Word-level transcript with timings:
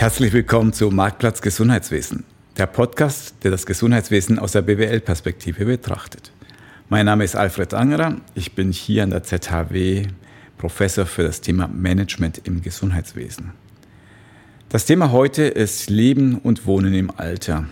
Herzlich 0.00 0.32
willkommen 0.32 0.72
zu 0.72 0.90
Marktplatz 0.90 1.42
Gesundheitswesen, 1.42 2.24
der 2.56 2.66
Podcast, 2.66 3.34
der 3.44 3.50
das 3.50 3.66
Gesundheitswesen 3.66 4.38
aus 4.38 4.52
der 4.52 4.62
BWL-Perspektive 4.62 5.66
betrachtet. 5.66 6.32
Mein 6.88 7.04
Name 7.04 7.22
ist 7.22 7.36
Alfred 7.36 7.74
Angerer, 7.74 8.16
ich 8.34 8.54
bin 8.54 8.72
hier 8.72 9.02
an 9.02 9.10
der 9.10 9.24
ZHW 9.24 10.06
Professor 10.56 11.04
für 11.04 11.24
das 11.24 11.42
Thema 11.42 11.68
Management 11.68 12.40
im 12.44 12.62
Gesundheitswesen. 12.62 13.52
Das 14.70 14.86
Thema 14.86 15.12
heute 15.12 15.42
ist 15.42 15.90
Leben 15.90 16.38
und 16.38 16.64
Wohnen 16.64 16.94
im 16.94 17.10
Alter. 17.14 17.66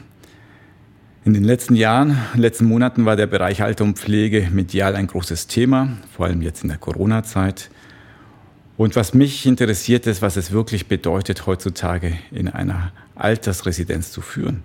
In 1.25 1.33
den 1.33 1.45
letzten 1.45 1.77
Jahren, 1.77 2.19
letzten 2.35 2.67
Monaten 2.67 3.07
war 3.07 3.17
der 3.17 3.27
Bereich 3.27 3.63
Alter 3.63 3.85
und 3.85 3.99
Pflege 3.99 4.51
medial 4.53 4.97
ein 4.97 5.07
großes 5.07 5.47
Thema, 5.47 5.97
vor 6.15 6.27
allem 6.27 6.43
jetzt 6.43 6.63
in 6.63 6.69
der 6.69 6.77
Corona-Zeit. 6.77 7.71
Und 8.79 8.95
was 8.95 9.13
mich 9.13 9.45
interessiert 9.45 10.07
ist, 10.07 10.23
was 10.23 10.37
es 10.37 10.53
wirklich 10.53 10.87
bedeutet, 10.87 11.47
heutzutage 11.47 12.17
in 12.31 12.47
einer 12.47 12.93
Altersresidenz 13.17 14.13
zu 14.13 14.21
führen. 14.21 14.63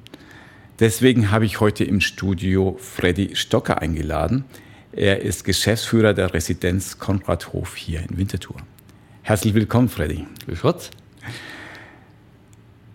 Deswegen 0.80 1.31
habe 1.31 1.45
ich 1.45 1.59
heute 1.59 1.84
im 1.84 1.99
Studio 1.99 2.77
Freddy 2.80 3.36
Stocker 3.36 3.81
eingeladen. 3.81 4.45
Er 4.91 5.23
ist 5.23 5.45
Geschäftsführer 5.45 6.13
der 6.13 6.31
Residenz 6.31 6.99
Konradhof 6.99 7.76
hier 7.76 8.02
in 8.08 8.16
Winterthur. 8.16 8.58
Herzlich 9.23 9.55
willkommen, 9.55 9.89
Freddy. 9.89 10.27
Grüß 10.45 10.61
Gott. 10.61 10.91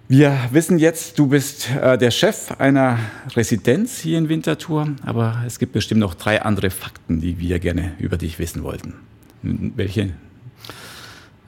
Wir 0.07 0.39
wissen 0.53 0.79
jetzt, 0.79 1.19
du 1.19 1.27
bist 1.27 1.69
äh, 1.83 1.99
der 1.99 2.13
Chef 2.13 2.53
einer 2.61 2.97
Residenz 3.35 3.99
hier 3.99 4.19
in 4.19 4.29
Winterthur, 4.29 4.95
aber 5.05 5.43
es 5.45 5.59
gibt 5.59 5.73
bestimmt 5.73 6.01
noch 6.01 6.15
drei 6.15 6.43
andere 6.43 6.71
Fakten, 6.71 7.21
die 7.21 7.41
wir 7.41 7.59
gerne 7.59 7.97
über 7.99 8.17
dich 8.17 8.39
wissen 8.39 8.63
wollten. 8.63 8.95
Welche 9.43 10.11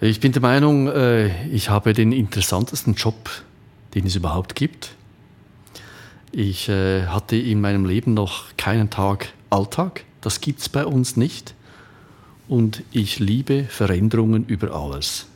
ich 0.00 0.20
bin 0.20 0.32
der 0.32 0.42
Meinung, 0.42 0.88
äh, 0.88 1.46
ich 1.48 1.68
habe 1.68 1.92
den 1.92 2.12
interessantesten 2.12 2.94
Job, 2.94 3.30
den 3.94 4.06
es 4.06 4.16
überhaupt 4.16 4.54
gibt. 4.54 4.94
Ich 6.32 6.68
äh, 6.68 7.06
hatte 7.06 7.36
in 7.36 7.60
meinem 7.60 7.84
Leben 7.84 8.14
noch 8.14 8.56
keinen 8.56 8.88
Tag 8.88 9.32
Alltag. 9.50 10.04
Das 10.20 10.40
gibt 10.40 10.60
es 10.60 10.68
bei 10.68 10.86
uns 10.86 11.16
nicht. 11.16 11.54
Und 12.48 12.82
ich 12.92 13.18
liebe 13.18 13.64
Veränderungen 13.64 14.46
über 14.46 14.72
alles. 14.72 15.26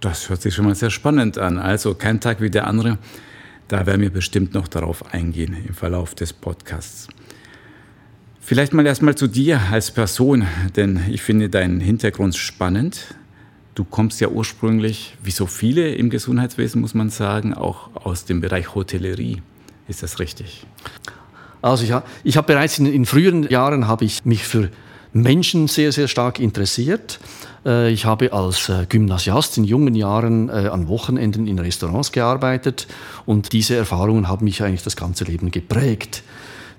Das 0.00 0.28
hört 0.28 0.42
sich 0.42 0.54
schon 0.54 0.64
mal 0.64 0.74
sehr 0.74 0.90
spannend 0.90 1.38
an. 1.38 1.58
Also 1.58 1.94
kein 1.94 2.20
Tag 2.20 2.40
wie 2.40 2.50
der 2.50 2.66
andere. 2.66 2.98
Da 3.68 3.84
werden 3.86 4.02
wir 4.02 4.10
bestimmt 4.10 4.54
noch 4.54 4.68
darauf 4.68 5.12
eingehen 5.12 5.56
im 5.66 5.74
Verlauf 5.74 6.14
des 6.14 6.32
Podcasts. 6.32 7.08
Vielleicht 8.40 8.72
mal 8.72 8.86
erstmal 8.86 9.14
zu 9.14 9.26
dir 9.26 9.60
als 9.70 9.90
Person, 9.90 10.46
denn 10.76 11.00
ich 11.10 11.22
finde 11.22 11.50
deinen 11.50 11.80
Hintergrund 11.80 12.36
spannend. 12.36 13.14
Du 13.78 13.84
kommst 13.84 14.20
ja 14.20 14.26
ursprünglich, 14.26 15.14
wie 15.22 15.30
so 15.30 15.46
viele 15.46 15.94
im 15.94 16.10
Gesundheitswesen, 16.10 16.80
muss 16.80 16.94
man 16.94 17.10
sagen, 17.10 17.54
auch 17.54 17.90
aus 17.94 18.24
dem 18.24 18.40
Bereich 18.40 18.74
Hotellerie. 18.74 19.40
Ist 19.86 20.02
das 20.02 20.18
richtig? 20.18 20.66
Also 21.62 21.84
ich, 21.84 21.92
ich 22.24 22.36
habe 22.36 22.48
bereits 22.48 22.80
in, 22.80 22.86
in 22.86 23.06
früheren 23.06 23.48
Jahren 23.48 23.86
habe 23.86 24.04
ich 24.04 24.24
mich 24.24 24.42
für 24.42 24.70
Menschen 25.12 25.68
sehr, 25.68 25.92
sehr 25.92 26.08
stark 26.08 26.40
interessiert. 26.40 27.20
Äh, 27.64 27.92
ich 27.92 28.04
habe 28.04 28.32
als 28.32 28.68
äh, 28.68 28.84
Gymnasiast 28.88 29.56
in 29.58 29.62
jungen 29.62 29.94
Jahren 29.94 30.48
äh, 30.48 30.70
an 30.72 30.88
Wochenenden 30.88 31.46
in 31.46 31.60
Restaurants 31.60 32.10
gearbeitet 32.10 32.88
und 33.26 33.52
diese 33.52 33.76
Erfahrungen 33.76 34.26
haben 34.26 34.44
mich 34.44 34.60
eigentlich 34.60 34.82
das 34.82 34.96
ganze 34.96 35.22
Leben 35.22 35.52
geprägt. 35.52 36.24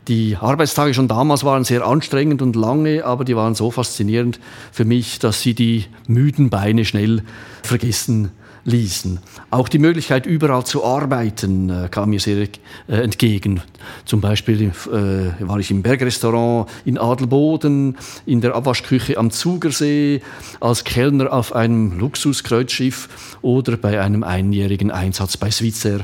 Die 0.10 0.36
Arbeitstage 0.36 0.96
schon 0.96 1.08
damals 1.08 1.44
waren 1.44 1.64
sehr 1.64 1.86
anstrengend 1.86 2.42
und 2.42 2.56
lange, 2.56 3.06
aber 3.06 3.24
die 3.24 3.36
waren 3.36 3.54
so 3.54 3.70
faszinierend 3.70 4.40
für 4.72 4.84
mich, 4.84 5.20
dass 5.20 5.42
sie 5.42 5.54
die 5.54 5.86
müden 6.08 6.50
Beine 6.50 6.84
schnell 6.84 7.22
vergessen 7.62 8.32
ließen. 8.64 9.20
Auch 9.52 9.70
die 9.70 9.78
Möglichkeit, 9.78 10.26
überall 10.26 10.64
zu 10.64 10.84
arbeiten, 10.84 11.70
äh, 11.70 11.90
kam 11.90 12.10
mir 12.10 12.20
sehr 12.20 12.38
äh, 12.40 12.48
entgegen. 12.88 13.62
Zum 14.06 14.20
Beispiel 14.20 14.72
äh, 14.88 15.48
war 15.48 15.60
ich 15.60 15.70
im 15.70 15.84
Bergrestaurant 15.84 16.68
in 16.86 16.98
Adelboden, 16.98 17.96
in 18.26 18.42
der 18.42 18.56
Abwaschküche 18.56 19.16
am 19.18 19.30
Zugersee, 19.30 20.22
als 20.60 20.86
Kellner 20.86 21.32
auf 21.32 21.56
einem 21.56 22.00
Luxuskreuzschiff 22.00 23.38
oder 23.42 23.78
bei 23.78 24.02
einem 24.02 24.24
einjährigen 24.24 24.90
Einsatz 24.90 25.38
bei 25.38 25.52
Switzer 25.52 26.00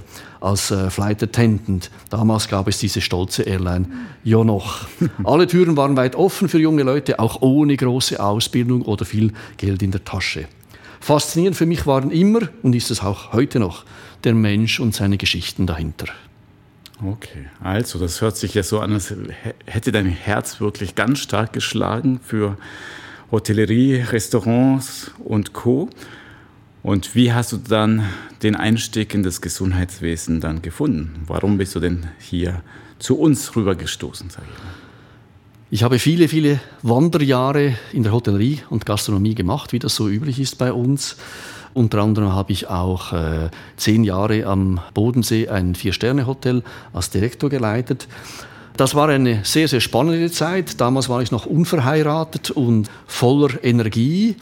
als 0.46 0.72
äh, 0.72 0.90
Flight 0.90 1.24
Attendant. 1.24 1.90
Damals 2.10 2.48
gab 2.48 2.68
es 2.68 2.78
diese 2.80 3.02
stolze 3.02 3.44
Airline 3.44 3.88
ja 4.24 4.44
noch. 4.44 4.88
Alle 5.24 5.48
Türen 5.48 5.76
waren 5.76 5.98
weit 5.98 6.16
offen 6.16 6.48
für 6.48 6.60
junge 6.60 6.84
Leute, 6.84 7.20
auch 7.20 7.42
ohne 7.42 7.76
große 7.76 8.20
Ausbildung 8.24 8.84
oder 8.84 9.06
viel 9.06 9.34
Geld 9.58 9.82
in 9.82 9.92
der 9.92 10.04
Tasche. 10.04 10.48
Faszinierend 11.00 11.58
für 11.58 11.66
mich 11.66 11.86
waren 11.86 12.12
immer 12.12 12.42
und 12.64 12.76
ist 12.76 12.92
es 12.92 13.02
auch 13.02 13.34
heute 13.34 13.60
noch 13.60 13.86
der 14.24 14.34
Mensch 14.34 14.80
und 14.80 14.96
seine 14.96 15.18
Geschichten 15.18 15.68
dahinter. 15.68 16.08
Okay, 17.04 17.48
also 17.62 18.00
das 18.00 18.22
hört 18.22 18.38
sich 18.38 18.54
ja 18.54 18.64
so 18.64 18.80
an, 18.80 18.94
als 18.94 19.14
hätte 19.66 19.92
dein 19.92 20.06
Herz 20.06 20.62
wirklich 20.62 20.96
ganz 20.96 21.20
stark 21.20 21.52
geschlagen 21.52 22.20
für 22.24 22.58
Hotellerie, 23.32 23.96
Restaurants 23.96 25.12
und 25.24 25.52
Co. 25.52 25.90
Und 26.86 27.16
wie 27.16 27.34
hast 27.34 27.52
du 27.52 27.58
dann 27.58 28.04
den 28.44 28.56
Einstieg 28.56 29.16
in 29.16 29.24
das 29.24 29.42
Gesundheitswesen 29.42 30.40
dann 30.40 30.62
gefunden? 30.62 31.24
Warum 31.26 31.58
bist 31.58 31.74
du 31.74 31.80
denn 31.80 32.06
hier 32.20 32.62
zu 33.00 33.18
uns 33.18 33.56
rübergestoßen, 33.56 34.30
sage 34.30 34.46
ich 34.54 34.64
mal? 34.64 34.70
Ich 35.72 35.82
habe 35.82 35.98
viele, 35.98 36.28
viele 36.28 36.60
Wanderjahre 36.84 37.74
in 37.92 38.04
der 38.04 38.12
Hotellerie 38.12 38.60
und 38.70 38.86
Gastronomie 38.86 39.34
gemacht, 39.34 39.74
wie 39.74 39.80
das 39.80 39.96
so 39.96 40.08
üblich 40.08 40.40
ist 40.40 40.60
bei 40.60 40.72
uns. 40.72 41.18
Unter 41.74 42.04
anderem 42.04 42.34
habe 42.34 42.52
ich 42.52 42.68
auch 42.68 43.14
äh, 43.14 43.50
zehn 43.78 44.04
Jahre 44.04 44.46
am 44.46 44.80
Bodensee 44.94 45.48
ein 45.48 45.74
Vier-Sterne-Hotel 45.74 46.62
als 46.94 47.10
Direktor 47.10 47.50
geleitet. 47.50 48.08
Das 48.78 48.94
war 48.94 49.10
eine 49.10 49.44
sehr, 49.44 49.68
sehr 49.68 49.82
spannende 49.82 50.30
Zeit. 50.30 50.80
Damals 50.80 51.10
war 51.10 51.24
ich 51.24 51.32
noch 51.32 51.48
unverheiratet 51.48 52.52
und 52.52 52.92
voller 53.08 53.64
Energie. 53.64 54.36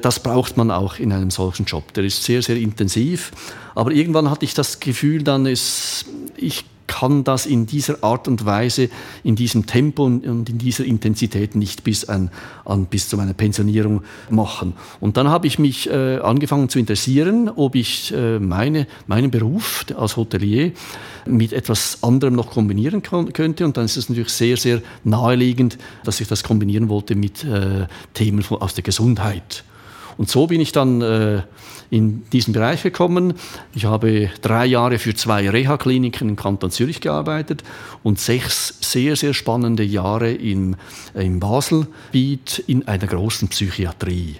Das 0.00 0.20
braucht 0.20 0.56
man 0.56 0.70
auch 0.70 0.98
in 0.98 1.12
einem 1.12 1.30
solchen 1.30 1.64
Job. 1.66 1.92
Der 1.94 2.04
ist 2.04 2.22
sehr, 2.22 2.42
sehr 2.42 2.56
intensiv. 2.56 3.32
Aber 3.74 3.92
irgendwann 3.92 4.30
hatte 4.30 4.44
ich 4.44 4.54
das 4.54 4.80
Gefühl, 4.80 5.22
dann 5.22 5.46
ist, 5.46 6.06
ich 6.36 6.64
kann 6.86 7.24
das 7.24 7.46
in 7.46 7.66
dieser 7.66 8.02
Art 8.02 8.28
und 8.28 8.44
Weise, 8.44 8.88
in 9.22 9.36
diesem 9.36 9.66
Tempo 9.66 10.04
und 10.04 10.48
in 10.48 10.58
dieser 10.58 10.84
Intensität 10.84 11.54
nicht 11.54 11.84
bis, 11.84 12.04
an, 12.04 12.30
an, 12.64 12.86
bis 12.86 13.08
zu 13.08 13.16
meiner 13.16 13.34
Pensionierung 13.34 14.02
machen. 14.30 14.74
Und 15.00 15.16
dann 15.16 15.28
habe 15.28 15.46
ich 15.46 15.58
mich 15.58 15.90
äh, 15.90 16.18
angefangen 16.18 16.68
zu 16.68 16.78
interessieren, 16.78 17.50
ob 17.54 17.74
ich 17.74 18.12
äh, 18.14 18.38
meine, 18.38 18.86
meinen 19.06 19.30
Beruf 19.30 19.84
als 19.96 20.16
Hotelier 20.16 20.72
mit 21.26 21.52
etwas 21.52 22.02
anderem 22.02 22.34
noch 22.34 22.50
kombinieren 22.50 23.02
könnte. 23.02 23.64
Und 23.64 23.76
dann 23.76 23.84
ist 23.84 23.96
es 23.96 24.08
natürlich 24.08 24.32
sehr, 24.32 24.56
sehr 24.56 24.82
naheliegend, 25.04 25.78
dass 26.04 26.20
ich 26.20 26.28
das 26.28 26.44
kombinieren 26.44 26.88
wollte 26.88 27.14
mit 27.14 27.44
äh, 27.44 27.86
Themen 28.14 28.44
aus 28.48 28.74
der 28.74 28.84
Gesundheit. 28.84 29.64
Und 30.18 30.30
so 30.30 30.46
bin 30.46 30.60
ich 30.60 30.72
dann 30.72 31.02
äh, 31.02 31.42
in 31.90 32.24
diesen 32.30 32.52
Bereich 32.52 32.82
gekommen. 32.82 33.34
Ich 33.74 33.84
habe 33.84 34.30
drei 34.42 34.66
Jahre 34.66 34.98
für 34.98 35.14
zwei 35.14 35.48
Reha-Kliniken 35.48 36.28
im 36.28 36.36
Kanton 36.36 36.70
Zürich 36.70 37.00
gearbeitet 37.00 37.62
und 38.02 38.18
sechs 38.18 38.78
sehr, 38.80 39.16
sehr 39.16 39.34
spannende 39.34 39.84
Jahre 39.84 40.32
im, 40.32 40.76
äh, 41.14 41.24
im 41.24 41.40
Baselgebiet 41.40 42.64
in 42.66 42.88
einer 42.88 43.06
großen 43.06 43.48
Psychiatrie. 43.48 44.36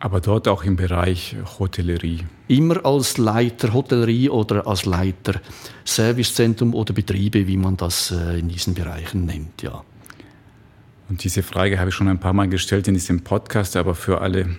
Aber 0.00 0.20
dort 0.20 0.48
auch 0.48 0.64
im 0.64 0.74
Bereich 0.74 1.36
Hotellerie? 1.60 2.24
Immer 2.48 2.84
als 2.84 3.18
Leiter 3.18 3.72
Hotellerie 3.72 4.28
oder 4.28 4.66
als 4.66 4.84
Leiter 4.84 5.40
Servicezentrum 5.84 6.74
oder 6.74 6.92
Betriebe, 6.92 7.46
wie 7.46 7.56
man 7.56 7.76
das 7.76 8.10
äh, 8.10 8.40
in 8.40 8.48
diesen 8.48 8.74
Bereichen 8.74 9.26
nennt, 9.26 9.62
ja. 9.62 9.84
Und 11.08 11.22
diese 11.22 11.42
Frage 11.42 11.78
habe 11.78 11.90
ich 11.90 11.94
schon 11.94 12.08
ein 12.08 12.18
paar 12.18 12.32
Mal 12.32 12.48
gestellt 12.48 12.88
in 12.88 12.94
diesem 12.94 13.22
Podcast, 13.22 13.76
aber 13.76 13.94
für 13.94 14.20
alle 14.20 14.56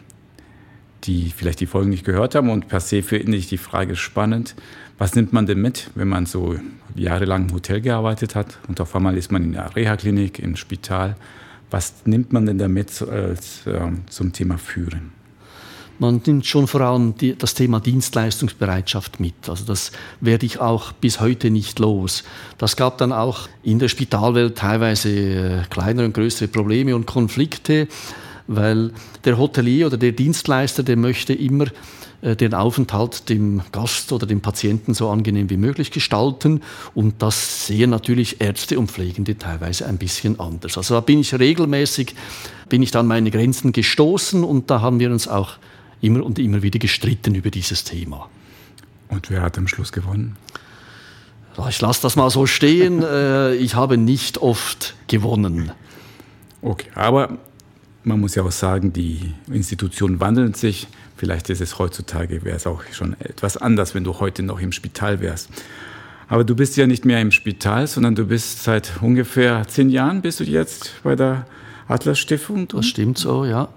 die 1.03 1.31
vielleicht 1.35 1.59
die 1.59 1.65
Folgen 1.65 1.89
nicht 1.89 2.05
gehört 2.05 2.35
haben 2.35 2.49
und 2.49 2.67
per 2.67 2.79
se 2.79 3.03
finde 3.03 3.37
ich 3.37 3.47
die 3.47 3.57
Frage 3.57 3.95
spannend. 3.95 4.55
Was 4.97 5.15
nimmt 5.15 5.33
man 5.33 5.45
denn 5.45 5.59
mit, 5.59 5.89
wenn 5.95 6.07
man 6.07 6.25
so 6.25 6.55
jahrelang 6.95 7.49
im 7.49 7.53
Hotel 7.53 7.81
gearbeitet 7.81 8.35
hat 8.35 8.59
und 8.67 8.79
auf 8.79 8.95
einmal 8.95 9.17
ist 9.17 9.31
man 9.31 9.43
in 9.43 9.53
der 9.53 9.75
Reha-Klinik, 9.75 10.39
im 10.39 10.55
Spital? 10.55 11.15
Was 11.71 12.05
nimmt 12.05 12.31
man 12.31 12.45
denn 12.45 12.57
damit 12.57 13.01
als, 13.01 13.65
äh, 13.65 13.79
zum 14.07 14.31
Thema 14.31 14.57
Führen? 14.57 15.11
Man 15.99 16.21
nimmt 16.25 16.45
schon 16.45 16.67
vor 16.67 16.81
allem 16.81 17.15
die, 17.17 17.35
das 17.35 17.53
Thema 17.53 17.79
Dienstleistungsbereitschaft 17.79 19.19
mit. 19.19 19.47
Also 19.47 19.63
das 19.65 19.91
werde 20.21 20.45
ich 20.45 20.59
auch 20.59 20.91
bis 20.91 21.19
heute 21.19 21.49
nicht 21.49 21.79
los. 21.79 22.23
Das 22.57 22.75
gab 22.75 22.97
dann 22.97 23.11
auch 23.11 23.47
in 23.61 23.79
der 23.79 23.89
Spitalwelt 23.89 24.57
teilweise 24.57 25.09
äh, 25.09 25.61
kleinere 25.69 26.05
und 26.05 26.13
größere 26.13 26.47
Probleme 26.47 26.95
und 26.95 27.05
Konflikte 27.05 27.87
weil 28.47 28.91
der 29.25 29.37
Hotelier 29.37 29.87
oder 29.87 29.97
der 29.97 30.11
Dienstleister, 30.11 30.83
der 30.83 30.97
möchte 30.97 31.33
immer 31.33 31.65
äh, 32.23 32.35
den 32.35 32.53
Aufenthalt 32.53 33.29
dem 33.29 33.61
Gast 33.71 34.11
oder 34.11 34.25
dem 34.25 34.41
Patienten 34.41 34.93
so 34.93 35.09
angenehm 35.09 35.49
wie 35.49 35.57
möglich 35.57 35.91
gestalten. 35.91 36.61
Und 36.95 37.21
das 37.21 37.67
sehen 37.67 37.89
natürlich 37.89 38.39
Ärzte 38.41 38.79
und 38.79 38.89
Pflegende 38.89 39.37
teilweise 39.37 39.85
ein 39.85 39.97
bisschen 39.97 40.39
anders. 40.39 40.77
Also 40.77 40.95
da 40.95 41.01
bin 41.01 41.19
ich 41.19 41.37
regelmäßig, 41.37 42.15
bin 42.69 42.81
ich 42.81 42.95
an 42.95 43.07
meine 43.07 43.29
Grenzen 43.29 43.73
gestoßen 43.73 44.43
und 44.43 44.71
da 44.71 44.81
haben 44.81 44.99
wir 44.99 45.11
uns 45.11 45.27
auch 45.27 45.57
immer 46.01 46.23
und 46.23 46.39
immer 46.39 46.63
wieder 46.63 46.79
gestritten 46.79 47.35
über 47.35 47.49
dieses 47.49 47.83
Thema. 47.83 48.29
Und 49.09 49.29
wer 49.29 49.41
hat 49.41 49.57
am 49.57 49.67
Schluss 49.67 49.91
gewonnen? 49.91 50.37
Ich 51.69 51.81
lasse 51.81 52.01
das 52.01 52.15
mal 52.15 52.29
so 52.29 52.45
stehen. 52.45 53.03
Äh, 53.13 53.55
ich 53.55 53.75
habe 53.75 53.97
nicht 53.97 54.39
oft 54.39 54.95
gewonnen. 55.07 55.71
Okay, 56.61 56.87
aber 56.95 57.37
man 58.03 58.19
muss 58.19 58.35
ja 58.35 58.43
auch 58.43 58.51
sagen, 58.51 58.93
die 58.93 59.33
Institutionen 59.51 60.19
wandeln 60.19 60.53
sich. 60.53 60.87
Vielleicht 61.15 61.49
ist 61.49 61.61
es 61.61 61.79
heutzutage, 61.79 62.43
wäre 62.43 62.57
es 62.57 62.67
auch 62.67 62.83
schon 62.91 63.19
etwas 63.19 63.57
anders, 63.57 63.95
wenn 63.95 64.03
du 64.03 64.19
heute 64.19 64.43
noch 64.43 64.59
im 64.59 64.71
Spital 64.71 65.21
wärst. 65.21 65.49
Aber 66.27 66.43
du 66.43 66.55
bist 66.55 66.77
ja 66.77 66.87
nicht 66.87 67.05
mehr 67.05 67.21
im 67.21 67.31
Spital, 67.31 67.87
sondern 67.87 68.15
du 68.15 68.25
bist 68.25 68.63
seit 68.63 69.01
ungefähr 69.01 69.67
zehn 69.67 69.89
Jahren 69.89 70.21
bist 70.21 70.39
du 70.39 70.43
jetzt 70.43 70.93
bei 71.03 71.15
der 71.15 71.45
Atlas 71.87 72.19
Stiftung. 72.19 72.67
Das 72.67 72.85
stimmt 72.85 73.17
so, 73.17 73.45
ja. 73.45 73.69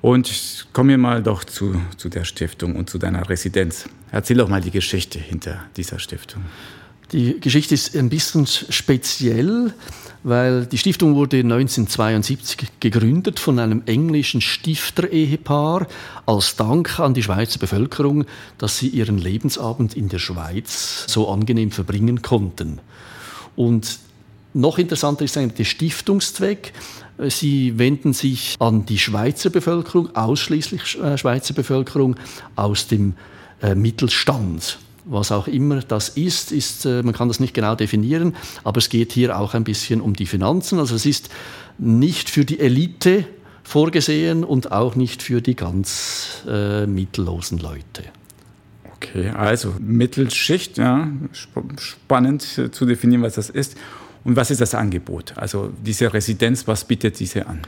Und 0.00 0.68
kommen 0.72 0.90
wir 0.90 0.98
mal 0.98 1.22
doch 1.22 1.44
zu, 1.44 1.80
zu 1.96 2.08
der 2.08 2.24
Stiftung 2.24 2.76
und 2.76 2.88
zu 2.88 2.98
deiner 2.98 3.28
Residenz. 3.28 3.88
Erzähl 4.12 4.36
doch 4.36 4.48
mal 4.48 4.60
die 4.60 4.70
Geschichte 4.70 5.18
hinter 5.18 5.64
dieser 5.76 5.98
Stiftung. 5.98 6.44
Die 7.12 7.40
Geschichte 7.40 7.74
ist 7.74 7.96
ein 7.96 8.08
bisschen 8.08 8.46
speziell, 8.46 9.72
weil 10.22 10.66
die 10.66 10.78
Stiftung 10.78 11.14
wurde 11.14 11.38
1972 11.38 12.68
gegründet 12.80 13.38
von 13.38 13.58
einem 13.58 13.82
englischen 13.86 14.40
Stifter-Ehepaar 14.40 15.86
als 16.26 16.56
Dank 16.56 16.98
an 16.98 17.14
die 17.14 17.22
Schweizer 17.22 17.58
Bevölkerung, 17.58 18.24
dass 18.58 18.78
sie 18.78 18.88
ihren 18.88 19.18
Lebensabend 19.18 19.96
in 19.96 20.08
der 20.08 20.18
Schweiz 20.18 21.04
so 21.08 21.28
angenehm 21.28 21.70
verbringen 21.70 22.22
konnten. 22.22 22.80
Und 23.56 23.98
noch 24.54 24.78
interessanter 24.78 25.24
ist 25.24 25.36
eigentlich 25.36 25.54
der 25.54 25.64
Stiftungszweck. 25.64 26.72
Sie 27.28 27.78
wenden 27.78 28.12
sich 28.12 28.56
an 28.58 28.86
die 28.86 28.98
Schweizer 28.98 29.50
Bevölkerung, 29.50 30.14
ausschließlich 30.14 30.98
äh, 31.00 31.18
Schweizer 31.18 31.54
Bevölkerung 31.54 32.16
aus 32.56 32.86
dem 32.86 33.14
äh, 33.60 33.74
Mittelstand 33.74 34.78
was 35.08 35.32
auch 35.32 35.48
immer 35.48 35.80
das 35.80 36.10
ist, 36.10 36.52
ist, 36.52 36.84
äh, 36.84 37.02
man 37.02 37.14
kann 37.14 37.28
das 37.28 37.40
nicht 37.40 37.54
genau 37.54 37.74
definieren, 37.74 38.36
aber 38.64 38.78
es 38.78 38.88
geht 38.88 39.12
hier 39.12 39.38
auch 39.38 39.54
ein 39.54 39.64
bisschen 39.64 40.00
um 40.00 40.14
die 40.14 40.26
Finanzen. 40.26 40.78
Also 40.78 40.94
es 40.94 41.06
ist 41.06 41.30
nicht 41.78 42.30
für 42.30 42.44
die 42.44 42.60
Elite 42.60 43.24
vorgesehen 43.62 44.44
und 44.44 44.72
auch 44.72 44.96
nicht 44.96 45.22
für 45.22 45.40
die 45.40 45.56
ganz 45.56 46.42
äh, 46.48 46.86
mittellosen 46.86 47.58
Leute. 47.58 48.04
Okay, 48.96 49.30
also 49.30 49.74
Mittelschicht, 49.78 50.76
ja, 50.76 51.08
spannend 51.78 52.42
zu 52.42 52.84
definieren, 52.84 53.22
was 53.22 53.34
das 53.34 53.48
ist. 53.48 53.76
Und 54.24 54.36
was 54.36 54.50
ist 54.50 54.60
das 54.60 54.74
Angebot? 54.74 55.34
Also 55.36 55.72
diese 55.84 56.12
Residenz, 56.12 56.66
was 56.66 56.84
bietet 56.84 57.20
diese 57.20 57.46
an? 57.46 57.60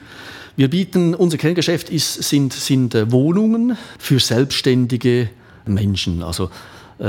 Wir 0.57 0.69
bieten, 0.69 1.15
unser 1.15 1.39
Kerngeschäft 1.39 1.89
ist, 1.91 2.23
sind, 2.25 2.53
sind 2.53 2.95
äh, 2.95 3.11
Wohnungen 3.13 3.77
für 3.99 4.19
selbstständige 4.19 5.31
Menschen. 5.65 6.23
Also 6.23 6.51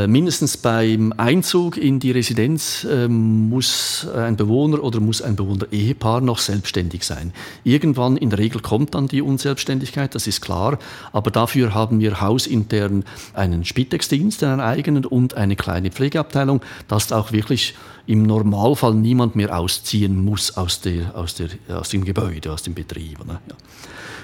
mindestens 0.07 0.55
beim 0.55 1.13
Einzug 1.17 1.75
in 1.75 1.99
die 1.99 2.11
Residenz 2.11 2.87
ähm, 2.89 3.49
muss 3.49 4.07
ein 4.15 4.37
Bewohner 4.37 4.81
oder 4.83 5.01
muss 5.01 5.21
ein 5.21 5.35
Bewohner-Ehepaar 5.35 6.21
noch 6.21 6.39
selbstständig 6.39 7.03
sein. 7.05 7.33
Irgendwann 7.65 8.15
in 8.15 8.29
der 8.29 8.39
Regel 8.39 8.61
kommt 8.61 8.95
dann 8.95 9.07
die 9.07 9.21
Unselbstständigkeit, 9.21 10.15
das 10.15 10.27
ist 10.27 10.39
klar, 10.39 10.79
aber 11.11 11.29
dafür 11.29 11.73
haben 11.73 11.99
wir 11.99 12.21
hausintern 12.21 13.03
einen 13.33 13.65
Spitex-Dienst, 13.65 14.43
einen 14.43 14.61
eigenen 14.61 15.05
und 15.05 15.33
eine 15.33 15.57
kleine 15.57 15.91
Pflegeabteilung, 15.91 16.61
dass 16.87 17.11
auch 17.11 17.33
wirklich 17.33 17.75
im 18.07 18.23
Normalfall 18.23 18.93
niemand 18.93 19.35
mehr 19.35 19.57
ausziehen 19.57 20.23
muss 20.23 20.55
aus, 20.57 20.81
der, 20.81 21.15
aus, 21.15 21.35
der, 21.35 21.49
aus 21.69 21.89
dem 21.89 22.05
Gebäude, 22.05 22.51
aus 22.51 22.63
dem 22.63 22.73
Betrieb. 22.73 23.19
Ja. 23.27 23.39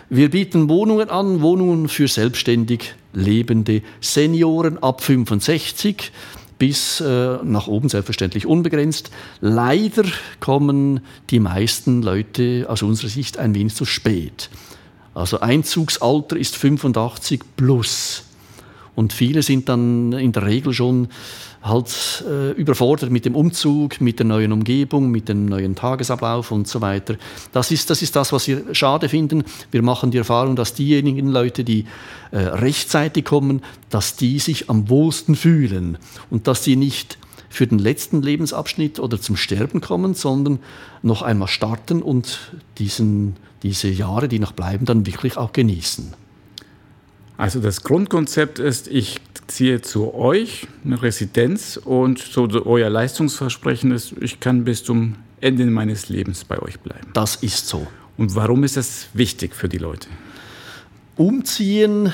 Wir 0.10 0.30
bieten 0.30 0.70
Wohnungen 0.70 1.10
an, 1.10 1.42
Wohnungen 1.42 1.90
für 1.90 2.08
selbstständig 2.08 2.96
lebende 3.12 3.82
Senioren 4.00 4.82
ab 4.82 5.04
65 5.04 6.14
bis 6.58 7.02
äh, 7.02 7.38
nach 7.44 7.68
oben 7.68 7.90
selbstverständlich 7.90 8.46
unbegrenzt. 8.46 9.12
Leider 9.42 10.06
kommen 10.40 11.02
die 11.30 11.42
meisten 11.42 12.02
Leute 12.02 12.68
aus 12.70 12.84
unserer 12.84 13.10
Sicht 13.10 13.38
ein 13.38 13.54
wenig 13.54 13.76
zu 13.76 13.84
spät. 13.84 14.50
Also 15.14 15.42
Einzugsalter 15.42 16.38
ist 16.38 16.56
85 16.56 17.42
plus. 17.58 18.24
Und 18.96 19.12
viele 19.12 19.44
sind 19.44 19.68
dann 19.68 20.14
in 20.14 20.32
der 20.32 20.46
Regel 20.46 20.74
schon 20.74 21.10
halt 21.68 22.24
äh, 22.28 22.52
überfordert 22.52 23.10
mit 23.12 23.26
dem 23.26 23.36
Umzug, 23.36 24.02
mit 24.02 24.20
der 24.20 24.26
neuen 24.26 24.52
Umgebung, 24.52 25.10
mit 25.12 25.30
dem 25.30 25.46
neuen 25.46 25.76
Tagesablauf 25.76 26.52
und 26.52 26.68
so 26.68 26.82
weiter. 26.82 27.16
Das 27.52 27.72
ist 27.72 27.90
das, 27.90 28.02
ist 28.02 28.16
das 28.16 28.32
was 28.32 28.48
wir 28.48 28.74
schade 28.74 29.10
finden. 29.10 29.44
Wir 29.72 29.82
machen 29.82 30.12
die 30.12 30.18
Erfahrung, 30.18 30.56
dass 30.56 30.74
diejenigen 30.74 31.28
Leute, 31.28 31.64
die 31.64 31.86
äh, 32.32 32.38
rechtzeitig 32.40 33.26
kommen, 33.26 33.62
dass 33.90 34.16
die 34.16 34.40
sich 34.40 34.70
am 34.70 34.90
wohlsten 34.90 35.36
fühlen 35.36 35.98
und 36.30 36.48
dass 36.48 36.64
sie 36.64 36.76
nicht 36.76 37.18
für 37.50 37.68
den 37.68 37.80
letzten 37.80 38.22
Lebensabschnitt 38.22 39.00
oder 39.00 39.20
zum 39.20 39.36
Sterben 39.36 39.82
kommen, 39.82 40.14
sondern 40.14 40.60
noch 41.02 41.22
einmal 41.22 41.48
starten 41.48 42.02
und 42.02 42.52
diesen, 42.78 43.36
diese 43.64 43.88
Jahre, 43.88 44.28
die 44.28 44.40
noch 44.40 44.52
bleiben, 44.52 44.86
dann 44.86 45.06
wirklich 45.06 45.38
auch 45.38 45.54
genießen. 45.54 46.14
Also 47.38 47.60
das 47.60 47.84
Grundkonzept 47.84 48.58
ist, 48.58 48.88
ich 48.88 49.22
ziehe 49.46 49.82
zu 49.82 50.16
euch 50.16 50.68
eine 50.84 51.02
Residenz 51.02 51.78
und 51.78 52.18
so 52.18 52.50
euer 52.66 52.90
Leistungsversprechen 52.90 53.92
ist, 53.92 54.16
ich 54.20 54.40
kann 54.40 54.64
bis 54.64 54.84
zum 54.84 55.16
Ende 55.40 55.66
meines 55.68 56.10
Lebens 56.10 56.44
bei 56.44 56.60
euch 56.60 56.80
bleiben. 56.80 57.08
Das 57.14 57.36
ist 57.36 57.68
so. 57.68 57.86
Und 58.18 58.34
warum 58.36 58.64
ist 58.64 58.76
das 58.76 59.10
wichtig 59.14 59.56
für 59.56 59.70
die 59.70 59.78
Leute? 59.78 60.08
Umziehen, 61.16 62.12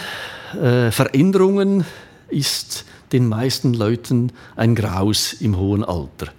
äh, 0.62 0.92
Veränderungen 0.92 1.86
ist 2.28 2.86
den 3.14 3.28
meisten 3.28 3.74
Leuten 3.74 4.32
ein 4.58 4.76
Graus 4.76 5.34
im 5.34 5.58
hohen 5.58 5.86
Alter. 5.86 6.34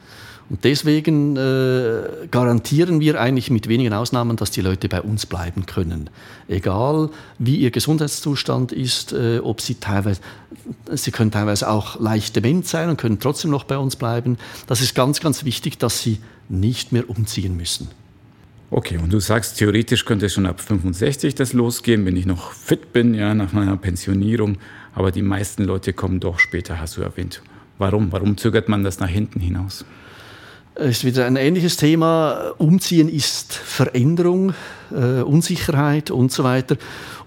Und 0.54 0.62
deswegen 0.62 1.36
äh, 1.36 2.28
garantieren 2.30 3.00
wir 3.00 3.20
eigentlich 3.20 3.50
mit 3.50 3.66
wenigen 3.66 3.92
Ausnahmen, 3.92 4.36
dass 4.36 4.52
die 4.52 4.60
Leute 4.60 4.88
bei 4.88 5.02
uns 5.02 5.26
bleiben 5.26 5.66
können. 5.66 6.10
Egal 6.46 7.10
wie 7.40 7.56
ihr 7.56 7.72
Gesundheitszustand 7.72 8.70
ist, 8.70 9.12
äh, 9.12 9.40
ob 9.40 9.60
sie 9.60 9.74
teilweise, 9.74 10.20
sie 10.92 11.10
können 11.10 11.32
teilweise 11.32 11.68
auch 11.68 11.98
leicht 11.98 12.36
dement 12.36 12.68
sein 12.68 12.88
und 12.88 12.98
können 12.98 13.18
trotzdem 13.18 13.50
noch 13.50 13.64
bei 13.64 13.76
uns 13.76 13.96
bleiben. 13.96 14.38
Das 14.68 14.80
ist 14.80 14.94
ganz, 14.94 15.18
ganz 15.18 15.44
wichtig, 15.44 15.76
dass 15.78 16.00
sie 16.00 16.20
nicht 16.48 16.92
mehr 16.92 17.10
umziehen 17.10 17.56
müssen. 17.56 17.88
Okay, 18.70 18.98
und 18.98 19.12
du 19.12 19.18
sagst, 19.18 19.58
theoretisch 19.58 20.04
könnte 20.04 20.28
schon 20.28 20.46
ab 20.46 20.60
65 20.60 21.34
das 21.34 21.52
losgehen, 21.52 22.06
wenn 22.06 22.16
ich 22.16 22.26
noch 22.26 22.52
fit 22.52 22.92
bin, 22.92 23.14
ja, 23.14 23.34
nach 23.34 23.52
meiner 23.52 23.76
Pensionierung. 23.76 24.58
Aber 24.94 25.10
die 25.10 25.22
meisten 25.22 25.64
Leute 25.64 25.92
kommen 25.92 26.20
doch 26.20 26.38
später, 26.38 26.78
hast 26.78 26.96
du 26.96 27.02
erwähnt. 27.02 27.42
Warum? 27.78 28.12
Warum 28.12 28.36
zögert 28.36 28.68
man 28.68 28.84
das 28.84 29.00
nach 29.00 29.08
hinten 29.08 29.40
hinaus? 29.40 29.84
Es 30.76 30.98
ist 30.98 31.04
wieder 31.04 31.26
ein 31.26 31.36
ähnliches 31.36 31.76
Thema. 31.76 32.52
Umziehen 32.58 33.08
ist 33.08 33.52
Veränderung, 33.54 34.54
äh, 34.90 35.22
Unsicherheit 35.22 36.10
und 36.10 36.32
so 36.32 36.42
weiter. 36.42 36.76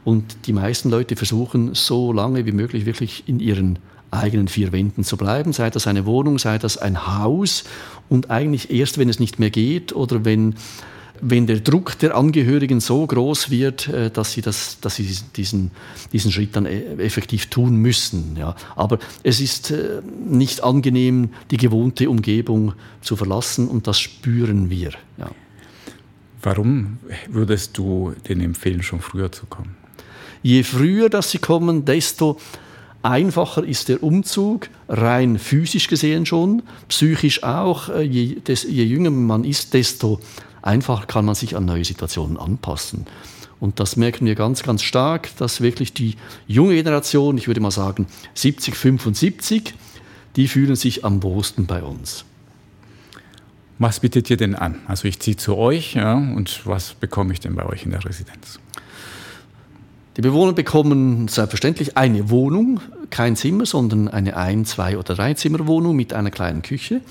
Und 0.03 0.47
die 0.47 0.53
meisten 0.53 0.89
Leute 0.89 1.15
versuchen 1.15 1.73
so 1.73 2.11
lange 2.11 2.45
wie 2.45 2.51
möglich 2.51 2.85
wirklich 2.85 3.23
in 3.25 3.39
ihren 3.39 3.79
eigenen 4.11 4.49
vier 4.49 4.73
Wänden 4.73 5.05
zu 5.05 5.15
bleiben, 5.15 5.53
sei 5.53 5.69
das 5.69 5.87
eine 5.87 6.05
Wohnung, 6.05 6.39
sei 6.39 6.57
das 6.57 6.77
ein 6.77 7.07
Haus. 7.07 7.63
Und 8.09 8.29
eigentlich 8.29 8.69
erst, 8.69 8.97
wenn 8.97 9.07
es 9.07 9.19
nicht 9.19 9.39
mehr 9.39 9.49
geht 9.49 9.95
oder 9.95 10.25
wenn 10.25 10.55
wenn 11.21 11.47
der 11.47 11.59
Druck 11.59 11.97
der 12.00 12.15
Angehörigen 12.15 12.79
so 12.79 13.05
groß 13.05 13.50
wird, 13.50 13.88
äh, 13.88 14.09
dass 14.12 14.33
sie, 14.33 14.41
das, 14.41 14.79
dass 14.81 14.95
sie 14.95 15.09
diesen, 15.36 15.71
diesen 16.12 16.31
Schritt 16.31 16.55
dann 16.55 16.65
äh, 16.65 16.95
effektiv 16.97 17.47
tun 17.47 17.75
müssen. 17.77 18.36
Ja. 18.38 18.55
Aber 18.75 19.00
es 19.24 19.39
ist 19.39 19.71
äh, 19.71 20.01
nicht 20.27 20.63
angenehm, 20.63 21.29
die 21.51 21.57
gewohnte 21.57 22.09
Umgebung 22.09 22.74
zu 23.01 23.15
verlassen 23.15 23.67
und 23.67 23.88
das 23.88 24.00
spüren 24.00 24.69
wir. 24.69 24.91
Ja. 25.17 25.31
Warum 26.41 27.00
würdest 27.27 27.77
du 27.77 28.13
denen 28.27 28.41
empfehlen, 28.41 28.83
schon 28.83 29.01
früher 29.01 29.31
zu 29.31 29.45
kommen? 29.47 29.75
Je 30.43 30.63
früher, 30.63 31.09
dass 31.09 31.31
sie 31.31 31.39
kommen, 31.39 31.83
desto 31.83 32.39
einfacher 33.01 33.63
ist 33.63 33.89
der 33.89 34.03
Umzug, 34.03 34.69
rein 34.88 35.39
physisch 35.39 35.88
gesehen 35.88 36.25
schon, 36.25 36.62
psychisch 36.89 37.43
auch. 37.43 37.89
Je, 38.00 38.36
des, 38.36 38.63
je 38.63 38.83
jünger 38.83 39.09
man 39.09 39.43
ist, 39.43 39.74
desto 39.74 40.19
einfach 40.67 41.07
kann 41.07 41.25
man 41.25 41.36
sich 41.36 41.55
an 41.55 41.65
neue 41.65 41.86
Situationen 41.86 42.38
anpassen. 42.38 43.05
Und 43.59 43.79
das 43.79 43.95
merken 43.95 44.25
wir 44.25 44.36
ganz, 44.36 44.62
ganz 44.62 44.83
stark, 44.83 45.36
dass 45.38 45.62
wirklich 45.62 45.93
die 45.93 46.15
junge 46.45 46.75
Generation, 46.75 47.38
ich 47.38 47.47
würde 47.47 47.62
mal 47.62 47.71
sagen 47.71 48.05
70, 48.36 48.75
75, 48.75 49.74
die 50.36 50.47
fühlen 50.47 50.75
sich 50.75 51.03
am 51.03 51.24
wohlsten 51.24 51.65
bei 51.65 51.81
uns. 51.81 52.24
Was 53.79 54.00
bietet 54.00 54.29
ihr 54.29 54.38
denn 54.38 54.55
an? 54.55 54.79
Also 54.88 55.07
ich 55.07 55.19
ziehe 55.19 55.38
zu 55.38 55.55
euch 55.55 55.95
ja, 55.95 56.13
und 56.13 56.65
was 56.65 56.93
bekomme 56.93 57.33
ich 57.33 57.39
denn 57.39 57.55
bei 57.55 57.65
euch 57.65 57.83
in 57.83 57.91
der 57.91 58.05
Residenz? 58.05 58.59
Die 60.17 60.21
Bewohner 60.21 60.53
bekommen 60.53 61.27
selbstverständlich 61.27 61.95
eine 61.95 62.31
Wohnung, 62.31 62.79
kein 63.12 63.36
Zimmer, 63.36 63.67
sondern 63.67 64.07
eine 64.07 64.36
Ein-, 64.36 64.65
Zwei- 64.65 64.97
oder 64.97 65.13
Dreizimmerwohnung 65.13 65.95
mit 65.95 66.12
einer 66.12 66.31
kleinen 66.31 66.63
Küche. 66.63 67.01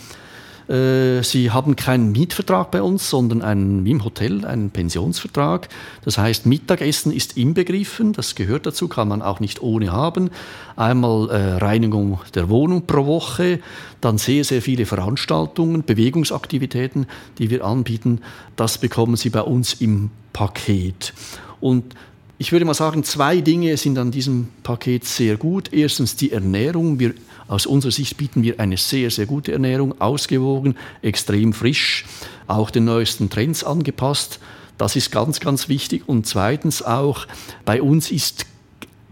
Äh, 0.68 1.22
sie 1.22 1.50
haben 1.50 1.76
keinen 1.76 2.12
Mietvertrag 2.12 2.70
bei 2.70 2.82
uns, 2.82 3.08
sondern 3.08 3.42
einen, 3.42 3.84
wie 3.84 3.92
im 3.92 4.04
Hotel, 4.04 4.44
einen 4.44 4.70
Pensionsvertrag. 4.70 5.68
Das 6.04 6.18
heißt, 6.18 6.46
Mittagessen 6.46 7.12
ist 7.12 7.36
inbegriffen, 7.36 8.12
das 8.12 8.34
gehört 8.34 8.66
dazu, 8.66 8.88
kann 8.88 9.08
man 9.08 9.22
auch 9.22 9.40
nicht 9.40 9.62
ohne 9.62 9.92
haben. 9.92 10.30
Einmal 10.74 11.30
äh, 11.30 11.54
Reinigung 11.54 12.20
der 12.34 12.48
Wohnung 12.48 12.86
pro 12.86 13.06
Woche, 13.06 13.60
dann 14.00 14.18
sehr, 14.18 14.44
sehr 14.44 14.60
viele 14.60 14.86
Veranstaltungen, 14.86 15.84
Bewegungsaktivitäten, 15.84 17.06
die 17.38 17.50
wir 17.50 17.64
anbieten. 17.64 18.20
Das 18.56 18.78
bekommen 18.78 19.16
Sie 19.16 19.30
bei 19.30 19.42
uns 19.42 19.74
im 19.74 20.10
Paket. 20.32 21.14
Und 21.60 21.94
ich 22.38 22.52
würde 22.52 22.64
mal 22.64 22.74
sagen, 22.74 23.02
zwei 23.02 23.40
Dinge 23.40 23.76
sind 23.76 23.96
an 23.98 24.10
diesem 24.10 24.48
Paket 24.62 25.04
sehr 25.04 25.36
gut. 25.36 25.72
Erstens 25.72 26.16
die 26.16 26.32
Ernährung. 26.32 26.98
Wir 26.98 27.14
aus 27.48 27.64
unserer 27.64 27.92
Sicht 27.92 28.16
bieten 28.16 28.42
wir 28.42 28.60
eine 28.60 28.76
sehr, 28.76 29.10
sehr 29.10 29.26
gute 29.26 29.52
Ernährung, 29.52 30.00
ausgewogen, 30.00 30.76
extrem 31.00 31.52
frisch, 31.52 32.04
auch 32.46 32.70
den 32.70 32.84
neuesten 32.84 33.30
Trends 33.30 33.64
angepasst. 33.64 34.40
Das 34.78 34.96
ist 34.96 35.10
ganz, 35.10 35.40
ganz 35.40 35.68
wichtig. 35.68 36.02
Und 36.06 36.26
zweitens 36.26 36.82
auch, 36.82 37.26
bei 37.64 37.80
uns 37.80 38.10
ist 38.10 38.46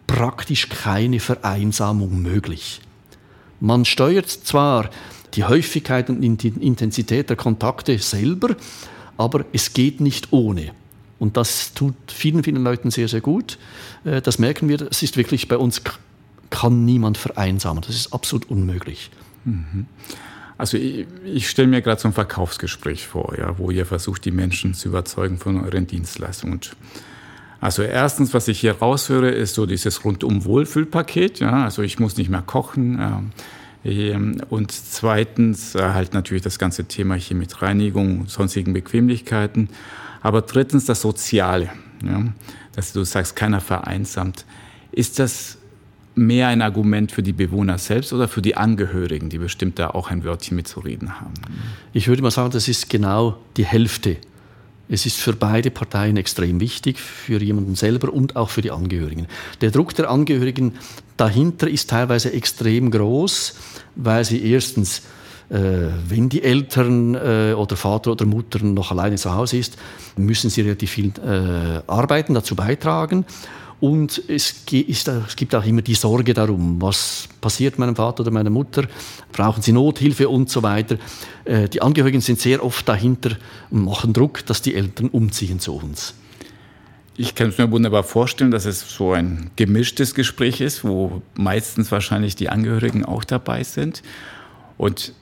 praktisch 0.06 0.68
keine 0.68 1.20
Vereinsamung 1.20 2.20
möglich. 2.20 2.80
Man 3.60 3.86
steuert 3.86 4.28
zwar 4.28 4.90
die 5.34 5.44
Häufigkeit 5.44 6.10
und 6.10 6.20
die 6.20 6.48
Intensität 6.60 7.30
der 7.30 7.36
Kontakte 7.36 7.98
selber, 7.98 8.56
aber 9.16 9.44
es 9.52 9.72
geht 9.72 10.00
nicht 10.00 10.32
ohne. 10.32 10.72
Und 11.24 11.38
das 11.38 11.72
tut 11.72 11.94
vielen, 12.08 12.44
vielen 12.44 12.62
Leuten 12.62 12.90
sehr, 12.90 13.08
sehr 13.08 13.22
gut. 13.22 13.56
Äh, 14.04 14.20
das 14.20 14.38
merken 14.38 14.68
wir. 14.68 14.82
Es 14.90 15.02
ist 15.02 15.16
wirklich 15.16 15.48
bei 15.48 15.56
uns 15.56 15.80
kann 16.50 16.84
niemand 16.84 17.16
vereinsamen. 17.16 17.82
Das 17.82 17.96
ist 17.96 18.12
absolut 18.12 18.50
unmöglich. 18.50 19.10
Mhm. 19.46 19.86
Also 20.58 20.76
ich, 20.76 21.06
ich 21.24 21.48
stelle 21.48 21.68
mir 21.68 21.80
gerade 21.80 21.98
so 21.98 22.08
ein 22.08 22.12
Verkaufsgespräch 22.12 23.06
vor, 23.06 23.38
ja, 23.38 23.56
wo 23.56 23.70
ihr 23.70 23.86
versucht, 23.86 24.26
die 24.26 24.32
Menschen 24.32 24.74
zu 24.74 24.88
überzeugen 24.88 25.38
von 25.38 25.64
euren 25.64 25.86
Dienstleistungen. 25.86 26.60
also 27.58 27.82
erstens, 27.82 28.34
was 28.34 28.46
ich 28.46 28.60
hier 28.60 28.72
raushöre, 28.72 29.30
ist 29.30 29.54
so 29.54 29.64
dieses 29.64 30.04
rundum 30.04 30.44
Wohlfühlpaket. 30.44 31.40
Ja, 31.40 31.64
also 31.64 31.80
ich 31.80 31.98
muss 31.98 32.18
nicht 32.18 32.28
mehr 32.28 32.42
kochen. 32.42 33.32
Äh, 33.82 34.14
und 34.50 34.72
zweitens 34.72 35.74
äh, 35.74 35.80
halt 35.80 36.12
natürlich 36.12 36.42
das 36.42 36.58
ganze 36.58 36.84
Thema 36.84 37.14
hier 37.14 37.36
mit 37.38 37.62
Reinigung, 37.62 38.26
sonstigen 38.26 38.74
Bequemlichkeiten. 38.74 39.70
Aber 40.24 40.40
drittens 40.40 40.86
das 40.86 41.02
Soziale, 41.02 41.68
ja, 42.02 42.24
dass 42.74 42.94
du 42.94 43.04
sagst, 43.04 43.36
keiner 43.36 43.60
vereinsamt. 43.60 44.46
Ist 44.90 45.18
das 45.18 45.58
mehr 46.14 46.48
ein 46.48 46.62
Argument 46.62 47.12
für 47.12 47.22
die 47.22 47.34
Bewohner 47.34 47.76
selbst 47.76 48.10
oder 48.12 48.26
für 48.26 48.40
die 48.40 48.56
Angehörigen, 48.56 49.28
die 49.28 49.36
bestimmt 49.36 49.78
da 49.78 49.90
auch 49.90 50.10
ein 50.10 50.24
Wörtchen 50.24 50.56
mitzureden 50.56 51.20
haben? 51.20 51.34
Ich 51.92 52.08
würde 52.08 52.22
mal 52.22 52.30
sagen, 52.30 52.50
das 52.50 52.68
ist 52.68 52.88
genau 52.88 53.36
die 53.58 53.66
Hälfte. 53.66 54.16
Es 54.88 55.04
ist 55.04 55.20
für 55.20 55.34
beide 55.34 55.70
Parteien 55.70 56.16
extrem 56.16 56.58
wichtig, 56.58 56.98
für 56.98 57.42
jemanden 57.42 57.74
selber 57.74 58.10
und 58.10 58.34
auch 58.34 58.48
für 58.48 58.62
die 58.62 58.70
Angehörigen. 58.70 59.26
Der 59.60 59.72
Druck 59.72 59.94
der 59.94 60.08
Angehörigen 60.08 60.72
dahinter 61.18 61.68
ist 61.68 61.90
teilweise 61.90 62.32
extrem 62.32 62.90
groß, 62.90 63.56
weil 63.96 64.24
sie 64.24 64.42
erstens 64.42 65.02
wenn 65.48 66.28
die 66.28 66.42
Eltern 66.42 67.14
äh, 67.14 67.54
oder 67.56 67.76
Vater 67.76 68.12
oder 68.12 68.24
Mutter 68.24 68.64
noch 68.64 68.90
alleine 68.90 69.16
zu 69.16 69.34
Hause 69.34 69.58
ist, 69.58 69.76
müssen 70.16 70.50
sie 70.50 70.62
relativ 70.62 70.90
viel 70.90 71.12
äh, 71.18 71.82
arbeiten, 71.86 72.34
dazu 72.34 72.56
beitragen. 72.56 73.24
Und 73.80 74.22
es, 74.28 74.64
gibt 74.64 75.54
auch 75.54 75.64
immer 75.66 75.82
die 75.82 75.94
Sorge 75.94 76.32
darum, 76.32 76.80
was 76.80 77.28
passiert 77.42 77.78
meinem 77.78 77.94
Vater 77.96 78.22
oder 78.22 78.30
meiner 78.30 78.48
Mutter, 78.48 78.84
brauchen 79.32 79.62
sie 79.62 79.72
Nothilfe 79.72 80.28
und 80.28 80.48
so 80.48 80.62
weiter. 80.62 80.96
Äh, 81.44 81.68
die 81.68 81.82
Angehörigen 81.82 82.22
sind 82.22 82.40
sehr 82.40 82.64
oft 82.64 82.88
dahinter 82.88 83.36
und 83.70 83.84
machen 83.84 84.14
Druck, 84.14 84.46
dass 84.46 84.62
die 84.62 84.74
Eltern 84.74 85.08
umziehen 85.08 85.60
zu 85.60 85.74
uns. 85.74 86.14
Ich 87.16 87.34
kann 87.34 87.50
es 87.50 87.58
mir 87.58 87.70
wunderbar 87.70 88.04
vorstellen, 88.04 88.50
dass 88.50 88.64
es 88.64 88.88
so 88.90 89.12
ein 89.12 89.50
gemischtes 89.56 90.14
Gespräch 90.14 90.60
ist, 90.60 90.82
wo 90.82 91.22
meistens 91.34 91.92
wahrscheinlich 91.92 92.34
die 92.36 92.48
Angehörigen 92.48 93.04
auch 93.04 93.22
dabei 93.22 93.64
sind. 93.64 94.02
Und 94.78 95.12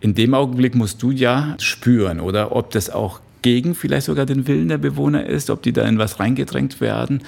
in 0.00 0.14
dem 0.14 0.34
Augenblick 0.34 0.74
musst 0.74 1.02
du 1.02 1.10
ja 1.10 1.56
spüren, 1.58 2.20
oder 2.20 2.54
ob 2.54 2.70
das 2.70 2.90
auch 2.90 3.20
gegen 3.42 3.74
vielleicht 3.74 4.06
sogar 4.06 4.26
den 4.26 4.46
Willen 4.46 4.68
der 4.68 4.78
Bewohner 4.78 5.26
ist, 5.26 5.50
ob 5.50 5.62
die 5.62 5.72
da 5.72 5.82
in 5.82 5.98
was 5.98 6.18
reingedrängt 6.18 6.80
werden. 6.80 7.22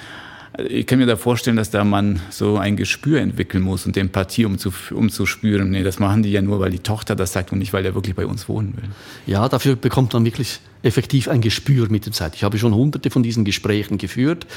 Ich 0.67 0.87
kann 0.87 0.97
mir 0.97 1.05
da 1.05 1.15
vorstellen, 1.15 1.57
dass 1.57 1.69
da 1.69 1.83
man 1.83 2.19
so 2.31 2.57
ein 2.57 2.75
Gespür 2.75 3.21
entwickeln 3.21 3.63
muss 3.63 3.85
und 3.85 3.95
Empathie, 3.95 4.45
um 4.45 4.57
zu, 4.57 4.71
um 4.91 5.09
zu 5.09 5.25
spüren. 5.25 5.69
Nee, 5.69 5.83
das 5.83 5.99
machen 5.99 6.23
die 6.23 6.31
ja 6.31 6.41
nur, 6.41 6.59
weil 6.59 6.71
die 6.71 6.79
Tochter 6.79 7.15
das 7.15 7.33
sagt 7.33 7.51
und 7.51 7.59
nicht, 7.59 7.71
weil 7.71 7.85
er 7.85 7.93
wirklich 7.93 8.15
bei 8.15 8.25
uns 8.25 8.49
wohnen 8.49 8.75
will. 8.75 8.89
Ja, 9.27 9.47
dafür 9.47 9.75
bekommt 9.75 10.13
man 10.13 10.25
wirklich 10.25 10.59
effektiv 10.81 11.27
ein 11.27 11.41
Gespür 11.41 11.89
mit 11.89 12.05
der 12.05 12.13
Zeit. 12.13 12.35
Ich 12.35 12.43
habe 12.43 12.57
schon 12.57 12.73
hunderte 12.73 13.11
von 13.11 13.21
diesen 13.21 13.45
Gesprächen 13.45 13.97
geführt 13.97 14.47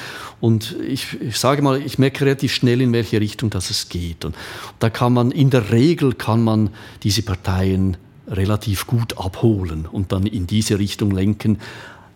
und 0.40 0.76
ich, 0.86 1.20
ich 1.20 1.36
sage 1.36 1.62
mal, 1.62 1.82
ich 1.82 1.98
merke 1.98 2.24
relativ 2.24 2.54
schnell, 2.54 2.80
in 2.80 2.92
welche 2.92 3.20
Richtung 3.20 3.50
das 3.50 3.70
es 3.70 3.88
geht. 3.88 4.24
Und 4.24 4.34
da 4.78 4.88
kann 4.88 5.12
man, 5.12 5.30
in 5.30 5.50
der 5.50 5.72
Regel 5.72 6.14
kann 6.14 6.42
man 6.42 6.70
diese 7.02 7.22
Parteien 7.22 7.96
relativ 8.28 8.86
gut 8.86 9.18
abholen 9.18 9.86
und 9.86 10.12
dann 10.12 10.26
in 10.26 10.46
diese 10.46 10.78
Richtung 10.78 11.10
lenken, 11.10 11.58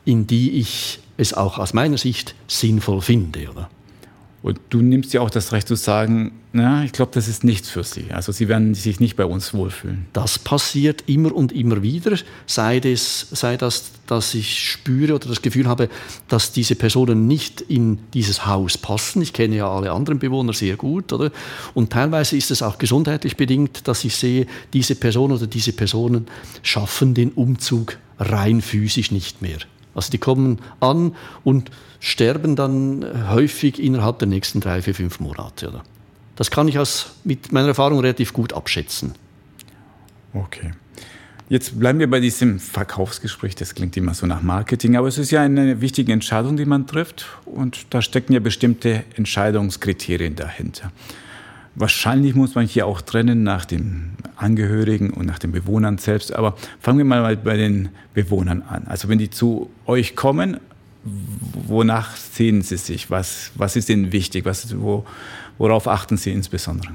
in 0.04 0.26
die 0.26 0.52
ich 0.52 1.00
es 1.16 1.34
auch 1.34 1.58
aus 1.58 1.74
meiner 1.74 1.98
Sicht 1.98 2.34
sinnvoll 2.46 3.00
finde. 3.00 3.50
Oder? 3.50 3.70
Und 4.46 4.60
du 4.70 4.80
nimmst 4.80 5.12
ja 5.12 5.22
auch 5.22 5.30
das 5.30 5.52
Recht 5.52 5.66
zu 5.66 5.74
sagen, 5.74 6.30
na, 6.52 6.84
ich 6.84 6.92
glaube, 6.92 7.10
das 7.12 7.26
ist 7.26 7.42
nichts 7.42 7.68
für 7.68 7.82
sie. 7.82 8.12
Also 8.12 8.30
sie 8.30 8.46
werden 8.46 8.74
sich 8.74 9.00
nicht 9.00 9.16
bei 9.16 9.24
uns 9.24 9.52
wohlfühlen. 9.52 10.06
Das 10.12 10.38
passiert 10.38 11.02
immer 11.08 11.34
und 11.34 11.50
immer 11.50 11.82
wieder, 11.82 12.16
sei 12.46 12.78
das, 12.78 13.26
sei 13.32 13.56
das, 13.56 13.90
dass 14.06 14.34
ich 14.34 14.70
spüre 14.70 15.16
oder 15.16 15.28
das 15.28 15.42
Gefühl 15.42 15.66
habe, 15.66 15.88
dass 16.28 16.52
diese 16.52 16.76
Personen 16.76 17.26
nicht 17.26 17.60
in 17.60 17.98
dieses 18.14 18.46
Haus 18.46 18.78
passen. 18.78 19.20
Ich 19.20 19.32
kenne 19.32 19.56
ja 19.56 19.68
alle 19.68 19.90
anderen 19.90 20.20
Bewohner 20.20 20.52
sehr 20.52 20.76
gut, 20.76 21.12
oder? 21.12 21.32
Und 21.74 21.90
teilweise 21.90 22.36
ist 22.36 22.52
es 22.52 22.62
auch 22.62 22.78
gesundheitlich 22.78 23.36
bedingt, 23.36 23.88
dass 23.88 24.04
ich 24.04 24.14
sehe, 24.14 24.46
diese 24.72 24.94
Person 24.94 25.32
oder 25.32 25.48
diese 25.48 25.72
Personen 25.72 26.28
schaffen 26.62 27.14
den 27.14 27.32
Umzug 27.32 27.98
rein 28.20 28.62
physisch 28.62 29.10
nicht 29.10 29.42
mehr. 29.42 29.58
Also 29.96 30.10
die 30.10 30.18
kommen 30.18 30.60
an 30.78 31.16
und 31.42 31.70
sterben 31.98 32.54
dann 32.54 33.04
häufig 33.30 33.82
innerhalb 33.82 34.18
der 34.20 34.28
nächsten 34.28 34.60
drei, 34.60 34.82
vier, 34.82 34.94
fünf 34.94 35.18
Monate. 35.18 35.68
Oder? 35.68 35.82
Das 36.36 36.50
kann 36.50 36.68
ich 36.68 36.78
aus, 36.78 37.14
mit 37.24 37.50
meiner 37.50 37.68
Erfahrung 37.68 37.98
relativ 37.98 38.32
gut 38.32 38.52
abschätzen. 38.52 39.14
Okay. 40.34 40.72
Jetzt 41.48 41.78
bleiben 41.78 41.98
wir 41.98 42.10
bei 42.10 42.20
diesem 42.20 42.58
Verkaufsgespräch. 42.58 43.54
Das 43.54 43.74
klingt 43.74 43.96
immer 43.96 44.14
so 44.14 44.26
nach 44.26 44.42
Marketing, 44.42 44.96
aber 44.96 45.08
es 45.08 45.16
ist 45.16 45.30
ja 45.30 45.42
eine 45.42 45.80
wichtige 45.80 46.12
Entscheidung, 46.12 46.56
die 46.56 46.64
man 46.64 46.86
trifft. 46.86 47.26
Und 47.46 47.86
da 47.90 48.02
stecken 48.02 48.32
ja 48.32 48.40
bestimmte 48.40 49.04
Entscheidungskriterien 49.14 50.34
dahinter. 50.34 50.92
Wahrscheinlich 51.78 52.34
muss 52.34 52.54
man 52.54 52.66
hier 52.66 52.86
auch 52.86 53.02
trennen 53.02 53.42
nach 53.42 53.66
den 53.66 54.12
Angehörigen 54.36 55.10
und 55.10 55.26
nach 55.26 55.38
den 55.38 55.52
Bewohnern 55.52 55.98
selbst. 55.98 56.34
Aber 56.34 56.56
fangen 56.80 56.98
wir 56.98 57.04
mal 57.04 57.36
bei 57.36 57.56
den 57.56 57.90
Bewohnern 58.14 58.62
an. 58.62 58.86
Also 58.86 59.08
wenn 59.08 59.18
die 59.18 59.28
zu 59.28 59.68
euch 59.84 60.16
kommen, 60.16 60.58
wonach 61.04 62.16
sehen 62.16 62.62
sie 62.62 62.78
sich? 62.78 63.10
Was, 63.10 63.50
was 63.54 63.76
ist 63.76 63.90
ihnen 63.90 64.10
wichtig? 64.10 64.46
Was, 64.46 64.74
wo, 64.78 65.04
worauf 65.58 65.86
achten 65.86 66.16
sie 66.16 66.32
insbesondere? 66.32 66.92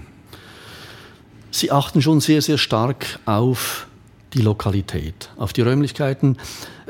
Sie 1.52 1.72
achten 1.72 2.02
schon 2.02 2.20
sehr, 2.20 2.42
sehr 2.42 2.58
stark 2.58 3.20
auf 3.26 3.88
die 4.34 4.42
Lokalität, 4.42 5.30
auf 5.38 5.54
die 5.54 5.62
Räumlichkeiten. 5.62 6.38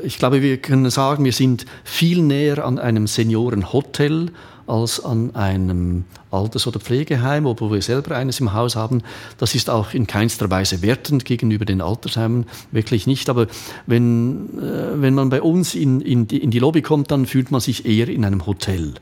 Ich 0.02 0.18
glaube, 0.18 0.40
wir 0.40 0.56
können 0.58 0.88
sagen, 0.90 1.24
wir 1.24 1.32
sind 1.32 1.66
viel 1.84 2.22
näher 2.22 2.64
an 2.64 2.78
einem 2.78 3.06
Seniorenhotel 3.06 4.30
als 4.72 5.04
an 5.04 5.34
einem 5.36 6.04
Alters- 6.30 6.66
oder 6.66 6.80
Pflegeheim, 6.80 7.44
obwohl 7.44 7.72
wir 7.72 7.82
selber 7.82 8.16
eines 8.16 8.40
im 8.40 8.54
Haus 8.54 8.74
haben. 8.74 9.02
Das 9.36 9.54
ist 9.54 9.68
auch 9.68 9.92
in 9.92 10.06
keinster 10.06 10.50
Weise 10.50 10.80
wertend 10.80 11.26
gegenüber 11.26 11.66
den 11.66 11.82
Altersheimen, 11.82 12.46
wirklich 12.70 13.06
nicht. 13.06 13.28
Aber 13.28 13.48
wenn, 13.86 14.58
äh, 14.58 15.00
wenn 15.00 15.14
man 15.14 15.28
bei 15.28 15.42
uns 15.42 15.74
in, 15.74 16.00
in, 16.00 16.26
die, 16.26 16.38
in 16.38 16.50
die 16.50 16.58
Lobby 16.58 16.80
kommt, 16.80 17.10
dann 17.10 17.26
fühlt 17.26 17.50
man 17.50 17.60
sich 17.60 17.84
eher 17.84 18.08
in 18.08 18.24
einem 18.24 18.46
Hotel. 18.46 18.94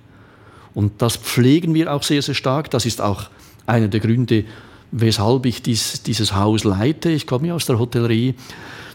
Und 0.74 1.02
das 1.02 1.16
pflegen 1.16 1.72
wir 1.72 1.92
auch 1.92 2.02
sehr, 2.02 2.22
sehr 2.22 2.34
stark. 2.34 2.70
Das 2.72 2.84
ist 2.84 3.00
auch 3.00 3.30
einer 3.66 3.88
der 3.88 4.00
Gründe, 4.00 4.44
weshalb 4.90 5.46
ich 5.46 5.62
dies, 5.62 6.02
dieses 6.02 6.34
Haus 6.34 6.64
leite. 6.64 7.10
Ich 7.10 7.28
komme 7.28 7.46
ja 7.46 7.54
aus 7.54 7.66
der 7.66 7.78
Hotellerie. 7.78 8.34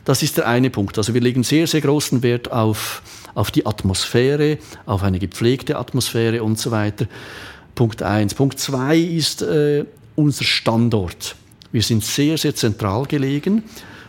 Das 0.04 0.24
ist 0.24 0.38
der 0.38 0.48
eine 0.48 0.70
Punkt. 0.70 0.98
Also 0.98 1.14
wir 1.14 1.22
legen 1.22 1.44
sehr, 1.44 1.68
sehr 1.68 1.82
großen 1.82 2.22
Wert 2.22 2.52
auf, 2.52 3.02
auf 3.36 3.52
die 3.52 3.66
Atmosphäre, 3.66 4.58
auf 4.86 5.04
eine 5.04 5.20
gepflegte 5.20 5.78
Atmosphäre 5.78 6.42
und 6.44 6.58
so 6.58 6.72
weiter. 6.72 7.06
Punkt 7.76 8.02
eins. 8.02 8.34
Punkt 8.34 8.60
zwei 8.60 8.98
ist 8.98 9.42
äh, 9.44 9.86
unser 10.16 10.46
Standort. 10.46 11.36
Wir 11.72 11.84
sind 11.84 12.04
sehr, 12.04 12.38
sehr 12.38 12.56
zentral 12.56 13.06
gelegen. 13.06 13.64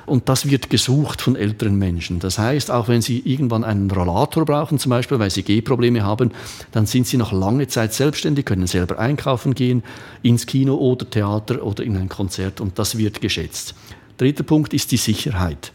Und 0.07 0.29
das 0.29 0.49
wird 0.49 0.71
gesucht 0.71 1.21
von 1.21 1.35
älteren 1.35 1.77
Menschen. 1.77 2.21
Das 2.21 2.39
heißt, 2.39 2.71
auch 2.71 2.87
wenn 2.87 3.03
sie 3.03 3.23
irgendwann 3.25 3.65
einen 3.65 3.91
Rollator 3.91 4.45
brauchen, 4.45 4.79
zum 4.79 4.91
Beispiel, 4.91 5.19
weil 5.19 5.31
sie 5.31 5.43
Gehprobleme 5.43 6.05
haben, 6.05 6.31
dann 6.71 6.87
sind 6.87 7.09
sie 7.09 7.17
noch 7.17 7.33
lange 7.33 7.67
Zeit 7.67 7.93
selbstständig, 7.93 8.47
können 8.47 8.69
selber 8.69 9.01
einkaufen 9.01 9.55
gehen, 9.55 9.83
ins 10.23 10.47
Kino 10.47 10.77
oder 10.77 11.11
Theater 11.11 11.65
oder 11.65 11.83
in 11.83 11.97
ein 11.97 12.09
Konzert 12.09 12.61
und 12.61 12.79
das 12.79 12.97
wird 12.99 13.21
geschätzt. 13.21 13.75
Dritter 14.17 14.45
Punkt 14.45 14.73
ist 14.73 14.93
die 14.93 14.97
Sicherheit. 14.97 15.73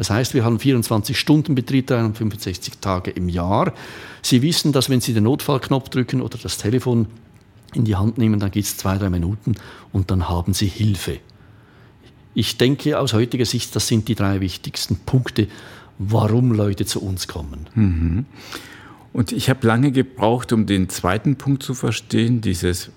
Das 0.00 0.08
heißt, 0.08 0.32
wir 0.32 0.46
haben 0.46 0.58
24 0.58 1.18
Stunden 1.18 1.54
Betrieb, 1.54 1.88
365 1.88 2.78
Tage 2.78 3.10
im 3.10 3.28
Jahr. 3.28 3.74
Sie 4.22 4.40
wissen, 4.40 4.72
dass 4.72 4.88
wenn 4.88 5.02
Sie 5.02 5.12
den 5.12 5.24
Notfallknopf 5.24 5.90
drücken 5.90 6.22
oder 6.22 6.38
das 6.38 6.56
Telefon 6.56 7.04
in 7.74 7.84
die 7.84 7.96
Hand 7.96 8.16
nehmen, 8.16 8.40
dann 8.40 8.50
geht 8.50 8.64
es 8.64 8.78
zwei, 8.78 8.96
drei 8.96 9.10
Minuten 9.10 9.56
und 9.92 10.10
dann 10.10 10.30
haben 10.30 10.54
Sie 10.54 10.68
Hilfe. 10.68 11.18
Ich 12.32 12.56
denke 12.56 12.98
aus 12.98 13.12
heutiger 13.12 13.44
Sicht, 13.44 13.76
das 13.76 13.88
sind 13.88 14.08
die 14.08 14.14
drei 14.14 14.40
wichtigsten 14.40 14.96
Punkte, 14.96 15.48
warum 15.98 16.52
Leute 16.52 16.86
zu 16.86 17.02
uns 17.02 17.28
kommen. 17.28 17.66
Mhm. 17.74 18.24
Und 19.12 19.32
ich 19.32 19.50
habe 19.50 19.66
lange 19.66 19.92
gebraucht, 19.92 20.54
um 20.54 20.64
den 20.64 20.88
zweiten 20.88 21.36
Punkt 21.36 21.62
zu 21.62 21.74
verstehen, 21.74 22.40
dieses 22.40 22.90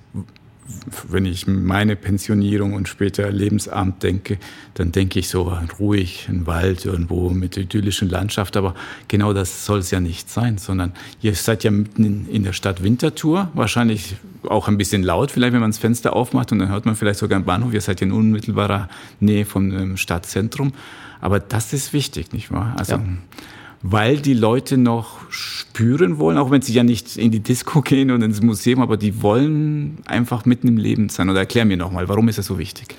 wenn 1.08 1.25
ich 1.25 1.48
meine 1.48 1.96
Pensionierung 1.96 2.74
und 2.74 2.88
später 2.88 3.32
Lebensabend 3.32 4.01
denke, 4.03 4.38
dann 4.74 4.91
denke 4.91 5.20
ich 5.20 5.29
so 5.29 5.58
ruhig, 5.79 6.27
ein 6.29 6.48
Wald 6.48 6.86
irgendwo 6.86 7.29
mit 7.29 7.58
idyllischen 7.58 8.10
Landschaft. 8.10 8.55
Aber 8.58 8.74
genau 9.08 9.34
das 9.34 9.65
soll 9.65 9.79
es 9.79 9.91
ja 9.91 10.00
nicht 10.00 10.29
sein, 10.29 10.58
sondern 10.58 10.93
ihr 11.22 11.36
seid 11.36 11.63
ja 11.63 11.72
mitten 11.72 12.27
in 12.29 12.43
der 12.43 12.53
Stadt 12.53 12.84
Winterthur, 12.84 13.50
wahrscheinlich 13.53 14.15
auch 14.48 14.67
ein 14.67 14.77
bisschen 14.77 15.03
laut, 15.03 15.32
vielleicht 15.32 15.53
wenn 15.53 15.62
man 15.62 15.72
das 15.72 15.79
Fenster 15.79 16.15
aufmacht 16.15 16.51
und 16.51 16.60
dann 16.60 16.70
hört 16.70 16.86
man 16.86 16.96
vielleicht 16.96 17.20
sogar 17.20 17.36
einen 17.38 17.46
Bahnhof. 17.46 17.74
Ihr 17.74 17.82
seid 17.82 18.01
ja 18.01 18.08
in 18.08 18.13
unmittelbarer 18.13 18.89
Nähe 19.20 19.46
vom 19.46 19.98
Stadtzentrum. 19.98 20.74
Aber 21.22 21.39
das 21.39 21.72
ist 21.72 21.93
wichtig, 21.93 22.34
nicht 22.34 22.51
wahr? 22.51 22.75
Also, 22.77 22.96
ja 22.96 23.03
weil 23.83 24.19
die 24.19 24.33
Leute 24.33 24.77
noch 24.77 25.29
spüren 25.29 26.17
wollen, 26.17 26.37
auch 26.37 26.49
wenn 26.49 26.61
sie 26.61 26.73
ja 26.73 26.83
nicht 26.83 27.17
in 27.17 27.31
die 27.31 27.41
Disco 27.41 27.81
gehen 27.81 28.11
und 28.11 28.21
ins 28.21 28.41
Museum, 28.41 28.81
aber 28.81 28.95
die 28.95 29.21
wollen 29.21 29.97
einfach 30.05 30.45
mitten 30.45 30.69
im 30.69 30.77
Leben 30.77 31.09
sein. 31.09 31.29
Oder 31.29 31.41
erklär 31.41 31.65
mir 31.65 31.75
nochmal, 31.75 32.07
warum 32.07 32.29
ist 32.29 32.37
das 32.37 32.45
so 32.45 32.57
wichtig? 32.57 32.95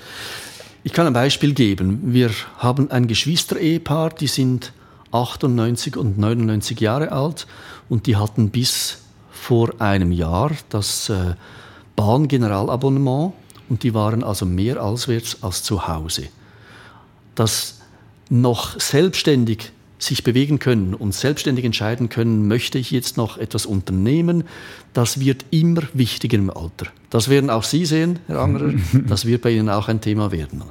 Ich 0.83 0.93
kann 0.93 1.07
ein 1.07 1.13
Beispiel 1.13 1.55
geben. 1.55 1.99
Wir 2.03 2.29
haben 2.59 2.91
ein 2.91 3.07
Geschwister-Ehepaar, 3.07 4.11
die 4.11 4.27
sind 4.27 4.73
98 5.11 5.97
und 5.97 6.19
99 6.19 6.79
Jahre 6.79 7.11
alt 7.11 7.47
und 7.89 8.05
die 8.05 8.15
hatten 8.15 8.51
bis 8.51 8.99
vor 9.31 9.73
einem 9.79 10.11
Jahr 10.11 10.51
das 10.69 11.09
äh, 11.09 11.33
Bahngeneralabonnement 11.95 13.33
und 13.69 13.81
die 13.81 13.95
waren 13.95 14.23
also 14.23 14.45
mehr 14.45 14.83
auswärts 14.83 15.41
als 15.41 15.63
zu 15.63 15.87
Hause. 15.87 16.27
Das 17.33 17.79
noch 18.29 18.79
selbstständig 18.79 19.71
sich 20.05 20.23
bewegen 20.23 20.59
können 20.59 20.93
und 20.93 21.13
selbstständig 21.13 21.65
entscheiden 21.65 22.09
können, 22.09 22.47
möchte 22.47 22.77
ich 22.77 22.91
jetzt 22.91 23.17
noch 23.17 23.37
etwas 23.37 23.65
unternehmen, 23.65 24.43
das 24.93 25.19
wird 25.19 25.45
immer 25.51 25.83
wichtiger 25.93 26.37
im 26.37 26.49
Alter. 26.49 26.87
Das 27.09 27.29
werden 27.29 27.49
auch 27.49 27.63
Sie 27.63 27.85
sehen, 27.85 28.19
Herr 28.27 28.39
Angerer, 28.39 28.73
das 29.07 29.25
wird 29.25 29.41
bei 29.41 29.51
Ihnen 29.51 29.69
auch 29.69 29.87
ein 29.87 30.01
Thema 30.01 30.31
werden. 30.31 30.63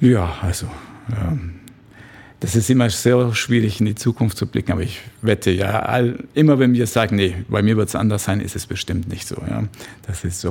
Ja, 0.00 0.36
also 0.42 0.66
ja, 1.10 1.36
das 2.40 2.56
ist 2.56 2.68
immer 2.70 2.90
sehr 2.90 3.32
schwierig 3.36 3.78
in 3.78 3.86
die 3.86 3.94
Zukunft 3.94 4.36
zu 4.36 4.48
blicken, 4.48 4.72
aber 4.72 4.82
ich 4.82 5.00
wette 5.20 5.52
ja, 5.52 5.80
all, 5.80 6.18
immer 6.34 6.58
wenn 6.58 6.74
wir 6.74 6.88
sagen, 6.88 7.14
nee, 7.14 7.36
bei 7.48 7.62
mir 7.62 7.76
wird 7.76 7.88
es 7.88 7.94
anders 7.94 8.24
sein, 8.24 8.40
ist 8.40 8.56
es 8.56 8.66
bestimmt 8.66 9.08
nicht 9.08 9.28
so. 9.28 9.36
Ja. 9.48 9.62
Das 10.06 10.24
ist 10.24 10.40
so. 10.40 10.50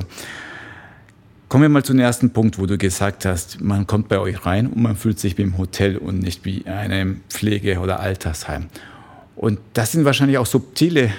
Kommen 1.52 1.64
wir 1.64 1.68
mal 1.68 1.84
zum 1.84 1.98
ersten 1.98 2.30
Punkt, 2.30 2.58
wo 2.58 2.64
du 2.64 2.78
gesagt 2.78 3.26
hast, 3.26 3.60
man 3.60 3.86
kommt 3.86 4.08
bei 4.08 4.18
euch 4.18 4.46
rein 4.46 4.68
und 4.68 4.80
man 4.80 4.96
fühlt 4.96 5.20
sich 5.20 5.36
wie 5.36 5.42
im 5.42 5.58
Hotel 5.58 5.98
und 5.98 6.18
nicht 6.18 6.46
wie 6.46 6.64
einem 6.64 7.20
Pflege- 7.28 7.78
oder 7.78 8.00
Altersheim. 8.00 8.68
Und 9.36 9.58
das 9.74 9.92
sind 9.92 10.06
wahrscheinlich 10.06 10.38
auch 10.38 10.46
subtile 10.46 11.12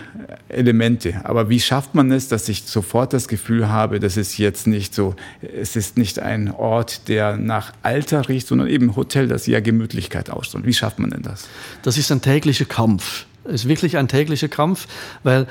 Elemente. 0.49 1.21
Aber 1.23 1.49
wie 1.49 1.59
schafft 1.59 1.93
man 1.93 2.11
es, 2.11 2.29
dass 2.29 2.49
ich 2.49 2.63
sofort 2.63 3.13
das 3.13 3.27
Gefühl 3.27 3.69
habe, 3.69 3.99
das 3.99 4.17
ist 4.17 4.39
jetzt 4.39 4.65
nicht 4.65 4.95
so, 4.95 5.15
es 5.43 5.75
ist 5.75 5.97
nicht 5.97 6.17
ein 6.17 6.49
Ort, 6.49 7.09
der 7.09 7.37
nach 7.37 7.73
Alter 7.83 8.27
riecht, 8.27 8.47
sondern 8.47 8.69
eben 8.69 8.95
Hotel, 8.95 9.27
das 9.27 9.45
ja 9.45 9.59
Gemütlichkeit 9.59 10.31
ausstrahlt. 10.31 10.65
Wie 10.65 10.73
schafft 10.73 10.97
man 10.97 11.11
denn 11.11 11.21
das? 11.21 11.47
Das 11.83 11.99
ist 11.99 12.11
ein 12.11 12.23
täglicher 12.23 12.65
Kampf. 12.65 13.27
Es 13.43 13.53
ist 13.53 13.67
wirklich 13.67 13.97
ein 13.97 14.07
täglicher 14.07 14.47
Kampf, 14.47 14.87
weil 15.21 15.45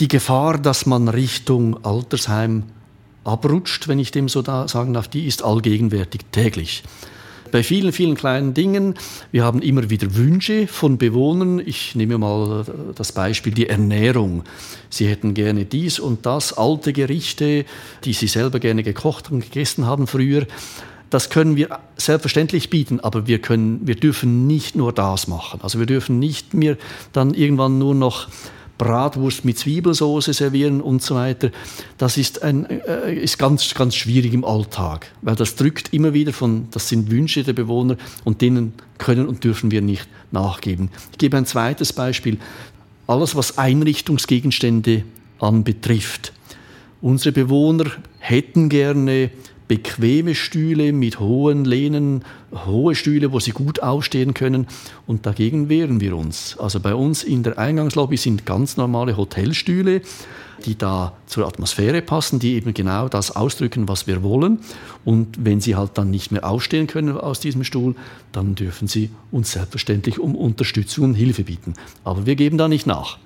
die 0.00 0.08
Gefahr, 0.08 0.58
dass 0.58 0.84
man 0.84 1.06
Richtung 1.06 1.84
Altersheim 1.84 2.64
abrutscht, 3.24 3.88
wenn 3.88 3.98
ich 3.98 4.10
dem 4.10 4.28
so 4.28 4.42
da 4.42 4.68
sagen 4.68 4.92
darf, 4.92 5.08
die 5.08 5.26
ist 5.26 5.42
allgegenwärtig 5.42 6.22
täglich. 6.32 6.82
Bei 7.52 7.62
vielen, 7.62 7.92
vielen 7.92 8.14
kleinen 8.14 8.54
Dingen, 8.54 8.94
wir 9.30 9.44
haben 9.44 9.60
immer 9.60 9.90
wieder 9.90 10.14
Wünsche 10.16 10.66
von 10.66 10.96
Bewohnern. 10.96 11.60
Ich 11.64 11.94
nehme 11.94 12.16
mal 12.16 12.64
das 12.94 13.12
Beispiel 13.12 13.52
die 13.52 13.68
Ernährung. 13.68 14.44
Sie 14.88 15.06
hätten 15.06 15.34
gerne 15.34 15.66
dies 15.66 15.98
und 15.98 16.24
das, 16.24 16.54
alte 16.54 16.94
Gerichte, 16.94 17.66
die 18.04 18.14
sie 18.14 18.26
selber 18.26 18.58
gerne 18.58 18.82
gekocht 18.82 19.30
und 19.30 19.40
gegessen 19.40 19.84
haben 19.84 20.06
früher. 20.06 20.46
Das 21.10 21.28
können 21.28 21.56
wir 21.56 21.78
selbstverständlich 21.98 22.70
bieten, 22.70 23.00
aber 23.00 23.26
wir, 23.26 23.38
können, 23.38 23.86
wir 23.86 23.96
dürfen 23.96 24.46
nicht 24.46 24.74
nur 24.74 24.94
das 24.94 25.28
machen. 25.28 25.60
Also 25.62 25.78
wir 25.78 25.84
dürfen 25.84 26.18
nicht 26.18 26.54
mehr 26.54 26.78
dann 27.12 27.34
irgendwann 27.34 27.78
nur 27.78 27.94
noch 27.94 28.28
Bratwurst 28.82 29.44
mit 29.44 29.56
Zwiebelsauce 29.58 30.24
servieren 30.24 30.80
und 30.80 31.02
so 31.02 31.14
weiter. 31.14 31.52
Das 31.98 32.16
ist, 32.16 32.42
ein, 32.42 32.68
äh, 32.68 33.14
ist 33.14 33.38
ganz, 33.38 33.74
ganz 33.74 33.94
schwierig 33.94 34.34
im 34.34 34.44
Alltag, 34.44 35.12
weil 35.22 35.36
das 35.36 35.54
drückt 35.54 35.92
immer 35.92 36.14
wieder 36.14 36.32
von, 36.32 36.66
das 36.72 36.88
sind 36.88 37.08
Wünsche 37.08 37.44
der 37.44 37.52
Bewohner 37.52 37.96
und 38.24 38.40
denen 38.40 38.72
können 38.98 39.28
und 39.28 39.44
dürfen 39.44 39.70
wir 39.70 39.82
nicht 39.82 40.08
nachgeben. 40.32 40.90
Ich 41.12 41.18
gebe 41.18 41.36
ein 41.36 41.46
zweites 41.46 41.92
Beispiel. 41.92 42.38
Alles, 43.06 43.36
was 43.36 43.56
Einrichtungsgegenstände 43.56 45.04
anbetrifft. 45.38 46.32
Unsere 47.00 47.30
Bewohner 47.32 47.88
hätten 48.18 48.68
gerne 48.68 49.30
bequeme 49.72 50.34
Stühle 50.34 50.92
mit 50.92 51.18
hohen 51.18 51.64
Lehnen, 51.64 52.26
hohe 52.66 52.94
Stühle, 52.94 53.32
wo 53.32 53.40
sie 53.40 53.52
gut 53.52 53.82
aufstehen 53.82 54.34
können. 54.34 54.66
Und 55.06 55.24
dagegen 55.24 55.70
wehren 55.70 55.98
wir 55.98 56.14
uns. 56.14 56.58
Also 56.58 56.78
bei 56.78 56.94
uns 56.94 57.24
in 57.24 57.42
der 57.42 57.58
Eingangslobby 57.58 58.18
sind 58.18 58.44
ganz 58.44 58.76
normale 58.76 59.16
Hotelstühle, 59.16 60.02
die 60.66 60.76
da 60.76 61.16
zur 61.24 61.46
Atmosphäre 61.46 62.02
passen, 62.02 62.38
die 62.38 62.52
eben 62.52 62.74
genau 62.74 63.08
das 63.08 63.34
ausdrücken, 63.34 63.88
was 63.88 64.06
wir 64.06 64.22
wollen. 64.22 64.58
Und 65.06 65.42
wenn 65.42 65.62
sie 65.62 65.74
halt 65.74 65.92
dann 65.96 66.10
nicht 66.10 66.32
mehr 66.32 66.46
aufstehen 66.46 66.86
können 66.86 67.16
aus 67.16 67.40
diesem 67.40 67.64
Stuhl, 67.64 67.94
dann 68.30 68.54
dürfen 68.54 68.88
sie 68.88 69.08
uns 69.30 69.52
selbstverständlich 69.52 70.18
um 70.18 70.36
Unterstützung 70.36 71.04
und 71.04 71.14
Hilfe 71.14 71.44
bieten. 71.44 71.72
Aber 72.04 72.26
wir 72.26 72.36
geben 72.36 72.58
da 72.58 72.68
nicht 72.68 72.86
nach. 72.86 73.16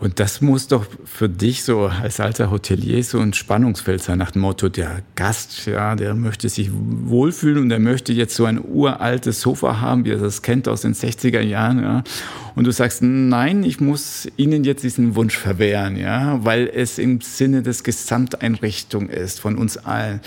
Und 0.00 0.18
das 0.18 0.40
muss 0.40 0.66
doch 0.66 0.86
für 1.04 1.28
dich 1.28 1.62
so 1.62 1.82
als 1.86 2.20
alter 2.20 2.50
Hotelier 2.50 3.04
so 3.04 3.18
ein 3.18 3.34
Spannungsfeld 3.34 4.02
sein, 4.02 4.16
nach 4.18 4.30
dem 4.30 4.40
Motto, 4.40 4.70
der 4.70 5.02
Gast, 5.14 5.66
ja, 5.66 5.94
der 5.94 6.14
möchte 6.14 6.48
sich 6.48 6.70
wohlfühlen 6.72 7.64
und 7.64 7.68
der 7.68 7.80
möchte 7.80 8.14
jetzt 8.14 8.34
so 8.34 8.46
ein 8.46 8.58
uraltes 8.64 9.42
Sofa 9.42 9.80
haben, 9.80 10.06
wie 10.06 10.12
er 10.12 10.18
das 10.18 10.40
kennt 10.40 10.68
aus 10.68 10.80
den 10.80 10.94
60er 10.94 11.42
Jahren, 11.42 11.82
ja. 11.82 12.02
Und 12.54 12.64
du 12.64 12.72
sagst, 12.72 13.02
nein, 13.02 13.62
ich 13.62 13.80
muss 13.80 14.26
Ihnen 14.38 14.64
jetzt 14.64 14.84
diesen 14.84 15.16
Wunsch 15.16 15.36
verwehren, 15.36 15.96
ja, 15.96 16.42
weil 16.44 16.70
es 16.74 16.98
im 16.98 17.20
Sinne 17.20 17.62
des 17.62 17.84
Gesamteinrichtung 17.84 19.10
ist, 19.10 19.38
von 19.38 19.58
uns 19.58 19.76
allen. 19.76 20.20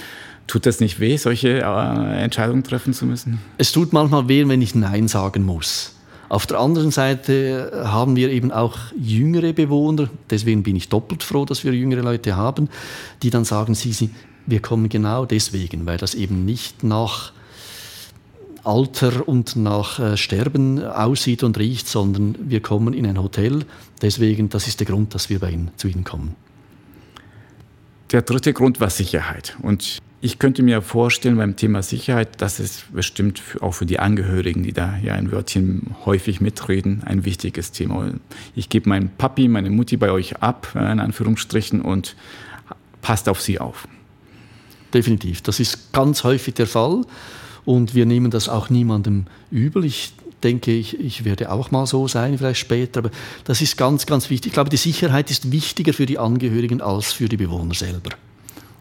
Tut 0.46 0.68
das 0.68 0.82
nicht 0.82 1.00
weh, 1.00 1.18
solche 1.18 1.62
äh, 1.62 2.24
Entscheidungen 2.24 2.64
treffen 2.64 2.94
zu 2.94 3.06
müssen? 3.06 3.40
Es 3.58 3.72
tut 3.72 3.92
manchmal 3.92 4.28
weh, 4.28 4.48
wenn 4.48 4.62
ich 4.62 4.76
Nein 4.76 5.08
sagen 5.08 5.44
muss. 5.44 5.96
Auf 6.34 6.48
der 6.48 6.60
anderen 6.60 6.90
Seite 6.90 7.84
haben 7.86 8.16
wir 8.16 8.32
eben 8.32 8.52
auch 8.52 8.76
jüngere 9.00 9.54
Bewohner, 9.54 10.10
deswegen 10.32 10.64
bin 10.64 10.76
ich 10.76 10.90
doppelt 10.90 11.22
froh, 11.22 11.46
dass 11.46 11.64
wir 11.64 11.74
jüngere 11.74 12.02
Leute 12.02 12.36
haben, 12.36 12.70
die 13.22 13.30
dann 13.30 13.46
sagen, 13.46 13.76
sie, 13.76 13.94
sie, 13.94 14.10
wir 14.48 14.60
kommen 14.60 14.90
genau 14.90 15.28
deswegen, 15.28 15.86
weil 15.86 16.00
das 16.00 16.16
eben 16.16 16.44
nicht 16.44 16.84
nach 16.84 17.34
Alter 18.64 19.28
und 19.28 19.58
nach 19.58 20.00
äh, 20.00 20.18
Sterben 20.18 20.84
aussieht 20.84 21.44
und 21.44 21.60
riecht, 21.60 21.88
sondern 21.88 22.36
wir 22.50 22.62
kommen 22.62 22.96
in 22.96 23.06
ein 23.06 23.22
Hotel. 23.22 23.64
Deswegen, 24.02 24.50
das 24.50 24.66
ist 24.68 24.80
der 24.80 24.88
Grund, 24.88 25.14
dass 25.14 25.30
wir 25.30 25.38
bei 25.38 25.52
Ihnen, 25.52 25.70
zu 25.78 25.88
Ihnen 25.88 26.04
kommen. 26.04 26.36
Der 28.12 28.24
dritte 28.24 28.54
Grund 28.54 28.80
war 28.80 28.90
Sicherheit. 28.90 29.56
Und 29.62 30.00
ich 30.24 30.40
könnte 30.40 30.64
mir 30.64 30.82
vorstellen 30.82 31.36
beim 31.36 31.58
Thema 31.58 31.84
Sicherheit, 31.84 32.42
dass 32.42 32.60
es 32.60 32.86
bestimmt 32.94 33.42
auch 33.60 33.74
für 33.74 33.86
die 33.86 34.00
Angehörigen, 34.00 34.64
die 34.64 34.72
da 34.72 34.96
ja 35.04 35.16
ein 35.16 35.34
Wörtchen 35.34 35.98
häufig 36.06 36.40
mitreden, 36.40 37.04
ein 37.04 37.26
wichtiges 37.26 37.74
Thema. 37.74 38.10
Ich 38.56 38.70
gebe 38.70 38.88
meinen 38.88 39.10
Papi, 39.10 39.50
meine 39.50 39.70
Mutti 39.70 39.98
bei 39.98 40.12
euch 40.12 40.38
ab, 40.38 40.70
in 40.76 41.02
Anführungsstrichen, 41.02 41.82
und 41.82 42.16
passt 43.02 43.28
auf 43.28 43.42
sie 43.42 43.60
auf. 43.60 43.86
Definitiv. 44.94 45.42
Das 45.42 45.60
ist 45.60 45.92
ganz 45.92 46.24
häufig 46.24 46.54
der 46.54 46.68
Fall 46.68 47.02
und 47.66 47.94
wir 47.94 48.06
nehmen 48.06 48.32
das 48.32 48.48
auch 48.48 48.70
niemandem 48.70 49.26
übel. 49.52 49.84
Ich 49.84 50.14
denke, 50.42 50.72
ich, 50.72 50.98
ich 51.02 51.26
werde 51.26 51.52
auch 51.52 51.70
mal 51.72 51.86
so 51.86 52.08
sein, 52.08 52.38
vielleicht 52.38 52.62
später, 52.62 53.00
aber 53.00 53.12
das 53.44 53.60
ist 53.60 53.76
ganz, 53.76 54.06
ganz 54.06 54.30
wichtig. 54.30 54.52
Ich 54.52 54.54
glaube, 54.54 54.70
die 54.70 54.78
Sicherheit 54.78 55.30
ist 55.30 55.52
wichtiger 55.52 55.92
für 55.92 56.06
die 56.06 56.18
Angehörigen 56.18 56.80
als 56.80 57.12
für 57.12 57.28
die 57.28 57.36
Bewohner 57.36 57.74
selber. 57.74 58.12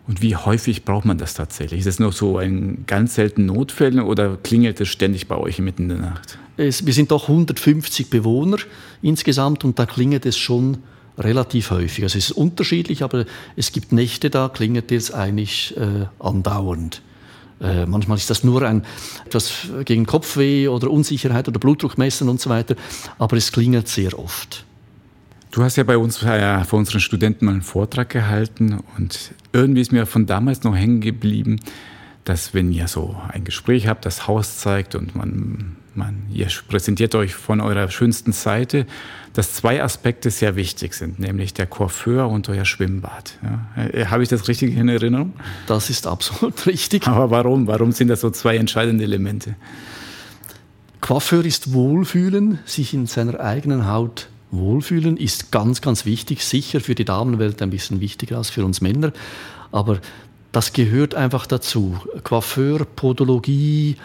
Und 0.09 0.21
wie 0.21 0.35
häufig 0.35 0.85
braucht 0.85 1.05
man 1.05 1.19
das 1.19 1.35
tatsächlich? 1.35 1.81
Ist 1.81 1.87
es 1.87 1.99
nur 2.01 2.13
so 2.13 2.39
ein 2.39 2.85
ganz 2.87 3.15
selten 3.15 3.47
Notfällen 3.47 4.01
oder 4.01 4.37
klingelt 4.37 4.81
es 4.81 4.89
ständig 4.89 5.29
bei 5.29 5.37
euch 5.37 5.59
mitten 5.61 5.85
in 5.85 5.89
der 5.91 5.99
Nacht? 5.99 6.39
Es, 6.57 6.85
wir 6.85 6.93
sind 6.93 7.11
doch 7.13 7.29
150 7.29 8.11
Bewohner 8.11 8.59
insgesamt 9.01 9.65
und 9.65 9.79
da 9.79 9.87
klingelt 9.87 10.27
es 10.27 10.37
schon 10.37 10.79
relativ 11.19 11.71
häufig. 11.71 12.05
Also 12.05 12.19
es 12.19 12.31
ist 12.31 12.33
unterschiedlich, 12.33 13.03
aber 13.03 13.27
es 13.55 13.73
gibt 13.73 13.93
Nächte, 13.93 14.29
da 14.29 14.49
klingelt 14.49 14.91
es 14.91 15.13
eigentlich 15.13 15.77
äh, 15.77 16.07
andauernd. 16.19 17.01
Äh, 17.61 17.87
manchmal 17.87 18.19
ist 18.19 18.29
das 18.29 18.43
nur 18.43 18.63
ein, 18.63 18.85
etwas 19.25 19.69
gegen 19.85 20.05
Kopfweh 20.05 20.67
oder 20.67 20.91
Unsicherheit 20.91 21.49
oder 21.49 21.61
Blutdruck 21.61 21.97
messen 21.97 22.29
und 22.29 22.41
so 22.41 22.51
weiter, 22.51 22.75
aber 23.19 23.37
es 23.37 23.53
klingelt 23.53 23.89
sehr 23.89 24.19
oft. 24.19 24.65
Du 25.53 25.63
hast 25.63 25.77
ja 25.77 25.85
bei 25.85 25.99
uns 25.99 26.23
äh, 26.23 26.65
für 26.65 26.77
unseren 26.77 27.01
Studenten 27.01 27.45
mal 27.45 27.53
einen 27.53 27.61
Vortrag 27.61 28.09
gehalten 28.09 28.83
und 28.97 29.33
irgendwie 29.53 29.83
ist 29.83 29.93
mir 29.93 30.07
von 30.07 30.25
damals 30.25 30.63
noch 30.63 30.75
hängen 30.75 31.03
geblieben, 31.03 31.61
dass 32.25 32.55
wenn 32.55 32.73
ihr 32.73 32.89
so 32.89 33.21
ein 33.29 33.45
Gespräch 33.45 33.87
habt, 33.87 34.07
das 34.07 34.27
Haus 34.27 34.57
zeigt 34.61 34.95
und 34.95 35.15
man, 35.15 35.77
man, 35.95 36.23
ihr 36.33 36.47
präsentiert 36.69 37.15
euch 37.15 37.35
von 37.35 37.61
eurer 37.61 37.91
schönsten 37.91 38.33
Seite, 38.33 38.87
dass 39.35 39.53
zwei 39.53 39.83
Aspekte 39.83 40.31
sehr 40.31 40.57
wichtig 40.57 40.95
sind, 40.95 41.19
nämlich 41.19 41.53
der 41.53 41.67
Coiffeur 41.67 42.31
und 42.31 42.49
euer 42.49 42.65
Schwimmbad. 42.65 43.39
Ja, 43.43 43.85
äh, 43.85 44.07
Habe 44.07 44.23
ich 44.23 44.31
das 44.31 44.49
richtig 44.49 44.75
in 44.75 44.89
Erinnerung? 44.89 45.35
Das 45.67 45.91
ist 45.91 46.07
absolut 46.07 46.65
richtig. 46.67 47.07
Aber 47.07 47.31
warum? 47.31 47.67
Warum 47.67 47.93
sind 47.93 48.09
das 48.09 48.23
so 48.23 48.31
zwei 48.31 48.57
entscheidende 48.57 49.05
Elemente? 49.05 49.55
Coiffeur 51.03 51.45
ist 51.45 51.75
Wohlfühlen, 51.75 52.59
sich 52.65 52.95
in 52.95 53.07
seiner 53.07 53.39
eigenen 53.41 53.87
Haut 53.87 54.29
wohlfühlen, 54.53 55.17
ist 55.17 55.51
ganz, 55.51 55.81
ganz 55.81 56.05
wichtig. 56.05 56.45
Sicher 56.45 56.81
für 56.81 56.95
die 56.95 57.05
Damenwelt 57.05 57.61
ein 57.63 57.71
bisschen 57.71 58.01
wichtiger 58.01 58.37
als 58.37 58.51
für 58.51 58.65
uns 58.65 58.81
Männer. 58.81 59.13
Aber 59.73 59.99
das 60.53 60.73
gehört 60.73 61.15
einfach 61.15 61.47
dazu. 61.47 61.99
Coiffeur, 62.23 62.85
Podologie 62.85 63.97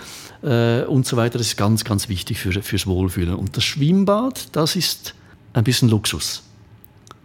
äh, 0.42 0.84
und 0.84 1.06
so 1.06 1.18
weiter, 1.18 1.40
ist 1.40 1.58
ganz, 1.58 1.84
ganz 1.84 2.10
wichtig 2.10 2.40
für, 2.40 2.62
fürs 2.64 2.88
Wohlfühlen. 2.88 3.36
Und 3.36 3.58
das 3.58 3.66
Schwimmbad, 3.66 4.56
das 4.56 4.76
ist 4.76 5.14
ein 5.54 5.64
bisschen 5.64 5.90
Luxus. 5.90 6.44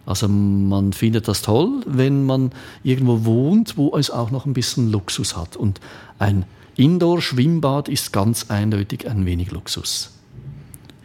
Also 0.05 0.27
man 0.27 0.91
findet 0.91 1.29
das 1.29 1.41
toll, 1.41 1.81
wenn 1.85 2.25
man 2.25 2.51
irgendwo 2.83 3.23
wohnt, 3.23 3.77
wo 3.77 3.95
es 3.97 4.11
auch 4.11 4.31
noch 4.31 4.45
ein 4.45 4.53
bisschen 4.53 4.91
Luxus 4.91 5.37
hat. 5.37 5.55
Und 5.55 5.79
ein 6.19 6.43
Indoor-Schwimmbad 6.75 7.87
ist 7.87 8.11
ganz 8.11 8.49
eindeutig 8.49 9.09
ein 9.09 9.25
wenig 9.25 9.51
Luxus. 9.51 10.11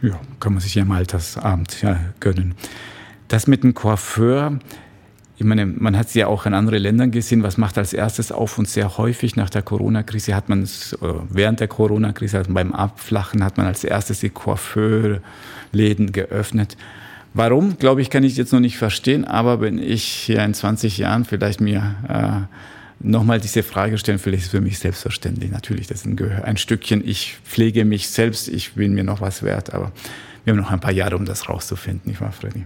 Ja, 0.01 0.19
kann 0.39 0.53
man 0.53 0.61
sich 0.61 0.75
ja 0.75 0.83
im 0.83 0.91
Altersabend 0.91 1.81
ja, 1.81 1.99
gönnen. 2.19 2.55
Das 3.27 3.47
mit 3.47 3.63
dem 3.63 3.73
Coiffeur, 3.73 4.59
ich 5.37 5.43
meine, 5.43 5.65
man 5.65 5.97
hat 5.97 6.07
es 6.07 6.13
ja 6.13 6.27
auch 6.27 6.45
in 6.45 6.53
anderen 6.53 6.81
Ländern 6.81 7.11
gesehen, 7.11 7.43
was 7.43 7.57
macht 7.57 7.77
als 7.77 7.93
erstes 7.93 8.31
auf 8.31 8.57
und 8.57 8.67
sehr 8.67 8.97
häufig 8.97 9.35
nach 9.35 9.49
der 9.49 9.61
Corona-Krise 9.61 10.35
hat 10.35 10.49
man 10.49 10.63
es, 10.63 10.97
während 11.29 11.59
der 11.59 11.67
Corona-Krise, 11.67 12.39
also 12.39 12.53
beim 12.53 12.73
Abflachen 12.73 13.43
hat 13.43 13.57
man 13.57 13.65
als 13.65 13.83
erstes 13.83 14.21
die 14.21 14.29
Coiffeurläden 14.29 16.11
geöffnet. 16.11 16.77
Warum, 17.33 17.77
glaube 17.77 18.01
ich, 18.01 18.09
kann 18.09 18.23
ich 18.23 18.35
jetzt 18.37 18.53
noch 18.53 18.59
nicht 18.59 18.77
verstehen, 18.77 19.25
aber 19.25 19.61
wenn 19.61 19.77
ich 19.77 20.03
hier 20.03 20.43
in 20.43 20.53
20 20.53 20.97
Jahren 20.97 21.25
vielleicht 21.25 21.61
mir 21.61 21.95
äh, 22.07 22.78
nochmal 22.99 23.39
diese 23.39 23.63
Frage 23.63 23.97
stellen, 23.97 24.19
vielleicht 24.19 24.41
ist 24.41 24.47
es 24.47 24.51
für 24.51 24.61
mich 24.61 24.79
selbstverständlich. 24.79 25.51
Natürlich, 25.51 25.87
das 25.87 25.99
ist 25.99 26.05
ein, 26.05 26.43
ein 26.43 26.57
Stückchen, 26.57 27.07
ich 27.07 27.37
pflege 27.43 27.85
mich 27.85 28.09
selbst, 28.09 28.47
ich 28.47 28.73
bin 28.73 28.93
mir 28.93 29.03
noch 29.03 29.21
was 29.21 29.43
wert, 29.43 29.73
aber 29.73 29.91
wir 30.43 30.53
haben 30.53 30.59
noch 30.59 30.71
ein 30.71 30.79
paar 30.79 30.91
Jahre, 30.91 31.15
um 31.15 31.25
das 31.25 31.49
rauszufinden, 31.49 32.09
nicht 32.09 32.21
wahr, 32.21 32.31
Freddy? 32.31 32.65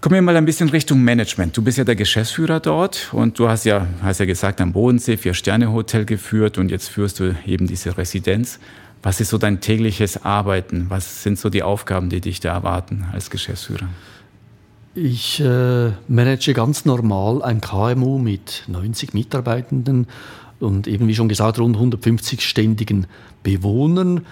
Kommen 0.00 0.14
wir 0.14 0.22
mal 0.22 0.36
ein 0.36 0.44
bisschen 0.44 0.68
Richtung 0.68 1.02
Management. 1.02 1.56
Du 1.56 1.62
bist 1.62 1.78
ja 1.78 1.84
der 1.84 1.96
Geschäftsführer 1.96 2.60
dort 2.60 3.08
und 3.12 3.38
du 3.38 3.48
hast 3.48 3.64
ja, 3.64 3.86
hast 4.02 4.20
ja 4.20 4.26
gesagt, 4.26 4.60
am 4.60 4.72
Bodensee 4.72 5.16
Vier-Sterne-Hotel 5.16 6.04
geführt 6.04 6.58
und 6.58 6.70
jetzt 6.70 6.88
führst 6.88 7.18
du 7.18 7.34
eben 7.46 7.66
diese 7.66 7.96
Residenz. 7.98 8.60
Was 9.02 9.20
ist 9.20 9.30
so 9.30 9.38
dein 9.38 9.60
tägliches 9.60 10.24
Arbeiten? 10.24 10.86
Was 10.90 11.22
sind 11.22 11.38
so 11.38 11.48
die 11.50 11.62
Aufgaben, 11.62 12.08
die 12.08 12.20
dich 12.20 12.40
da 12.40 12.52
erwarten 12.52 13.06
als 13.12 13.30
Geschäftsführer? 13.30 13.88
Ich 14.98 15.40
äh, 15.40 15.90
manage 16.08 16.54
ganz 16.54 16.86
normal 16.86 17.42
ein 17.42 17.60
KMU 17.60 18.18
mit 18.18 18.62
90 18.66 19.12
Mitarbeitenden 19.12 20.06
und 20.58 20.86
eben 20.86 21.06
wie 21.06 21.14
schon 21.14 21.28
gesagt 21.28 21.58
rund 21.58 21.76
150 21.76 22.40
ständigen 22.40 23.06
Bewohnern. 23.42 24.24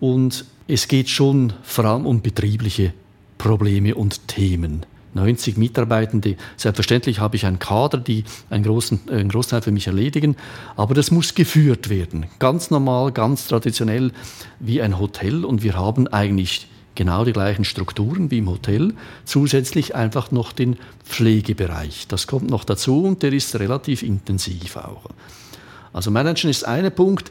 Und 0.00 0.46
es 0.66 0.88
geht 0.88 1.10
schon 1.10 1.52
vor 1.62 1.84
allem 1.84 2.06
um 2.06 2.22
betriebliche 2.22 2.94
Probleme 3.36 3.94
und 3.94 4.28
Themen. 4.28 4.86
90 5.12 5.58
Mitarbeitende. 5.58 6.36
Selbstverständlich 6.56 7.20
habe 7.20 7.36
ich 7.36 7.44
einen 7.44 7.58
Kader, 7.58 7.98
die 7.98 8.24
einen, 8.48 8.64
großen, 8.64 9.10
einen 9.10 9.28
Großteil 9.28 9.60
für 9.60 9.72
mich 9.72 9.88
erledigen, 9.88 10.36
aber 10.74 10.94
das 10.94 11.10
muss 11.10 11.34
geführt 11.34 11.90
werden. 11.90 12.24
Ganz 12.38 12.70
normal, 12.70 13.12
ganz 13.12 13.46
traditionell 13.46 14.12
wie 14.58 14.80
ein 14.80 14.98
Hotel 14.98 15.44
und 15.44 15.62
wir 15.62 15.76
haben 15.76 16.08
eigentlich 16.08 16.66
genau 16.98 17.24
die 17.24 17.32
gleichen 17.32 17.64
Strukturen 17.64 18.30
wie 18.30 18.38
im 18.38 18.50
Hotel, 18.50 18.92
zusätzlich 19.24 19.94
einfach 19.94 20.32
noch 20.32 20.52
den 20.52 20.76
Pflegebereich. 21.04 22.08
Das 22.08 22.26
kommt 22.26 22.50
noch 22.50 22.64
dazu 22.64 23.04
und 23.04 23.22
der 23.22 23.32
ist 23.32 23.54
relativ 23.54 24.02
intensiv 24.02 24.76
auch. 24.76 25.04
Also 25.92 26.10
Managen 26.10 26.50
ist 26.50 26.66
ein 26.66 26.92
Punkt. 26.92 27.30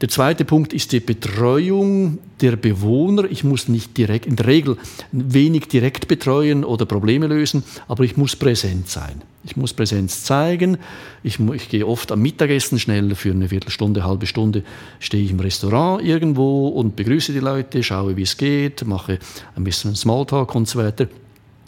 Der 0.00 0.08
zweite 0.08 0.46
Punkt 0.46 0.72
ist 0.72 0.92
die 0.92 1.00
Betreuung 1.00 2.18
der 2.40 2.56
Bewohner. 2.56 3.24
Ich 3.30 3.44
muss 3.44 3.68
nicht 3.68 3.98
direkt, 3.98 4.24
in 4.24 4.36
der 4.36 4.46
Regel 4.46 4.78
wenig 5.12 5.68
direkt 5.68 6.08
betreuen 6.08 6.64
oder 6.64 6.86
Probleme 6.86 7.26
lösen, 7.26 7.64
aber 7.86 8.04
ich 8.04 8.16
muss 8.16 8.34
präsent 8.34 8.88
sein. 8.88 9.20
Ich 9.44 9.58
muss 9.58 9.74
Präsenz 9.74 10.24
zeigen. 10.24 10.78
Ich, 11.22 11.38
ich 11.38 11.68
gehe 11.68 11.86
oft 11.86 12.12
am 12.12 12.22
Mittagessen 12.22 12.78
schnell 12.78 13.14
für 13.14 13.30
eine 13.30 13.50
Viertelstunde, 13.50 14.04
halbe 14.04 14.26
Stunde 14.26 14.64
stehe 15.00 15.22
ich 15.22 15.32
im 15.32 15.40
Restaurant 15.40 16.02
irgendwo 16.02 16.68
und 16.68 16.96
begrüße 16.96 17.32
die 17.34 17.40
Leute, 17.40 17.82
schaue, 17.82 18.16
wie 18.16 18.22
es 18.22 18.38
geht, 18.38 18.86
mache 18.86 19.18
ein 19.54 19.64
bisschen 19.64 19.96
Smalltalk 19.96 20.54
und 20.54 20.66
so 20.66 20.78
weiter. 20.78 21.08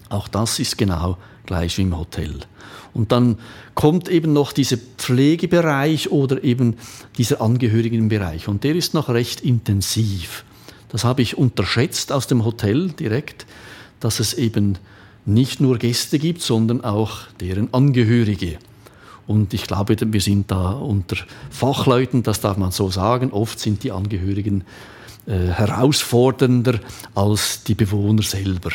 Auch 0.08 0.28
das 0.28 0.58
ist 0.58 0.78
genau 0.78 1.18
gleich 1.44 1.76
wie 1.76 1.82
im 1.82 1.98
Hotel. 1.98 2.40
Und 2.94 3.12
dann 3.12 3.38
kommt 3.74 4.08
eben 4.08 4.32
noch 4.32 4.52
dieser 4.52 4.76
Pflegebereich 4.76 6.10
oder 6.10 6.44
eben 6.44 6.76
dieser 7.16 7.40
Angehörigenbereich. 7.40 8.48
Und 8.48 8.64
der 8.64 8.76
ist 8.76 8.94
noch 8.94 9.08
recht 9.08 9.40
intensiv. 9.40 10.44
Das 10.90 11.04
habe 11.04 11.22
ich 11.22 11.38
unterschätzt 11.38 12.12
aus 12.12 12.26
dem 12.26 12.44
Hotel 12.44 12.90
direkt, 12.90 13.46
dass 14.00 14.20
es 14.20 14.34
eben 14.34 14.78
nicht 15.24 15.60
nur 15.60 15.78
Gäste 15.78 16.18
gibt, 16.18 16.42
sondern 16.42 16.84
auch 16.84 17.28
deren 17.40 17.72
Angehörige. 17.72 18.58
Und 19.26 19.54
ich 19.54 19.66
glaube, 19.66 19.96
wir 19.98 20.20
sind 20.20 20.50
da 20.50 20.72
unter 20.72 21.16
Fachleuten, 21.50 22.22
das 22.22 22.40
darf 22.40 22.56
man 22.56 22.72
so 22.72 22.90
sagen. 22.90 23.30
Oft 23.30 23.58
sind 23.58 23.84
die 23.84 23.92
Angehörigen 23.92 24.64
äh, 25.26 25.46
herausfordernder 25.46 26.80
als 27.14 27.62
die 27.62 27.74
Bewohner 27.74 28.22
selber. 28.22 28.70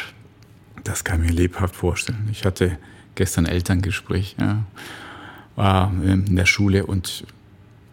Das 0.84 1.04
kann 1.04 1.22
ich 1.22 1.32
mir 1.32 1.36
lebhaft 1.36 1.76
vorstellen. 1.76 2.30
Ich 2.32 2.46
hatte 2.46 2.78
gestern 3.18 3.46
Elterngespräch, 3.46 4.38
ja, 4.40 4.64
war 5.56 5.92
in 6.04 6.36
der 6.36 6.46
Schule 6.46 6.86
und 6.86 7.26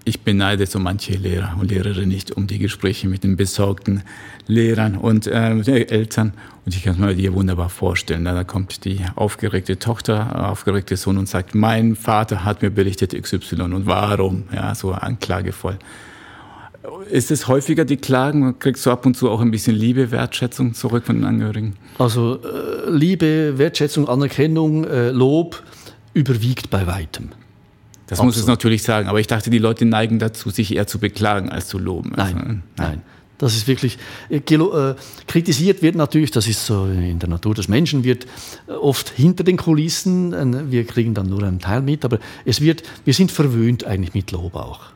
ich 0.05 0.21
beneide 0.21 0.67
so 0.67 0.79
manche 0.79 1.15
Lehrer 1.15 1.57
und 1.59 1.71
Lehrerinnen 1.71 2.11
nicht 2.11 2.31
um 2.33 2.47
die 2.47 2.59
Gespräche 2.59 3.09
mit 3.09 3.25
den 3.25 3.37
besorgten 3.37 4.03
Lehrern 4.47 4.97
und 4.97 5.27
äh, 5.27 5.87
Eltern. 5.87 6.35
Und 6.67 6.75
ich 6.75 6.85
kann 6.85 6.95
es 6.95 6.99
mir 6.99 7.15
dir 7.15 7.33
wunderbar 7.33 7.71
vorstellen. 7.71 8.25
Da 8.25 8.45
kommt 8.45 8.85
die 8.85 9.01
aufgeregte 9.17 9.79
Tochter, 9.79 10.51
aufgeregte 10.51 10.97
Sohn 10.97 11.17
und 11.17 11.29
sagt, 11.29 11.55
mein 11.55 11.97
Vater 11.97 12.45
hat 12.45 12.61
mir 12.61 12.71
berichtet 12.71 13.21
XY 13.21 13.63
und 13.63 13.87
warum? 13.87 14.45
Ja, 14.53 14.75
so 14.75 14.93
anklagevoll. 14.93 15.79
Ist 17.11 17.31
es 17.31 17.49
häufiger 17.49 17.85
die 17.85 17.97
Klagen? 17.97 18.59
Kriegst 18.59 18.85
du 18.85 18.91
ab 18.91 19.07
und 19.07 19.17
zu 19.17 19.31
auch 19.31 19.41
ein 19.41 19.51
bisschen 19.51 19.75
Liebe, 19.75 20.11
Wertschätzung 20.11 20.75
zurück 20.75 21.05
von 21.07 21.17
den 21.17 21.25
Angehörigen? 21.25 21.77
Also 21.99 22.41
äh, 22.43 22.91
Liebe, 22.91 23.57
Wertschätzung, 23.57 24.09
Anerkennung, 24.09 24.85
äh, 24.85 25.11
Lob 25.11 25.63
überwiegt 26.13 26.71
bei 26.71 26.87
weitem. 26.87 27.31
Das 28.07 28.19
Absolut. 28.19 28.35
muss 28.35 28.37
es 28.43 28.47
natürlich 28.47 28.83
sagen, 28.83 29.09
aber 29.09 29.19
ich 29.19 29.27
dachte, 29.27 29.49
die 29.49 29.59
Leute 29.59 29.87
neigen 29.87 30.19
dazu, 30.19 30.51
sich 30.51 30.75
eher 30.75 30.87
zu 30.87 30.99
beklagen 30.99 31.49
als 31.49 31.69
zu 31.69 31.79
loben. 31.79 32.13
Nein, 32.17 32.35
also, 32.35 32.37
nein. 32.37 32.63
nein. 32.77 33.03
Das 33.39 33.57
ist 33.57 33.67
wirklich, 33.67 33.99
äh, 34.29 34.37
äh, 34.37 34.95
kritisiert 35.27 35.83
wird 35.83 35.97
natürlich, 35.97 36.31
das 36.31 36.47
ist 36.47 36.67
so 36.67 36.85
in 36.87 37.19
der 37.19 37.29
Natur 37.29 37.55
des 37.55 37.69
Menschen, 37.69 38.05
wird 38.05 38.27
oft 38.69 39.09
hinter 39.09 39.43
den 39.43 39.57
Kulissen, 39.57 40.71
wir 40.71 40.85
kriegen 40.85 41.15
dann 41.15 41.29
nur 41.29 41.43
einen 41.43 41.61
Teil 41.61 41.83
mit, 41.83 42.05
aber 42.05 42.19
es 42.45 42.61
wird, 42.61 42.83
wir 43.05 43.15
sind 43.15 43.33
verwöhnt 43.33 43.85
eigentlich 43.85 44.15
mit 44.15 44.31
Lob 44.31 44.55
auch. 44.55 44.94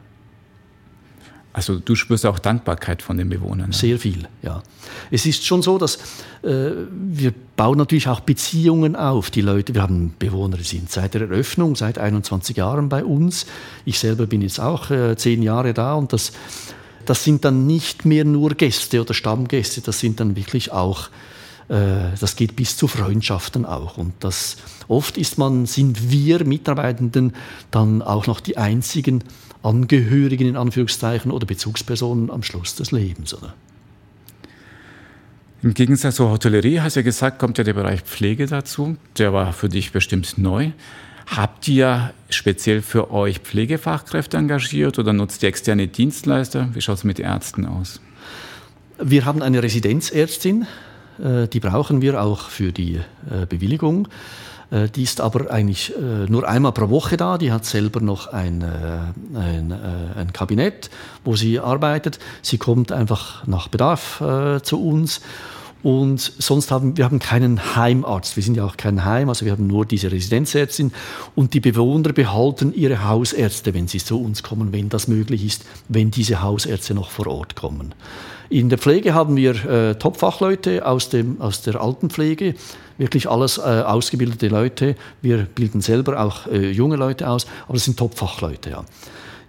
Also 1.59 1.81
du 1.81 1.97
spürst 1.97 2.25
auch 2.25 2.39
Dankbarkeit 2.39 3.03
von 3.03 3.19
den 3.19 3.29
Bewohnern. 3.29 3.71
Ne? 3.71 3.75
Sehr 3.75 3.99
viel, 3.99 4.29
ja. 4.43 4.63
Es 5.11 5.27
ist 5.27 5.45
schon 5.45 5.61
so, 5.61 5.77
dass 5.77 5.97
äh, 6.45 6.71
wir 6.89 7.35
bauen 7.57 7.79
natürlich 7.79 8.07
auch 8.07 8.21
Beziehungen 8.21 8.95
auf. 8.95 9.33
Die 9.33 9.41
Leute, 9.41 9.75
wir 9.75 9.83
haben 9.83 10.15
Bewohner, 10.21 10.57
die 10.57 10.63
sind 10.63 10.89
seit 10.89 11.15
der 11.15 11.23
Eröffnung, 11.23 11.75
seit 11.75 11.99
21 11.99 12.57
Jahren 12.57 12.89
bei 12.89 13.05
uns. 13.05 13.45
Ich 13.85 13.99
selber 13.99 14.29
bin 14.29 14.41
jetzt 14.41 14.61
auch 14.61 14.93
äh, 14.93 15.17
zehn 15.17 15.43
Jahre 15.43 15.75
da 15.75 15.95
und 15.95 16.13
das, 16.13 16.31
das 17.07 17.25
sind 17.25 17.45
dann 17.45 17.67
nicht 17.67 18.05
mehr 18.05 18.25
nur 18.25 18.51
Gäste 18.51 19.01
oder 19.01 19.13
Stammgäste, 19.13 19.81
das 19.81 19.99
sind 19.99 20.21
dann 20.21 20.37
wirklich 20.37 20.71
auch 20.71 21.11
äh, 21.67 22.15
das 22.21 22.37
geht 22.37 22.55
bis 22.55 22.77
zu 22.77 22.87
Freundschaften 22.87 23.67
auch. 23.67 23.99
Und 23.99 24.13
das, 24.21 24.59
oft 24.87 25.19
ist 25.19 25.39
man, 25.39 25.67
sind 25.67 26.13
wir 26.13 26.45
Mitarbeitenden 26.45 27.35
dann 27.73 28.01
auch 28.01 28.29
noch 28.29 28.39
die 28.39 28.57
einzigen 28.57 29.25
Angehörigen 29.63 30.49
in 30.49 30.57
Anführungszeichen 30.57 31.31
oder 31.31 31.47
Bezugspersonen 31.47 32.31
am 32.31 32.43
Schluss 32.43 32.77
des 32.77 32.93
Lebens. 32.93 33.35
Oder? 33.35 33.55
Im 35.63 35.75
Gegensatz 35.75 36.17
zur 36.17 36.31
Hotellerie, 36.31 36.81
hast 36.81 36.95
du 36.97 37.01
ja 37.01 37.05
gesagt, 37.05 37.39
kommt 37.39 37.59
ja 37.59 37.65
der 37.65 37.75
Bereich 37.75 38.03
Pflege 38.03 38.47
dazu. 38.47 38.97
Der 39.19 39.33
war 39.33 39.53
für 39.53 39.69
dich 39.69 39.91
bestimmt 39.91 40.39
neu. 40.39 40.71
Habt 41.27 41.69
ihr 41.69 42.15
speziell 42.31 42.81
für 42.81 43.11
euch 43.11 43.41
Pflegefachkräfte 43.41 44.37
engagiert 44.37 44.99
oder 44.99 45.13
nutzt 45.13 45.43
ihr 45.43 45.49
externe 45.49 45.89
Dienstleister? 45.89 46.69
Wie 46.73 46.81
schaut 46.81 46.99
es 46.99 47.05
mit 47.05 47.19
Ärzten 47.19 47.67
aus? 47.67 48.01
Wir 48.99 49.25
haben 49.25 49.43
eine 49.43 49.63
Residenzärztin, 49.63 50.67
äh, 51.23 51.47
die 51.49 51.61
brauchen 51.61 52.03
wir 52.03 52.23
auch 52.23 52.49
für 52.49 52.73
die 52.73 53.01
äh, 53.31 53.47
Bewilligung. 53.49 54.09
Äh, 54.71 54.89
die 54.89 55.03
ist 55.03 55.21
aber 55.21 55.51
eigentlich 55.51 55.93
nur 56.29 56.49
einmal 56.49 56.73
pro 56.73 56.89
Woche 56.91 57.17
da. 57.17 57.39
Die 57.39 57.53
hat 57.53 57.65
selber 57.65 58.01
noch 58.01 58.33
ein, 58.33 58.63
ein, 59.35 59.73
ein 60.17 60.33
Kabinett, 60.33 60.91
wo 61.25 61.37
sie 61.37 61.59
arbeitet. 61.59 62.19
Sie 62.43 62.59
kommt 62.59 62.93
einfach 62.93 63.47
nach 63.47 63.69
Bedarf 63.69 64.23
zu 64.63 64.83
uns. 64.83 65.21
Und 65.83 66.21
sonst 66.21 66.71
haben 66.71 66.97
wir 66.97 67.05
haben 67.05 67.21
keinen 67.21 67.77
Heimarzt. 67.77 68.37
Wir 68.37 68.43
sind 68.43 68.57
ja 68.57 68.65
auch 68.65 68.77
kein 68.77 69.05
Heim, 69.05 69.29
also 69.29 69.45
wir 69.45 69.53
haben 69.53 69.67
nur 69.67 69.87
diese 69.87 70.11
Residenzärztin. 70.11 70.93
Und 71.35 71.55
die 71.55 71.61
Bewohner 71.61 72.13
behalten 72.13 72.73
ihre 72.75 73.05
Hausärzte, 73.05 73.75
wenn 73.75 73.87
sie 73.87 73.99
zu 73.99 74.21
uns 74.21 74.43
kommen, 74.43 74.73
wenn 74.73 74.89
das 74.89 75.07
möglich 75.07 75.45
ist, 75.45 75.65
wenn 75.89 76.11
diese 76.11 76.43
Hausärzte 76.43 76.95
noch 76.95 77.11
vor 77.11 77.29
Ort 77.29 77.55
kommen. 77.55 77.95
In 78.51 78.71
der 78.71 78.79
Pflege 78.79 79.13
haben 79.13 79.37
wir 79.37 79.65
äh, 79.67 79.95
Top-Fachleute 79.97 80.87
aus, 80.87 81.11
aus 81.39 81.63
der 81.63 81.81
Altenpflege, 81.81 82.55
wirklich 82.97 83.29
alles 83.29 83.59
äh, 83.59 83.61
ausgebildete 83.61 84.49
Leute. 84.49 84.97
Wir 85.21 85.45
bilden 85.45 85.83
selber 85.83 86.21
auch 86.21 86.47
äh, 86.47 86.71
junge 86.71 86.97
Leute 86.97 87.29
aus, 87.29 87.47
aber 87.67 87.75
das 87.75 87.85
sind 87.85 87.99
Top-Fachleute. 87.99 88.71
Ja. 88.71 88.85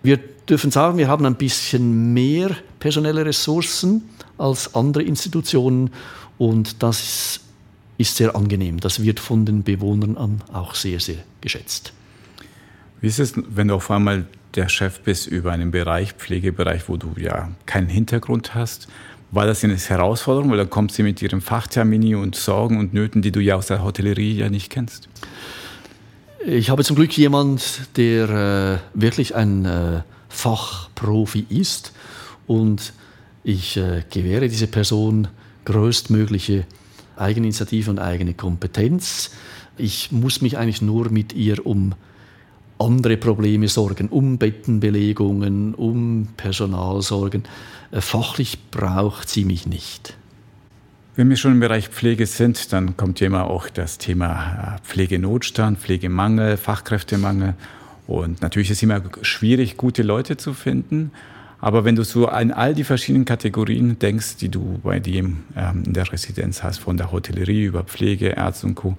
Wir 0.04 0.20
dürfen 0.50 0.70
sagen, 0.70 0.98
wir 0.98 1.08
haben 1.08 1.26
ein 1.26 1.36
bisschen 1.36 2.14
mehr 2.14 2.52
personelle 2.80 3.26
Ressourcen 3.26 4.10
als 4.40 4.76
andere 4.76 5.04
Institutionen 5.04 5.92
und 6.38 6.82
das 6.82 7.42
ist, 7.98 8.16
sehr 8.16 8.36
angenehm. 8.36 8.80
Das 8.80 9.04
wird 9.04 9.20
von 9.20 9.46
den 9.46 9.64
Bewohnern 9.64 10.16
an 10.18 10.42
auch 10.54 10.74
sehr, 10.74 11.00
sehr 11.00 11.18
geschätzt. 11.42 11.94
Wie 13.02 13.08
ist 13.08 13.20
es, 13.20 13.34
wenn 13.36 13.68
du 13.68 13.76
auf 13.76 13.92
einmal 13.92 14.26
der 14.56 14.70
Chef 14.70 15.00
bist 15.02 15.28
über 15.28 15.52
einen 15.52 15.72
Bereich, 15.72 16.14
Pflegebereich, 16.14 16.88
wo 16.88 16.98
du 16.98 17.14
ja 17.18 17.50
keinen 17.66 17.88
Hintergrund 17.88 18.56
hast. 18.56 18.88
War 19.32 19.46
das 19.46 19.64
eine 19.64 19.78
Herausforderung, 19.78 20.50
weil 20.50 20.58
dann 20.58 20.70
kommt 20.70 20.92
sie 20.92 21.04
mit 21.04 21.22
ihrem 21.22 21.42
Fachtermini 21.42 22.16
und 22.16 22.36
Sorgen 22.36 22.80
und 22.80 22.94
Nöten, 22.94 23.22
die 23.22 23.32
du 23.32 23.40
ja 23.40 23.56
aus 23.56 23.68
der 23.68 23.84
Hotellerie 23.84 24.34
ja 24.34 24.50
nicht 24.50 24.72
kennst? 24.72 25.08
Ich 26.46 26.70
habe 26.70 26.84
zum 26.84 26.96
Glück 26.96 27.16
jemanden, 27.16 27.62
der 27.96 28.30
äh, 28.96 29.00
wirklich 29.00 29.36
ein 29.36 29.66
äh, 29.66 30.02
Fachprofi 30.30 31.46
ist 31.50 31.94
und 32.48 32.94
ich 33.44 33.78
äh, 33.78 34.04
gewähre 34.10 34.50
diese 34.50 34.68
Person 34.68 35.28
größtmögliche 35.66 36.66
Eigeninitiative 37.16 37.92
und 37.92 38.00
eigene 38.00 38.34
Kompetenz. 38.34 39.32
Ich 39.78 40.12
muss 40.12 40.42
mich 40.42 40.58
eigentlich 40.58 40.82
nur 40.82 41.10
mit 41.10 41.34
ihr 41.34 41.66
um 41.66 41.94
andere 42.80 43.18
Probleme 43.18 43.68
sorgen, 43.68 44.08
um 44.08 44.38
Bettenbelegungen, 44.38 45.76
um 45.76 46.30
Personalsorgen. 46.38 47.44
Äh, 47.92 48.02
fachlich 48.02 48.72
braucht 48.72 49.30
sie 49.30 49.46
mich 49.46 49.68
nicht. 49.68 50.16
Wenn 51.16 51.30
wir 51.30 51.36
schon 51.36 51.54
im 51.54 51.60
Bereich 51.60 51.90
Pflege 51.90 52.26
sind, 52.26 52.72
dann 52.72 52.96
kommt 52.96 53.20
ja 53.20 53.28
immer 53.28 53.48
auch 53.48 53.68
das 53.70 53.98
Thema 53.98 54.78
äh, 54.78 54.88
Pflegenotstand, 54.88 55.78
Pflegemangel, 55.78 56.56
Fachkräftemangel. 56.56 57.56
Und 58.08 58.42
natürlich 58.42 58.72
ist 58.72 58.78
es 58.78 58.84
immer 58.84 59.02
schwierig, 59.22 59.76
gute 59.76 60.02
Leute 60.02 60.38
zu 60.38 60.54
finden. 60.54 61.12
Aber 61.62 61.84
wenn 61.84 61.96
du 61.96 62.04
so 62.04 62.28
an 62.28 62.52
all 62.52 62.74
die 62.74 62.84
verschiedenen 62.84 63.26
Kategorien 63.26 64.00
denkst, 64.00 64.38
die 64.38 64.50
du 64.50 64.80
bei 64.82 65.00
dir 65.00 65.20
ähm, 65.20 65.84
in 65.86 65.94
der 65.94 66.12
Residenz 66.12 66.64
hast, 66.64 66.80
von 66.80 66.98
der 66.98 67.12
Hotellerie 67.12 67.66
über 67.66 67.84
Pflege, 67.84 68.30
Ärzte 68.30 68.68
und 68.68 68.76
Co., 68.76 68.98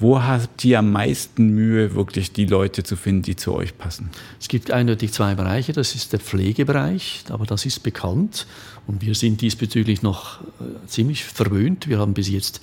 wo 0.00 0.22
habt 0.22 0.64
ihr 0.64 0.78
am 0.78 0.92
meisten 0.92 1.50
Mühe, 1.50 1.94
wirklich 1.94 2.32
die 2.32 2.46
Leute 2.46 2.82
zu 2.82 2.96
finden, 2.96 3.20
die 3.20 3.36
zu 3.36 3.52
euch 3.52 3.76
passen? 3.76 4.08
Es 4.40 4.48
gibt 4.48 4.70
eindeutig 4.70 5.12
zwei 5.12 5.34
Bereiche. 5.34 5.74
Das 5.74 5.94
ist 5.94 6.14
der 6.14 6.20
Pflegebereich, 6.20 7.24
aber 7.28 7.44
das 7.44 7.66
ist 7.66 7.82
bekannt. 7.82 8.46
Und 8.86 9.02
wir 9.02 9.14
sind 9.14 9.42
diesbezüglich 9.42 10.00
noch 10.00 10.40
äh, 10.40 10.86
ziemlich 10.86 11.24
verwöhnt. 11.24 11.86
Wir 11.86 11.98
haben 11.98 12.14
bis 12.14 12.30
jetzt 12.30 12.62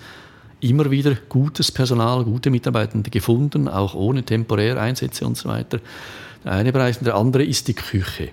immer 0.62 0.90
wieder 0.90 1.16
gutes 1.30 1.72
Personal, 1.72 2.24
gute 2.24 2.50
Mitarbeitende 2.50 3.12
gefunden, 3.12 3.68
auch 3.68 3.94
ohne 3.94 4.24
temporäre 4.24 4.80
Einsätze 4.82 5.28
und 5.28 5.38
so 5.38 5.48
weiter. 5.48 5.80
Der 6.44 6.54
eine 6.54 6.74
Bereich 6.74 6.98
und 6.98 7.06
der 7.06 7.16
andere 7.16 7.44
ist 7.44 7.68
die 7.68 7.76
Küche. 7.76 8.30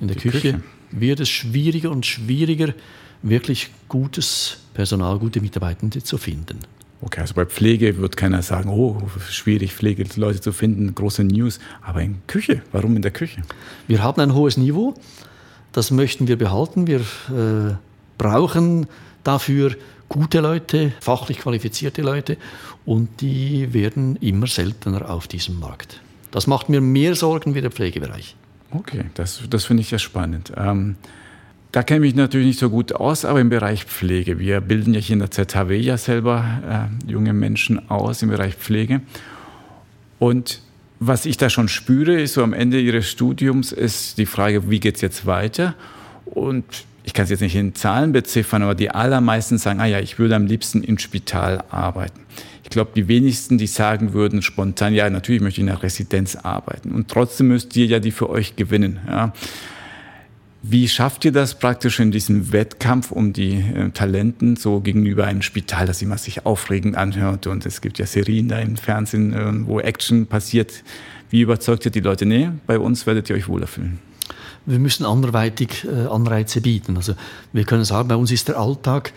In 0.00 0.08
der 0.08 0.16
Küche, 0.16 0.40
Küche 0.40 0.62
wird 0.90 1.20
es 1.20 1.28
schwieriger 1.28 1.90
und 1.90 2.06
schwieriger, 2.06 2.74
wirklich 3.22 3.70
gutes 3.88 4.58
Personal, 4.74 5.18
gute 5.18 5.40
Mitarbeitende 5.40 6.02
zu 6.02 6.18
finden. 6.18 6.58
Okay, 7.00 7.20
also 7.20 7.34
bei 7.34 7.44
Pflege 7.44 7.98
wird 7.98 8.16
keiner 8.16 8.42
sagen, 8.42 8.70
oh, 8.70 9.02
schwierig, 9.28 9.72
Pflegeleute 9.72 10.40
zu 10.40 10.52
finden, 10.52 10.94
große 10.94 11.24
News. 11.24 11.58
Aber 11.82 12.00
in 12.00 12.22
Küche, 12.28 12.62
warum 12.70 12.94
in 12.94 13.02
der 13.02 13.10
Küche? 13.10 13.42
Wir 13.88 14.02
haben 14.02 14.20
ein 14.20 14.34
hohes 14.34 14.56
Niveau, 14.56 14.94
das 15.72 15.90
möchten 15.90 16.28
wir 16.28 16.38
behalten. 16.38 16.86
Wir 16.86 17.00
äh, 17.00 17.74
brauchen 18.18 18.86
dafür 19.24 19.74
gute 20.08 20.40
Leute, 20.40 20.92
fachlich 21.00 21.38
qualifizierte 21.38 22.02
Leute 22.02 22.36
und 22.84 23.20
die 23.20 23.72
werden 23.72 24.16
immer 24.16 24.46
seltener 24.46 25.10
auf 25.10 25.26
diesem 25.26 25.58
Markt. 25.58 26.00
Das 26.30 26.46
macht 26.46 26.68
mir 26.68 26.80
mehr 26.80 27.16
Sorgen 27.16 27.54
wie 27.54 27.60
der 27.60 27.70
Pflegebereich. 27.70 28.36
Okay, 28.74 29.04
das, 29.14 29.42
das 29.48 29.64
finde 29.64 29.82
ich 29.82 29.90
ja 29.90 29.98
spannend. 29.98 30.52
Ähm, 30.56 30.96
da 31.72 31.82
kenne 31.82 32.06
ich 32.06 32.12
mich 32.12 32.16
natürlich 32.16 32.46
nicht 32.46 32.58
so 32.58 32.70
gut 32.70 32.92
aus, 32.92 33.24
aber 33.24 33.40
im 33.40 33.48
Bereich 33.48 33.84
Pflege. 33.84 34.38
Wir 34.38 34.60
bilden 34.60 34.92
ja 34.94 35.00
hier 35.00 35.14
in 35.14 35.20
der 35.20 35.30
ZHW 35.30 35.78
ja 35.78 35.96
selber 35.96 36.88
äh, 37.06 37.10
junge 37.10 37.32
Menschen 37.32 37.90
aus 37.90 38.22
im 38.22 38.28
Bereich 38.28 38.54
Pflege. 38.54 39.00
Und 40.18 40.60
was 41.00 41.26
ich 41.26 41.36
da 41.36 41.50
schon 41.50 41.68
spüre, 41.68 42.20
ist 42.20 42.34
so 42.34 42.44
am 42.44 42.52
Ende 42.52 42.78
ihres 42.78 43.08
Studiums, 43.08 43.72
ist 43.72 44.18
die 44.18 44.26
Frage, 44.26 44.70
wie 44.70 44.80
geht 44.80 44.96
es 44.96 45.00
jetzt 45.00 45.26
weiter? 45.26 45.74
Und 46.26 46.64
ich 47.04 47.14
kann 47.14 47.24
es 47.24 47.30
jetzt 47.30 47.40
nicht 47.40 47.56
in 47.56 47.74
Zahlen 47.74 48.12
beziffern, 48.12 48.62
aber 48.62 48.74
die 48.74 48.90
allermeisten 48.90 49.58
sagen, 49.58 49.80
ah 49.80 49.86
ja, 49.86 49.98
ich 49.98 50.18
würde 50.18 50.36
am 50.36 50.46
liebsten 50.46 50.84
im 50.84 50.98
Spital 50.98 51.64
arbeiten. 51.70 52.20
Ich 52.62 52.70
glaube, 52.70 52.92
die 52.94 53.08
wenigsten, 53.08 53.58
die 53.58 53.66
sagen 53.66 54.12
würden 54.12 54.42
spontan, 54.42 54.94
ja, 54.94 55.08
natürlich 55.10 55.42
möchte 55.42 55.60
ich 55.60 55.62
in 55.62 55.66
der 55.66 55.82
Residenz 55.82 56.36
arbeiten. 56.36 56.92
Und 56.92 57.08
trotzdem 57.08 57.48
müsst 57.48 57.76
ihr 57.76 57.86
ja 57.86 57.98
die 57.98 58.12
für 58.12 58.30
euch 58.30 58.56
gewinnen. 58.56 59.00
Ja. 59.06 59.32
Wie 60.64 60.86
schafft 60.86 61.24
ihr 61.24 61.32
das 61.32 61.58
praktisch 61.58 61.98
in 61.98 62.12
diesem 62.12 62.52
Wettkampf 62.52 63.10
um 63.10 63.32
die 63.32 63.54
äh, 63.54 63.90
Talenten 63.90 64.54
so 64.54 64.78
gegenüber 64.78 65.26
einem 65.26 65.42
Spital, 65.42 65.86
das 65.86 66.00
immer 66.02 66.18
sich 66.18 66.46
aufregend 66.46 66.96
anhört 66.96 67.48
und 67.48 67.66
es 67.66 67.80
gibt 67.80 67.98
ja 67.98 68.06
Serien 68.06 68.46
da 68.46 68.60
im 68.60 68.76
Fernsehen, 68.76 69.32
äh, 69.32 69.66
wo 69.66 69.80
Action 69.80 70.26
passiert. 70.26 70.84
Wie 71.30 71.40
überzeugt 71.40 71.84
ihr 71.84 71.90
die 71.90 72.00
Leute? 72.00 72.26
Nee, 72.26 72.50
bei 72.68 72.78
uns 72.78 73.06
werdet 73.06 73.28
ihr 73.28 73.34
euch 73.34 73.48
wohler 73.48 73.66
fühlen. 73.66 73.98
Wir 74.64 74.78
müssen 74.78 75.04
anderweitig 75.04 75.84
äh, 75.84 76.06
Anreize 76.06 76.60
bieten. 76.60 76.96
Also 76.96 77.14
wir 77.52 77.64
können 77.64 77.84
sagen, 77.84 78.06
bei 78.06 78.14
uns 78.14 78.30
ist 78.30 78.46
der 78.46 78.56
Alltag 78.56 79.12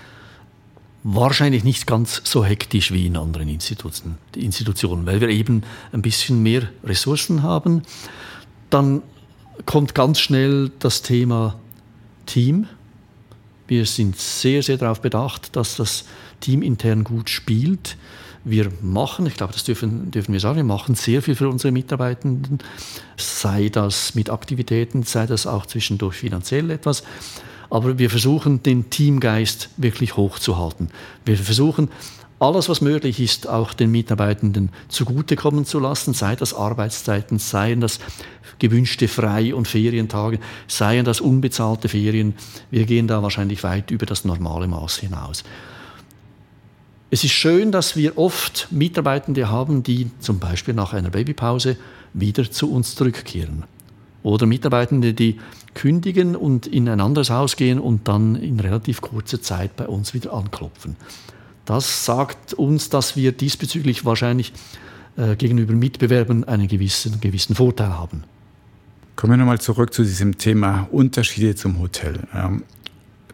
wahrscheinlich 1.08 1.63
nicht 1.63 1.86
ganz 1.86 2.22
so 2.24 2.44
hektisch 2.44 2.91
wie 2.91 3.06
in 3.06 3.15
anderen 3.15 3.48
Institutionen, 3.48 4.18
Institutionen 4.36 5.06
weil 5.06 5.22
wir 5.22 5.30
eben 5.30 5.62
ein 5.91 6.02
bisschen 6.02 6.41
mehr 6.41 6.63
Ressourcen 6.84 7.44
haben. 7.44 7.84
Dann 8.72 9.04
kommt 9.68 9.94
ganz 9.94 10.20
schnell 10.20 10.72
das 10.80 11.04
Thema 11.04 11.60
Team. 12.26 12.65
Wir 13.68 13.86
sind 13.86 14.18
sehr, 14.18 14.63
sehr 14.63 14.78
darauf 14.78 15.00
bedacht, 15.00 15.56
dass 15.56 15.76
das 15.76 16.06
Team 16.39 16.63
intern 16.63 17.04
gut 17.04 17.30
spielt. 17.30 17.98
Wir 18.44 18.72
machen, 18.82 19.28
ich 19.28 19.36
glaube, 19.36 19.54
das 19.54 19.63
dürfen, 19.63 20.10
dürfen 20.10 20.34
wir 20.34 20.39
sagen, 20.39 20.58
wir 20.58 20.63
machen 20.63 20.96
sehr 20.96 21.22
viel 21.22 21.36
für 21.36 21.50
unsere 21.50 21.72
Mitarbeitenden, 21.72 22.60
sei 23.15 23.70
das 23.70 24.15
mit 24.15 24.32
Aktivitäten, 24.32 25.04
sei 25.04 25.28
das 25.28 25.46
auch 25.46 25.68
zwischendurch 25.68 26.15
finanziell 26.15 26.72
etwas. 26.72 27.04
Aber 27.76 28.00
wir 28.00 28.10
versuchen, 28.10 28.64
den 28.64 28.90
Teamgeist 28.90 29.68
wirklich 29.76 30.16
hochzuhalten. 30.16 30.92
Wir 31.26 31.36
versuchen, 31.36 31.90
alles, 32.40 32.70
was 32.70 32.80
möglich 32.80 33.20
ist, 33.20 33.50
auch 33.50 33.74
den 33.74 33.92
Mitarbeitenden 33.92 34.70
zugutekommen 34.88 35.66
zu 35.66 35.80
lassen, 35.80 36.14
sei 36.14 36.38
das 36.38 36.54
Arbeitszeiten, 36.54 37.38
seien 37.38 37.82
das 37.82 38.00
gewünschte 38.60 39.10
Frei- 39.10 39.54
und 39.54 39.68
Ferientage, 39.68 40.40
seien 40.70 41.04
das 41.04 41.20
unbezahlte 41.20 41.90
Ferien. 41.90 42.36
Wir 42.72 42.86
gehen 42.86 43.10
da 43.10 43.22
wahrscheinlich 43.22 43.62
weit 43.66 43.92
über 43.92 44.06
das 44.06 44.24
normale 44.24 44.68
Maß 44.68 45.00
hinaus. 45.00 45.44
Es 47.12 47.26
ist 47.26 47.34
schön, 47.34 47.74
dass 47.74 47.98
wir 47.98 48.18
oft 48.18 48.70
Mitarbeitende 48.72 49.50
haben, 49.50 49.84
die 49.84 50.12
zum 50.20 50.40
Beispiel 50.40 50.76
nach 50.76 50.94
einer 50.94 51.10
Babypause 51.10 51.76
wieder 52.14 52.50
zu 52.50 52.72
uns 52.72 52.96
zurückkehren. 52.96 53.66
Oder 54.26 54.48
Mitarbeitende, 54.48 55.14
die 55.14 55.40
kündigen 55.76 56.36
und 56.36 56.66
in 56.66 56.90
ein 56.90 57.00
anderes 57.00 57.30
Haus 57.30 57.56
gehen 57.58 57.80
und 57.80 58.08
dann 58.08 58.36
in 58.36 58.60
relativ 58.60 59.02
kurzer 59.02 59.40
Zeit 59.40 59.76
bei 59.76 59.88
uns 59.88 60.16
wieder 60.16 60.34
anklopfen. 60.34 60.96
Das 61.66 62.06
sagt 62.06 62.56
uns, 62.56 62.90
dass 62.90 63.16
wir 63.16 63.34
diesbezüglich 63.34 64.04
wahrscheinlich 64.04 64.52
äh, 65.16 65.36
gegenüber 65.36 65.74
Mitbewerbern 65.74 66.44
einen 66.44 66.68
gewissen, 66.68 67.22
gewissen 67.22 67.54
Vorteil 67.56 67.90
haben. 67.90 68.24
Kommen 69.16 69.34
wir 69.34 69.38
nochmal 69.38 69.62
zurück 69.62 69.94
zu 69.94 70.04
diesem 70.04 70.40
Thema 70.40 70.88
Unterschiede 70.92 71.54
zum 71.54 71.80
Hotel. 71.80 72.22
Ähm, 72.34 72.64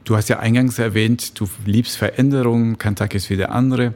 du 0.03 0.17
hast 0.17 0.27
ja 0.27 0.39
eingangs 0.39 0.77
erwähnt, 0.77 1.39
du 1.39 1.47
liebst 1.65 1.95
Veränderungen, 1.95 2.77
Tag 2.77 3.15
ist 3.15 3.29
wie 3.29 3.37
der 3.37 3.53
andere. 3.53 3.93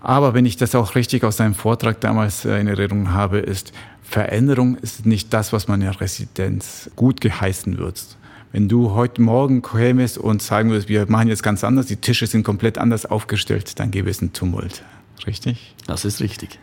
Aber 0.00 0.34
wenn 0.34 0.46
ich 0.46 0.56
das 0.56 0.74
auch 0.74 0.94
richtig 0.94 1.24
aus 1.24 1.38
seinem 1.38 1.54
Vortrag 1.54 2.00
damals 2.00 2.44
äh, 2.44 2.60
in 2.60 2.68
Erinnerung 2.68 3.12
habe, 3.12 3.38
ist 3.38 3.72
Veränderung 4.02 4.76
ist 4.76 5.04
nicht 5.04 5.34
das, 5.34 5.52
was 5.52 5.68
man 5.68 5.82
in 5.82 5.90
der 5.90 6.00
Residenz 6.00 6.90
gut 6.96 7.20
geheißen 7.20 7.76
wird. 7.78 8.16
Wenn 8.52 8.68
du 8.68 8.92
heute 8.92 9.20
Morgen 9.20 9.60
kämest 9.60 10.16
und 10.16 10.40
sagen 10.40 10.70
würdest, 10.70 10.88
wir 10.88 11.04
machen 11.10 11.28
jetzt 11.28 11.42
ganz 11.42 11.62
anders, 11.62 11.86
die 11.86 11.96
Tische 11.96 12.26
sind 12.26 12.42
komplett 12.42 12.78
anders 12.78 13.04
aufgestellt, 13.04 13.78
dann 13.78 13.90
gäbe 13.90 14.08
es 14.08 14.20
einen 14.20 14.32
Tumult. 14.32 14.82
Richtig? 15.26 15.74
Das 15.86 16.06
ist 16.06 16.20
richtig. 16.20 16.58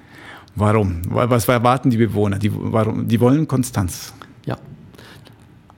Warum? 0.55 1.01
Was 1.09 1.47
erwarten 1.47 1.91
die 1.91 1.97
Bewohner? 1.97 2.39
Die, 2.39 2.49
warum? 2.51 3.07
die 3.07 3.19
wollen 3.19 3.47
Konstanz. 3.47 4.13
Ja. 4.45 4.57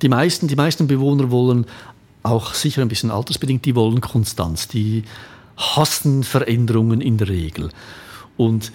Die 0.01 0.07
meisten, 0.07 0.47
die 0.47 0.55
meisten 0.55 0.87
Bewohner 0.87 1.31
wollen 1.31 1.65
auch 2.23 2.53
sicher 2.53 2.81
ein 2.81 2.87
bisschen 2.87 3.11
altersbedingt, 3.11 3.65
die 3.65 3.75
wollen 3.75 3.99
Konstanz. 3.99 4.67
Die 4.67 5.03
hassen 5.57 6.23
Veränderungen 6.23 7.01
in 7.01 7.17
der 7.17 7.29
Regel. 7.29 7.69
Und 8.37 8.71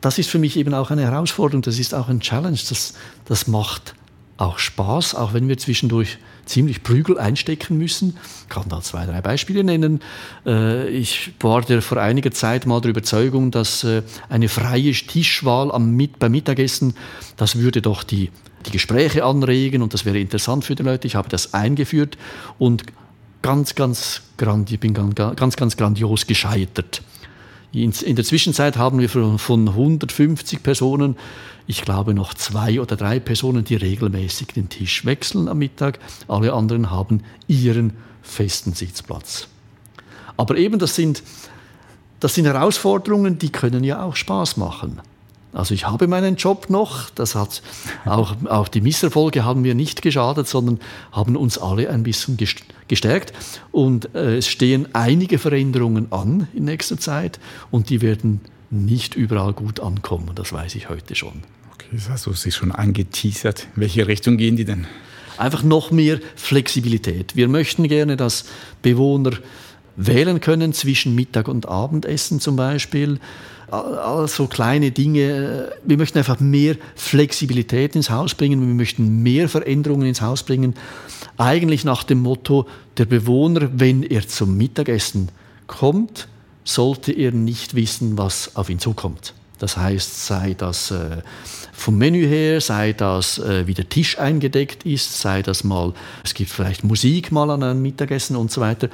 das 0.00 0.18
ist 0.18 0.28
für 0.28 0.38
mich 0.38 0.56
eben 0.56 0.74
auch 0.74 0.90
eine 0.90 1.02
Herausforderung, 1.02 1.62
das 1.62 1.78
ist 1.78 1.94
auch 1.94 2.08
ein 2.08 2.20
Challenge, 2.20 2.58
das, 2.68 2.94
das 3.24 3.46
macht 3.46 3.94
auch 4.36 4.58
Spaß, 4.58 5.14
auch 5.14 5.32
wenn 5.32 5.48
wir 5.48 5.56
zwischendurch 5.56 6.18
ziemlich 6.44 6.82
Prügel 6.82 7.18
einstecken 7.18 7.78
müssen. 7.78 8.18
Ich 8.42 8.48
kann 8.48 8.68
da 8.68 8.80
zwei, 8.80 9.06
drei 9.06 9.20
Beispiele 9.20 9.64
nennen. 9.64 10.00
Äh, 10.44 10.88
ich 10.88 11.32
war 11.40 11.62
vor 11.80 11.98
einiger 11.98 12.32
Zeit 12.32 12.66
mal 12.66 12.80
der 12.80 12.90
Überzeugung, 12.90 13.50
dass 13.50 13.84
äh, 13.84 14.02
eine 14.28 14.48
freie 14.48 14.92
Tischwahl 14.92 15.70
am, 15.72 15.96
beim 16.18 16.32
Mittagessen, 16.32 16.94
das 17.36 17.56
würde 17.56 17.80
doch 17.80 18.02
die, 18.02 18.30
die 18.66 18.70
Gespräche 18.72 19.24
anregen 19.24 19.82
und 19.82 19.94
das 19.94 20.04
wäre 20.04 20.18
interessant 20.18 20.64
für 20.64 20.74
die 20.74 20.82
Leute. 20.82 21.06
Ich 21.06 21.14
habe 21.14 21.28
das 21.28 21.54
eingeführt 21.54 22.18
und 22.58 22.82
ganz, 23.44 23.74
ganz, 23.74 24.22
ich 24.70 24.80
bin 24.80 24.94
ganz, 24.94 25.56
ganz 25.56 25.76
grandios 25.76 26.26
gescheitert. 26.26 27.02
In 27.72 28.16
der 28.16 28.24
Zwischenzeit 28.24 28.78
haben 28.78 28.98
wir 28.98 29.10
von 29.10 29.68
150 29.68 30.62
Personen, 30.62 31.16
ich 31.66 31.82
glaube 31.82 32.14
noch 32.14 32.32
zwei 32.32 32.80
oder 32.80 32.96
drei 32.96 33.20
Personen, 33.20 33.62
die 33.62 33.76
regelmäßig 33.76 34.48
den 34.48 34.70
Tisch 34.70 35.04
wechseln 35.04 35.48
am 35.48 35.58
Mittag. 35.58 35.98
Alle 36.26 36.54
anderen 36.54 36.90
haben 36.90 37.22
ihren 37.46 37.92
festen 38.22 38.72
Sitzplatz. 38.72 39.48
Aber 40.38 40.56
eben, 40.56 40.78
das 40.78 40.94
sind, 40.94 41.22
das 42.20 42.34
sind 42.34 42.46
Herausforderungen, 42.46 43.38
die 43.38 43.50
können 43.50 43.84
ja 43.84 44.02
auch 44.02 44.16
Spaß 44.16 44.56
machen. 44.56 45.02
Also 45.54 45.72
ich 45.72 45.86
habe 45.86 46.08
meinen 46.08 46.34
Job 46.34 46.68
noch, 46.68 47.10
das 47.10 47.36
hat 47.36 47.62
auch, 48.04 48.34
auch 48.46 48.66
die 48.66 48.80
Misserfolge 48.80 49.44
haben 49.44 49.62
mir 49.62 49.76
nicht 49.76 50.02
geschadet, 50.02 50.48
sondern 50.48 50.80
haben 51.12 51.36
uns 51.36 51.58
alle 51.58 51.88
ein 51.90 52.02
bisschen 52.02 52.36
gestärkt. 52.88 53.32
Und 53.70 54.14
äh, 54.16 54.38
es 54.38 54.48
stehen 54.48 54.88
einige 54.94 55.38
Veränderungen 55.38 56.10
an 56.10 56.48
in 56.54 56.64
nächster 56.64 56.98
Zeit 56.98 57.38
und 57.70 57.88
die 57.88 58.02
werden 58.02 58.40
nicht 58.70 59.14
überall 59.14 59.52
gut 59.52 59.78
ankommen, 59.78 60.30
das 60.34 60.52
weiß 60.52 60.74
ich 60.74 60.88
heute 60.88 61.14
schon. 61.14 61.44
Okay, 61.72 61.86
das 61.92 62.08
hast 62.08 62.26
du 62.26 62.32
sich 62.32 62.54
schon 62.54 62.72
angeteasert. 62.72 63.68
In 63.76 63.82
welche 63.82 64.08
Richtung 64.08 64.36
gehen 64.36 64.56
die 64.56 64.64
denn? 64.64 64.88
Einfach 65.38 65.62
noch 65.62 65.92
mehr 65.92 66.18
Flexibilität. 66.34 67.36
Wir 67.36 67.46
möchten 67.46 67.86
gerne, 67.86 68.16
dass 68.16 68.46
Bewohner 68.82 69.32
wählen 69.96 70.40
können 70.40 70.72
zwischen 70.72 71.14
Mittag 71.14 71.46
und 71.46 71.68
Abendessen 71.68 72.40
zum 72.40 72.56
Beispiel 72.56 73.20
also 73.82 74.46
kleine 74.46 74.90
Dinge. 74.90 75.72
Wir 75.84 75.96
möchten 75.96 76.18
einfach 76.18 76.40
mehr 76.40 76.76
Flexibilität 76.94 77.96
ins 77.96 78.10
Haus 78.10 78.34
bringen, 78.34 78.66
wir 78.66 78.74
möchten 78.74 79.22
mehr 79.22 79.48
Veränderungen 79.48 80.06
ins 80.06 80.20
Haus 80.20 80.42
bringen. 80.42 80.74
Eigentlich 81.36 81.84
nach 81.84 82.04
dem 82.04 82.20
Motto, 82.20 82.66
der 82.96 83.06
Bewohner, 83.06 83.68
wenn 83.72 84.02
er 84.02 84.26
zum 84.26 84.56
Mittagessen 84.56 85.30
kommt, 85.66 86.28
sollte 86.64 87.12
er 87.12 87.32
nicht 87.32 87.74
wissen, 87.74 88.16
was 88.16 88.56
auf 88.56 88.70
ihn 88.70 88.78
zukommt. 88.78 89.34
Das 89.58 89.76
heißt, 89.76 90.26
sei 90.26 90.54
das 90.54 90.90
äh, 90.90 91.22
vom 91.72 91.96
Menü 91.96 92.26
her, 92.26 92.60
sei 92.60 92.92
das, 92.92 93.38
äh, 93.38 93.66
wie 93.66 93.74
der 93.74 93.88
Tisch 93.88 94.18
eingedeckt 94.18 94.84
ist, 94.84 95.20
sei 95.20 95.42
das 95.42 95.64
mal, 95.64 95.92
es 96.24 96.34
gibt 96.34 96.50
vielleicht 96.50 96.84
Musik 96.84 97.30
mal 97.30 97.50
an 97.50 97.62
einem 97.62 97.80
Mittagessen 97.82 98.36
und 98.36 98.50
so 98.50 98.60
weiter. 98.60 98.88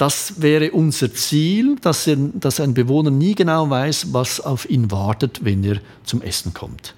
Das 0.00 0.40
wäre 0.40 0.70
unser 0.70 1.12
Ziel, 1.12 1.76
dass, 1.82 2.06
er, 2.06 2.16
dass 2.16 2.58
ein 2.58 2.72
Bewohner 2.72 3.10
nie 3.10 3.34
genau 3.34 3.68
weiß, 3.68 4.14
was 4.14 4.40
auf 4.40 4.70
ihn 4.70 4.90
wartet, 4.90 5.44
wenn 5.44 5.62
er 5.62 5.76
zum 6.04 6.22
Essen 6.22 6.54
kommt. 6.54 6.94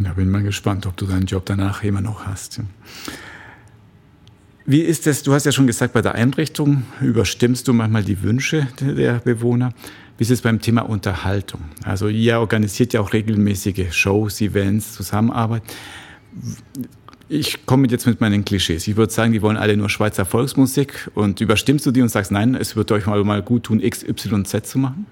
Ja, 0.00 0.12
bin 0.14 0.28
mal 0.28 0.42
gespannt, 0.42 0.86
ob 0.86 0.96
du 0.96 1.06
deinen 1.06 1.26
Job 1.26 1.46
danach 1.46 1.84
immer 1.84 2.00
noch 2.00 2.26
hast. 2.26 2.58
Wie 4.66 4.80
ist 4.80 5.06
es, 5.06 5.22
du 5.22 5.34
hast 5.34 5.46
ja 5.46 5.52
schon 5.52 5.68
gesagt, 5.68 5.92
bei 5.92 6.02
der 6.02 6.16
Einrichtung 6.16 6.82
überstimmst 7.00 7.68
du 7.68 7.72
manchmal 7.74 8.02
die 8.02 8.24
Wünsche 8.24 8.66
der 8.80 9.20
Bewohner. 9.20 9.72
Wie 10.18 10.24
ist 10.24 10.32
es 10.32 10.40
beim 10.40 10.60
Thema 10.60 10.80
Unterhaltung? 10.80 11.60
Also 11.84 12.08
ihr 12.08 12.40
organisiert 12.40 12.92
ja 12.92 13.00
auch 13.00 13.12
regelmäßige 13.12 13.92
Shows, 13.92 14.40
Events, 14.40 14.94
Zusammenarbeit 14.94 15.62
ich 17.32 17.64
komme 17.64 17.88
jetzt 17.88 18.06
mit 18.06 18.20
meinen 18.20 18.44
Klischees. 18.44 18.86
Ich 18.86 18.96
würde 18.96 19.12
sagen, 19.12 19.32
die 19.32 19.40
wollen 19.40 19.56
alle 19.56 19.76
nur 19.76 19.88
Schweizer 19.88 20.26
Volksmusik 20.26 21.10
und 21.14 21.40
überstimmst 21.40 21.86
du 21.86 21.90
die 21.90 22.02
und 22.02 22.10
sagst, 22.10 22.30
nein, 22.30 22.54
es 22.54 22.76
wird 22.76 22.92
euch 22.92 23.06
mal, 23.06 23.24
mal 23.24 23.42
gut 23.42 23.64
tun, 23.64 23.80
X, 23.80 24.04
Y, 24.04 24.44
Z 24.44 24.66
zu 24.66 24.78
machen? 24.78 25.06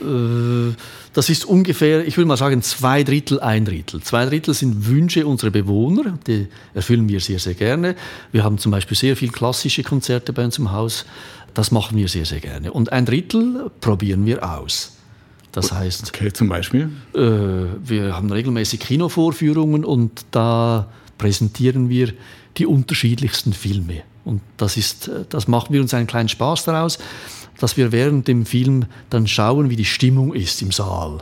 Äh, 0.00 0.74
das 1.12 1.28
ist 1.28 1.44
ungefähr, 1.44 2.06
ich 2.06 2.16
würde 2.16 2.28
mal 2.28 2.36
sagen, 2.36 2.62
zwei 2.62 3.02
Drittel, 3.02 3.40
ein 3.40 3.64
Drittel. 3.64 4.00
Zwei 4.02 4.24
Drittel 4.26 4.54
sind 4.54 4.86
Wünsche 4.86 5.26
unserer 5.26 5.50
Bewohner, 5.50 6.18
die 6.26 6.46
erfüllen 6.74 7.08
wir 7.08 7.20
sehr, 7.20 7.40
sehr 7.40 7.54
gerne. 7.54 7.96
Wir 8.30 8.44
haben 8.44 8.58
zum 8.58 8.70
Beispiel 8.70 8.96
sehr 8.96 9.16
viele 9.16 9.32
klassische 9.32 9.82
Konzerte 9.82 10.32
bei 10.32 10.44
uns 10.44 10.58
im 10.58 10.70
Haus. 10.70 11.04
Das 11.54 11.72
machen 11.72 11.98
wir 11.98 12.08
sehr, 12.08 12.24
sehr 12.24 12.40
gerne. 12.40 12.72
Und 12.72 12.92
ein 12.92 13.04
Drittel 13.04 13.70
probieren 13.80 14.26
wir 14.26 14.48
aus. 14.48 14.92
Das 15.50 15.70
heißt. 15.72 16.08
Okay, 16.08 16.32
zum 16.32 16.48
Beispiel? 16.48 16.90
Äh, 17.14 17.20
wir 17.20 18.16
haben 18.16 18.30
regelmäßig 18.30 18.80
Kinovorführungen 18.80 19.84
und 19.84 20.26
da 20.32 20.88
präsentieren 21.18 21.88
wir 21.88 22.12
die 22.56 22.66
unterschiedlichsten 22.66 23.52
Filme. 23.52 24.02
Und 24.24 24.40
das, 24.56 24.76
ist, 24.76 25.10
das 25.28 25.48
machen 25.48 25.72
wir 25.72 25.80
uns 25.80 25.92
einen 25.92 26.06
kleinen 26.06 26.28
Spaß 26.28 26.64
daraus, 26.64 26.98
dass 27.58 27.76
wir 27.76 27.92
während 27.92 28.26
dem 28.26 28.46
Film 28.46 28.86
dann 29.10 29.26
schauen, 29.26 29.70
wie 29.70 29.76
die 29.76 29.84
Stimmung 29.84 30.34
ist 30.34 30.62
im 30.62 30.72
Saal. 30.72 31.18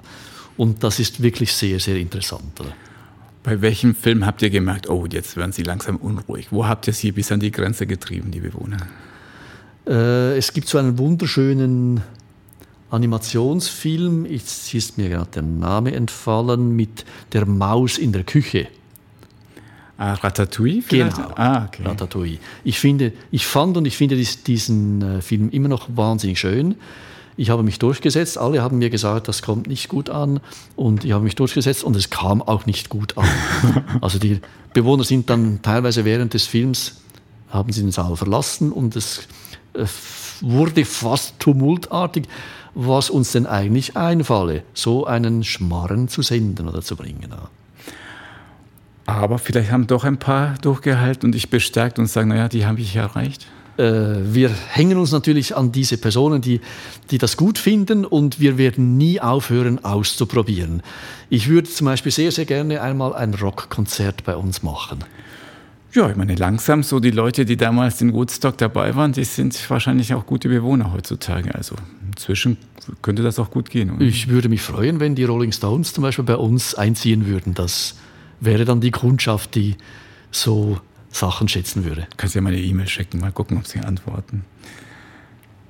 Und 0.57 0.85
das 0.85 0.99
ist 0.99 1.23
wirklich 1.23 1.53
sehr, 1.53 1.81
sehr 1.81 1.97
interessant. 1.97 2.61
Bei 3.43 3.61
welchem 3.61 3.95
Film 3.95 4.25
habt 4.25 4.43
ihr 4.43 4.51
gemerkt, 4.51 4.89
oh, 4.89 5.07
jetzt 5.11 5.37
werden 5.37 5.53
Sie 5.53 5.63
langsam 5.63 5.97
unruhig? 5.97 6.49
Wo 6.51 6.67
habt 6.67 6.87
ihr 6.87 6.93
Sie 6.93 7.11
bis 7.11 7.33
an 7.33 7.41
die 7.41 7.51
Grenze 7.51 7.87
getrieben, 7.87 8.31
die 8.31 8.41
Bewohner? 8.41 8.77
Äh, 9.87 10.37
es 10.37 10.53
gibt 10.53 10.69
so 10.69 10.79
einen 10.79 10.97
wunderschönen 10.99 12.03
Animationsfilm, 12.91 14.27
jetzt 14.27 14.73
ist 14.75 14.99
mir 14.99 15.09
gerade 15.09 15.31
der 15.35 15.43
Name 15.43 15.95
entfallen, 15.95 16.77
mit 16.77 17.05
der 17.33 17.47
Maus 17.47 17.99
in 17.99 18.13
der 18.13 18.23
Küche. 18.23 18.69
Ah, 20.03 20.15
Ratatouille 20.15 20.83
vielleicht? 20.83 21.15
Genau, 21.15 21.31
ah, 21.37 21.67
okay. 21.67 21.85
Ratatouille. 21.85 22.39
Ich, 22.65 22.81
finde, 22.81 23.13
ich 23.31 23.47
fand 23.47 23.77
und 23.77 23.87
ich 23.87 23.97
finde 23.97 24.17
diesen 24.17 25.01
äh, 25.01 25.23
Film 25.23 25.49
immer 25.51 25.69
noch 25.69 25.87
wahnsinnig 25.95 26.41
schön. 26.41 26.75
Ich 27.37 27.51
habe 27.51 27.63
mich 27.63 27.79
durchgesetzt, 27.79 28.37
alle 28.37 28.63
haben 28.63 28.79
mir 28.79 28.91
gesagt, 28.91 29.29
das 29.29 29.43
kommt 29.43 29.69
nicht 29.69 29.89
gut 29.89 30.11
an 30.11 30.41
und 30.75 31.05
ich 31.05 31.13
habe 31.13 31.23
mich 31.23 31.37
durchgesetzt 31.37 31.85
und 31.85 31.95
es 31.95 32.11
kam 32.11 32.43
auch 32.43 32.67
nicht 32.67 32.89
gut 32.89 33.17
an. 33.17 33.29
also 34.01 34.19
die 34.19 34.41
Bewohner 34.75 35.05
sind 35.05 35.31
dann 35.31 35.63
teilweise 35.63 36.05
während 36.05 36.35
des 36.35 36.47
Films, 36.47 37.01
haben 37.51 37.73
sie 37.73 37.83
den 37.83 37.93
Saal 37.93 38.17
verlassen 38.17 38.73
und 38.73 38.97
es 38.97 39.29
äh, 39.75 39.87
wurde 40.41 40.85
fast 40.85 41.39
tumultartig, 41.39 42.25
was 42.75 43.09
uns 43.09 43.31
denn 43.31 43.47
eigentlich 43.47 43.97
einfalle, 43.97 44.65
so 44.75 45.07
einen 45.07 45.45
Schmarren 45.45 46.09
zu 46.09 46.23
senden 46.23 46.69
oder 46.69 46.83
zu 46.83 46.97
bringen. 46.97 47.33
Aber 49.07 49.39
vielleicht 49.39 49.71
haben 49.71 49.87
doch 49.87 50.05
ein 50.05 50.19
paar 50.19 50.55
durchgehalten 50.63 51.27
und 51.27 51.33
dich 51.33 51.51
bestärkt 51.51 51.99
und 51.99 52.07
sagen, 52.07 52.29
naja, 52.29 52.49
die 52.49 52.67
habe 52.67 52.81
ich 52.81 52.95
erreicht. 52.95 53.47
Äh, 53.77 53.83
wir 54.33 54.51
hängen 54.51 54.99
uns 54.99 55.13
natürlich 55.13 55.57
an 55.57 55.73
diese 55.73 55.97
Personen, 55.97 56.41
die, 56.41 56.61
die 57.11 57.19
das 57.19 57.37
gut 57.37 57.59
finden 57.59 58.05
und 58.05 58.39
wir 58.39 58.59
werden 58.59 58.97
nie 58.97 59.21
aufhören 59.21 59.85
auszuprobieren. 59.85 60.83
Ich 61.31 61.49
würde 61.49 61.69
zum 61.69 61.87
Beispiel 61.87 62.13
sehr, 62.13 62.33
sehr 62.33 62.45
gerne 62.45 62.83
einmal 62.83 63.15
ein 63.15 63.35
Rockkonzert 63.35 64.25
bei 64.25 64.37
uns 64.37 64.63
machen. 64.63 65.05
Ja, 65.95 66.09
ich 66.09 66.17
meine, 66.17 66.35
langsam 66.37 66.83
so 66.83 67.01
die 67.01 67.11
Leute, 67.11 67.45
die 67.45 67.59
damals 67.59 68.01
in 68.01 68.15
Woodstock 68.15 68.57
dabei 68.57 68.97
waren, 68.97 69.13
die 69.13 69.25
sind 69.25 69.59
wahrscheinlich 69.69 70.15
auch 70.15 70.25
gute 70.25 70.49
Bewohner 70.49 70.93
heutzutage. 70.93 71.55
Also 71.55 71.75
inzwischen 72.07 72.57
könnte 73.03 73.23
das 73.23 73.39
auch 73.39 73.51
gut 73.51 73.69
gehen. 73.69 73.91
Oder? 73.91 74.01
Ich 74.01 74.29
würde 74.29 74.49
mich 74.49 74.63
freuen, 74.63 75.01
wenn 75.01 75.15
die 75.15 75.25
Rolling 75.25 75.53
Stones 75.53 75.93
zum 75.93 76.03
Beispiel 76.03 76.25
bei 76.25 76.37
uns 76.37 76.75
einziehen 76.75 77.27
würden. 77.27 77.53
Das 77.53 77.97
wäre 78.45 78.65
dann 78.65 78.81
die 78.81 78.91
Kundschaft, 78.91 79.55
die 79.55 79.77
so 80.31 80.81
Sachen 81.11 81.49
schätzen 81.49 81.85
würde. 81.85 82.07
Kannst 82.17 82.35
ja 82.35 82.41
mal 82.41 82.53
eine 82.53 82.61
E-Mail 82.61 82.89
schicken, 82.89 83.21
mal 83.21 83.33
gucken, 83.33 83.59
ob 83.59 83.67
sie 83.67 83.81
antworten. 83.81 84.45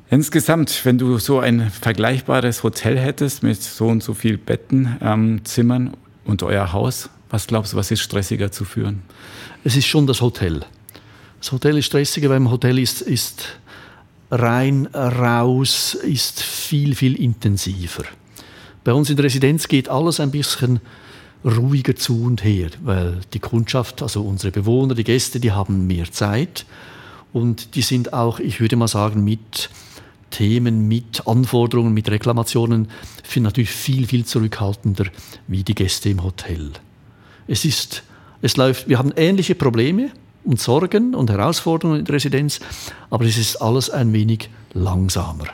Insgesamt, 0.09 0.85
wenn 0.85 0.99
du 0.99 1.19
so 1.19 1.41
ein 1.41 1.71
vergleichbares 1.71 2.63
Hotel 2.63 2.99
hättest 2.99 3.43
mit 3.43 3.61
so 3.63 3.89
und 3.89 4.03
so 4.03 4.15
viel 4.15 4.39
Betten, 4.39 4.97
ähm, 5.01 5.45
Zimmern 5.45 5.95
und 6.25 6.43
euer 6.43 6.73
Haus, 6.73 7.09
was 7.31 7.47
glaubst 7.47 7.73
du, 7.73 7.77
was 7.77 7.91
ist 7.91 8.01
stressiger 8.01 8.53
zu 8.53 8.65
führen? 8.65 9.03
Es 9.65 9.77
ist 9.77 9.87
schon 9.87 10.07
das 10.07 10.21
Hotel. 10.21 10.65
Das 11.39 11.51
Hotel 11.51 11.79
ist 11.79 11.87
stressiger, 11.87 12.29
weil 12.29 12.37
im 12.37 12.51
Hotel 12.51 12.79
ist, 12.79 13.01
ist 13.01 13.59
rein, 14.31 14.87
raus 14.95 15.95
ist 15.95 16.43
viel, 16.43 16.95
viel 16.95 17.17
intensiver. 17.17 18.05
Bei 18.85 18.93
uns 18.93 19.11
in 19.11 19.17
der 19.17 19.25
Residenz 19.25 19.69
geht 19.69 19.89
alles 19.89 20.21
ein 20.21 20.31
bisschen 20.31 20.81
ruhiger 21.45 21.97
zu 21.97 22.25
und 22.25 22.45
her, 22.45 22.71
weil 22.83 23.21
die 23.33 23.39
Kundschaft, 23.39 24.03
also 24.03 24.23
unsere 24.23 24.53
Bewohner, 24.53 24.95
die 24.95 25.05
Gäste, 25.05 25.41
die 25.41 25.53
haben 25.53 25.87
mehr 25.87 26.11
Zeit 26.11 26.67
und 27.33 27.75
die 27.75 27.83
sind 27.83 28.13
auch, 28.13 28.39
ich 28.39 28.61
würde 28.61 28.77
mal 28.77 28.89
sagen, 28.89 29.25
mit 29.25 29.71
Themen, 30.31 30.89
mit 30.89 31.27
Anforderungen, 31.27 31.93
mit 31.93 32.11
Reklamationen 32.11 32.89
natürlich 33.37 33.71
viel, 33.71 34.07
viel 34.07 34.25
zurückhaltender 34.25 35.07
wie 35.47 35.63
die 35.63 35.75
Gäste 35.75 36.11
im 36.11 36.23
Hotel. 36.23 36.71
Es 37.47 37.65
ist, 37.65 38.03
es 38.43 38.57
läuft, 38.57 38.89
wir 38.89 38.99
haben 38.99 39.13
ähnliche 39.17 39.55
Probleme 39.55 40.11
und 40.45 40.61
Sorgen 40.61 41.15
und 41.15 41.31
Herausforderungen 41.31 42.01
in 42.01 42.05
der 42.05 42.17
Residenz, 42.17 42.61
aber 43.11 43.25
es 43.25 43.39
ist 43.39 43.57
alles 43.57 43.91
ein 43.91 44.13
wenig 44.13 44.51
langsamer. 44.75 45.47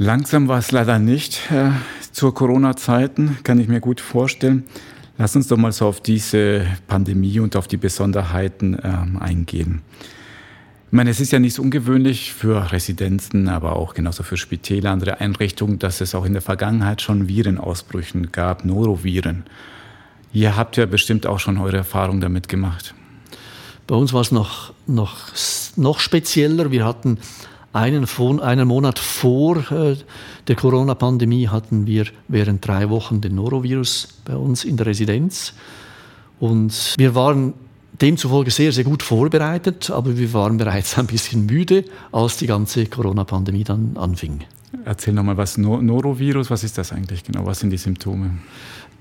Langsam 0.00 0.46
war 0.46 0.60
es 0.60 0.70
leider 0.70 1.00
nicht 1.00 1.50
äh, 1.50 1.70
zur 2.12 2.32
Corona-Zeiten, 2.32 3.38
kann 3.42 3.58
ich 3.58 3.66
mir 3.66 3.80
gut 3.80 4.00
vorstellen. 4.00 4.62
Lass 5.18 5.34
uns 5.34 5.48
doch 5.48 5.56
mal 5.56 5.72
so 5.72 5.86
auf 5.86 6.00
diese 6.00 6.66
Pandemie 6.86 7.40
und 7.40 7.56
auf 7.56 7.66
die 7.66 7.78
Besonderheiten 7.78 8.78
ähm, 8.80 9.16
eingehen. 9.16 9.82
Ich 10.86 10.92
meine, 10.92 11.10
es 11.10 11.18
ist 11.18 11.32
ja 11.32 11.40
nicht 11.40 11.54
so 11.54 11.62
ungewöhnlich 11.62 12.32
für 12.32 12.70
Residenzen, 12.70 13.48
aber 13.48 13.74
auch 13.74 13.92
genauso 13.92 14.22
für 14.22 14.36
Spitäler, 14.36 14.92
andere 14.92 15.20
Einrichtungen, 15.20 15.80
dass 15.80 16.00
es 16.00 16.14
auch 16.14 16.24
in 16.24 16.32
der 16.32 16.42
Vergangenheit 16.42 17.02
schon 17.02 17.26
Virenausbrüchen 17.26 18.30
gab, 18.30 18.64
Noroviren. 18.64 19.46
Ihr 20.32 20.56
habt 20.56 20.76
ja 20.76 20.86
bestimmt 20.86 21.26
auch 21.26 21.40
schon 21.40 21.58
eure 21.58 21.78
Erfahrung 21.78 22.20
damit 22.20 22.48
gemacht. 22.48 22.94
Bei 23.88 23.96
uns 23.96 24.12
war 24.12 24.20
es 24.20 24.30
noch, 24.30 24.72
noch, 24.86 25.16
noch 25.74 25.98
spezieller. 25.98 26.70
Wir 26.70 26.84
hatten 26.84 27.18
einen, 27.72 28.06
einen 28.40 28.68
Monat 28.68 28.98
vor 28.98 29.70
äh, 29.70 29.96
der 30.46 30.56
Corona-Pandemie 30.56 31.48
hatten 31.48 31.86
wir 31.86 32.06
während 32.28 32.66
drei 32.66 32.88
Wochen 32.88 33.20
den 33.20 33.34
Norovirus 33.34 34.08
bei 34.24 34.36
uns 34.36 34.64
in 34.64 34.76
der 34.76 34.86
Residenz. 34.86 35.52
Und 36.40 36.94
wir 36.96 37.14
waren 37.14 37.54
demzufolge 38.00 38.50
sehr, 38.50 38.72
sehr 38.72 38.84
gut 38.84 39.02
vorbereitet, 39.02 39.90
aber 39.90 40.16
wir 40.16 40.32
waren 40.32 40.56
bereits 40.56 40.98
ein 40.98 41.06
bisschen 41.06 41.46
müde, 41.46 41.84
als 42.12 42.38
die 42.38 42.46
ganze 42.46 42.86
Corona-Pandemie 42.86 43.64
dann 43.64 43.96
anfing. 43.96 44.44
Erzähl 44.84 45.14
nochmal 45.14 45.36
was, 45.36 45.58
Norovirus, 45.58 46.50
was 46.50 46.64
ist 46.64 46.78
das 46.78 46.92
eigentlich 46.92 47.24
genau? 47.24 47.46
Was 47.46 47.60
sind 47.60 47.70
die 47.70 47.78
Symptome? 47.78 48.38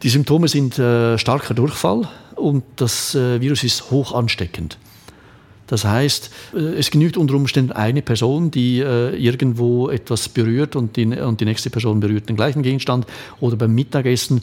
Die 0.04 0.10
Symptome 0.10 0.48
sind 0.48 0.78
äh, 0.78 1.18
starker 1.18 1.54
Durchfall 1.54 2.08
und 2.36 2.64
das 2.76 3.16
äh, 3.16 3.42
Virus 3.42 3.64
ist 3.64 3.90
hoch 3.92 4.14
ansteckend. 4.14 4.78
Das 5.68 5.86
heißt, 5.86 6.32
äh, 6.56 6.58
es 6.58 6.90
genügt 6.90 7.18
unter 7.18 7.36
Umständen 7.36 7.74
eine 7.74 8.02
Person, 8.02 8.50
die 8.50 8.80
äh, 8.80 9.16
irgendwo 9.16 9.90
etwas 9.90 10.30
berührt 10.30 10.76
und 10.76 10.96
die, 10.96 11.06
und 11.06 11.40
die 11.40 11.46
nächste 11.46 11.70
Person 11.70 12.00
berührt 12.00 12.30
den 12.30 12.36
gleichen 12.36 12.64
Gegenstand 12.64 13.06
oder 13.40 13.58
beim 13.58 13.76
Mittagessen 13.76 14.42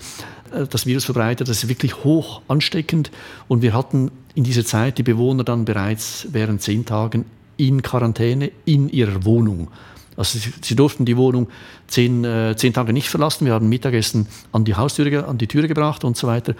äh, 0.52 0.66
das 0.68 0.86
Virus 0.86 1.04
verbreitet. 1.04 1.48
Das 1.48 1.62
ist 1.62 1.68
wirklich 1.68 2.04
hoch 2.04 2.42
ansteckend 2.46 3.10
und 3.48 3.62
wir 3.62 3.72
hatten 3.72 4.10
in 4.34 4.44
dieser 4.44 4.64
Zeit 4.64 4.98
die 4.98 5.02
Bewohner 5.02 5.44
dann 5.44 5.64
bereits 5.64 6.28
während 6.30 6.62
zehn 6.62 6.84
Tagen 6.84 7.24
in 7.56 7.82
Quarantäne 7.82 8.50
in 8.64 8.88
ihrer 8.88 9.24
Wohnung. 9.24 9.68
Also 10.16 10.38
sie, 10.38 10.52
sie 10.62 10.76
durften 10.76 11.04
die 11.04 11.16
Wohnung 11.16 11.48
zehn, 11.86 12.24
äh, 12.24 12.54
zehn 12.56 12.72
Tage 12.72 12.92
nicht 12.92 13.08
verlassen. 13.08 13.46
Wir 13.46 13.54
haben 13.54 13.68
Mittagessen 13.68 14.26
an 14.52 14.64
die 14.64 14.74
Haustüre, 14.74 15.26
an 15.26 15.38
die 15.38 15.46
Türe 15.46 15.68
gebracht 15.68 16.04
und 16.04 16.16
so 16.16 16.26
weiter. 16.26 16.54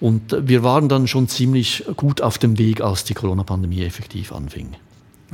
Und 0.00 0.36
wir 0.40 0.62
waren 0.62 0.88
dann 0.88 1.08
schon 1.08 1.28
ziemlich 1.28 1.84
gut 1.96 2.20
auf 2.20 2.38
dem 2.38 2.58
Weg, 2.58 2.80
als 2.80 3.04
die 3.04 3.14
Corona-Pandemie 3.14 3.82
effektiv 3.84 4.32
anfing. 4.32 4.76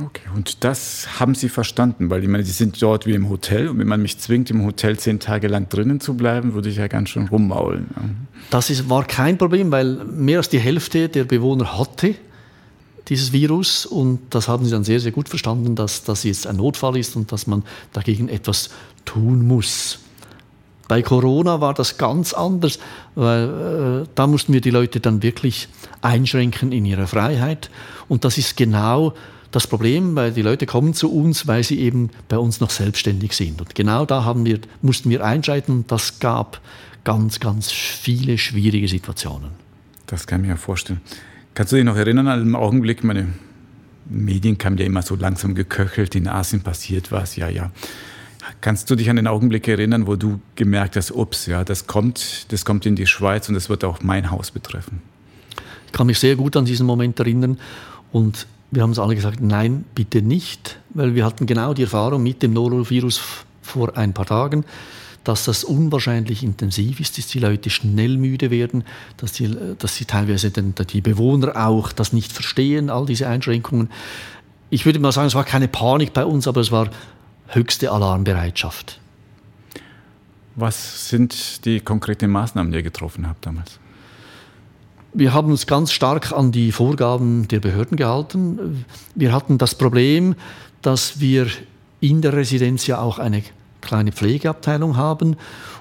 Okay, 0.03 0.23
und 0.35 0.65
das 0.65 1.21
haben 1.21 1.35
Sie 1.35 1.47
verstanden, 1.47 2.09
weil 2.09 2.21
ich 2.21 2.27
meine, 2.27 2.43
Sie 2.43 2.51
sind 2.51 2.81
dort 2.81 3.05
wie 3.05 3.13
im 3.13 3.29
Hotel 3.29 3.69
und 3.69 3.79
wenn 3.79 3.87
man 3.87 4.01
mich 4.01 4.17
zwingt, 4.17 4.51
im 4.51 4.65
Hotel 4.65 4.99
zehn 4.99 5.21
Tage 5.21 5.47
lang 5.47 5.69
drinnen 5.69 6.01
zu 6.01 6.15
bleiben, 6.15 6.53
würde 6.53 6.67
ich 6.67 6.75
ja 6.75 6.87
ganz 6.87 7.09
schön 7.09 7.29
rummaulen. 7.29 8.27
Das 8.49 8.69
ist, 8.69 8.89
war 8.89 9.05
kein 9.05 9.37
Problem, 9.37 9.71
weil 9.71 10.03
mehr 10.03 10.39
als 10.39 10.49
die 10.49 10.59
Hälfte 10.59 11.07
der 11.07 11.23
Bewohner 11.23 11.77
hatte 11.77 12.15
dieses 13.07 13.31
Virus. 13.31 13.85
Und 13.85 14.19
das 14.31 14.47
haben 14.47 14.65
sie 14.65 14.71
dann 14.71 14.83
sehr, 14.83 14.99
sehr 14.99 15.11
gut 15.11 15.29
verstanden, 15.29 15.75
dass 15.75 16.03
das 16.03 16.23
jetzt 16.23 16.47
ein 16.47 16.57
Notfall 16.57 16.97
ist 16.97 17.15
und 17.15 17.31
dass 17.31 17.47
man 17.47 17.63
dagegen 17.93 18.29
etwas 18.29 18.69
tun 19.05 19.47
muss. 19.47 19.99
Bei 20.87 21.01
Corona 21.01 21.61
war 21.61 21.73
das 21.73 21.97
ganz 21.97 22.33
anders, 22.33 22.79
weil 23.15 24.03
äh, 24.03 24.07
da 24.13 24.27
mussten 24.27 24.53
wir 24.53 24.61
die 24.61 24.69
Leute 24.69 24.99
dann 24.99 25.23
wirklich 25.23 25.67
einschränken 26.01 26.71
in 26.71 26.85
ihrer 26.85 27.07
Freiheit. 27.07 27.71
Und 28.07 28.23
das 28.23 28.37
ist 28.37 28.55
genau 28.55 29.13
das 29.51 29.67
Problem, 29.67 30.15
weil 30.15 30.31
die 30.31 30.41
Leute 30.41 30.65
kommen 30.65 30.93
zu 30.93 31.11
uns, 31.11 31.47
weil 31.47 31.63
sie 31.63 31.79
eben 31.79 32.11
bei 32.27 32.37
uns 32.37 32.59
noch 32.59 32.69
selbstständig 32.69 33.33
sind. 33.33 33.61
Und 33.61 33.73
genau 33.73 34.05
da 34.05 34.25
haben 34.25 34.45
wir, 34.45 34.59
mussten 34.81 35.09
wir 35.09 35.25
einschreiten 35.25 35.73
und 35.73 35.91
das 35.91 36.19
gab 36.19 36.61
ganz, 37.03 37.39
ganz 37.39 37.71
viele 37.71 38.37
schwierige 38.37 38.87
Situationen. 38.87 39.51
Das 40.07 40.27
kann 40.27 40.43
ich 40.43 40.49
mir 40.49 40.57
vorstellen. 40.57 41.01
Kannst 41.55 41.71
du 41.71 41.77
dich 41.77 41.85
noch 41.85 41.95
erinnern 41.95 42.27
an 42.27 42.43
den 42.43 42.53
Augenblick, 42.53 43.05
meine 43.05 43.29
Medien 44.09 44.57
kamen 44.57 44.77
ja 44.77 44.85
immer 44.85 45.01
so 45.01 45.15
langsam 45.15 45.55
geköchelt, 45.55 46.13
in 46.13 46.27
Asien 46.27 46.61
passiert 46.61 47.13
was, 47.13 47.37
ja, 47.37 47.47
ja. 47.47 47.71
Kannst 48.59 48.89
du 48.89 48.95
dich 48.95 49.09
an 49.09 49.15
den 49.15 49.25
Augenblick 49.25 49.65
erinnern, 49.69 50.05
wo 50.05 50.17
du 50.17 50.41
gemerkt 50.55 50.97
hast, 50.97 51.11
ups, 51.11 51.45
ja, 51.45 51.63
das 51.63 51.87
kommt, 51.87 52.51
das 52.51 52.65
kommt 52.65 52.85
in 52.85 52.97
die 52.97 53.07
Schweiz 53.07 53.47
und 53.47 53.55
das 53.55 53.69
wird 53.69 53.85
auch 53.85 54.01
mein 54.01 54.31
Haus 54.31 54.51
betreffen? 54.51 55.01
Ich 55.85 55.93
kann 55.93 56.07
mich 56.07 56.19
sehr 56.19 56.35
gut 56.35 56.57
an 56.57 56.65
diesen 56.65 56.85
Moment 56.85 57.17
erinnern 57.19 57.57
und 58.11 58.47
wir 58.71 58.81
haben 58.81 58.89
uns 58.89 58.99
alle 58.99 59.15
gesagt, 59.15 59.39
nein, 59.39 59.85
bitte 59.95 60.21
nicht, 60.21 60.77
weil 60.89 61.15
wir 61.15 61.23
hatten 61.23 61.45
genau 61.45 61.73
die 61.73 61.83
Erfahrung 61.83 62.21
mit 62.21 62.43
dem 62.43 62.51
Norovirus 62.51 63.21
vor 63.61 63.97
ein 63.97 64.13
paar 64.13 64.25
Tagen 64.25 64.65
dass 65.25 65.45
das 65.45 65.63
unwahrscheinlich 65.63 66.43
intensiv 66.43 66.99
ist, 66.99 67.17
dass 67.17 67.27
die 67.27 67.39
Leute 67.39 67.69
schnell 67.69 68.17
müde 68.17 68.51
werden, 68.51 68.83
dass, 69.17 69.33
die, 69.33 69.53
dass 69.77 69.95
sie 69.95 70.05
teilweise 70.05 70.51
den, 70.51 70.73
die 70.75 71.01
Bewohner 71.01 71.67
auch 71.67 71.91
das 71.91 72.13
nicht 72.13 72.31
verstehen, 72.31 72.89
all 72.89 73.05
diese 73.05 73.27
Einschränkungen. 73.27 73.89
Ich 74.69 74.85
würde 74.85 74.99
mal 74.99 75.11
sagen, 75.11 75.27
es 75.27 75.35
war 75.35 75.43
keine 75.43 75.67
Panik 75.67 76.13
bei 76.13 76.23
uns, 76.23 76.47
aber 76.47 76.61
es 76.61 76.71
war 76.71 76.89
höchste 77.47 77.91
Alarmbereitschaft. 77.91 78.99
Was 80.55 81.09
sind 81.09 81.65
die 81.65 81.79
konkreten 81.79 82.29
Maßnahmen, 82.29 82.71
die 82.71 82.77
ihr 82.77 82.83
getroffen 82.83 83.27
habt 83.27 83.45
damals? 83.45 83.79
Wir 85.13 85.33
haben 85.33 85.49
uns 85.49 85.65
ganz 85.65 85.91
stark 85.91 86.33
an 86.33 86.51
die 86.51 86.71
Vorgaben 86.71 87.47
der 87.47 87.61
Behörden 87.61 87.97
gehalten. 87.97 88.85
Wir 89.15 89.33
hatten 89.33 89.57
das 89.57 89.75
Problem, 89.75 90.35
dass 90.81 91.19
wir 91.19 91.47
in 91.99 92.21
der 92.21 92.33
Residenz 92.33 92.85
ja 92.85 92.99
auch 92.99 93.17
eine 93.17 93.41
kleine 93.85 94.11
Pflegeabteilung 94.11 94.97
haben 94.97 95.37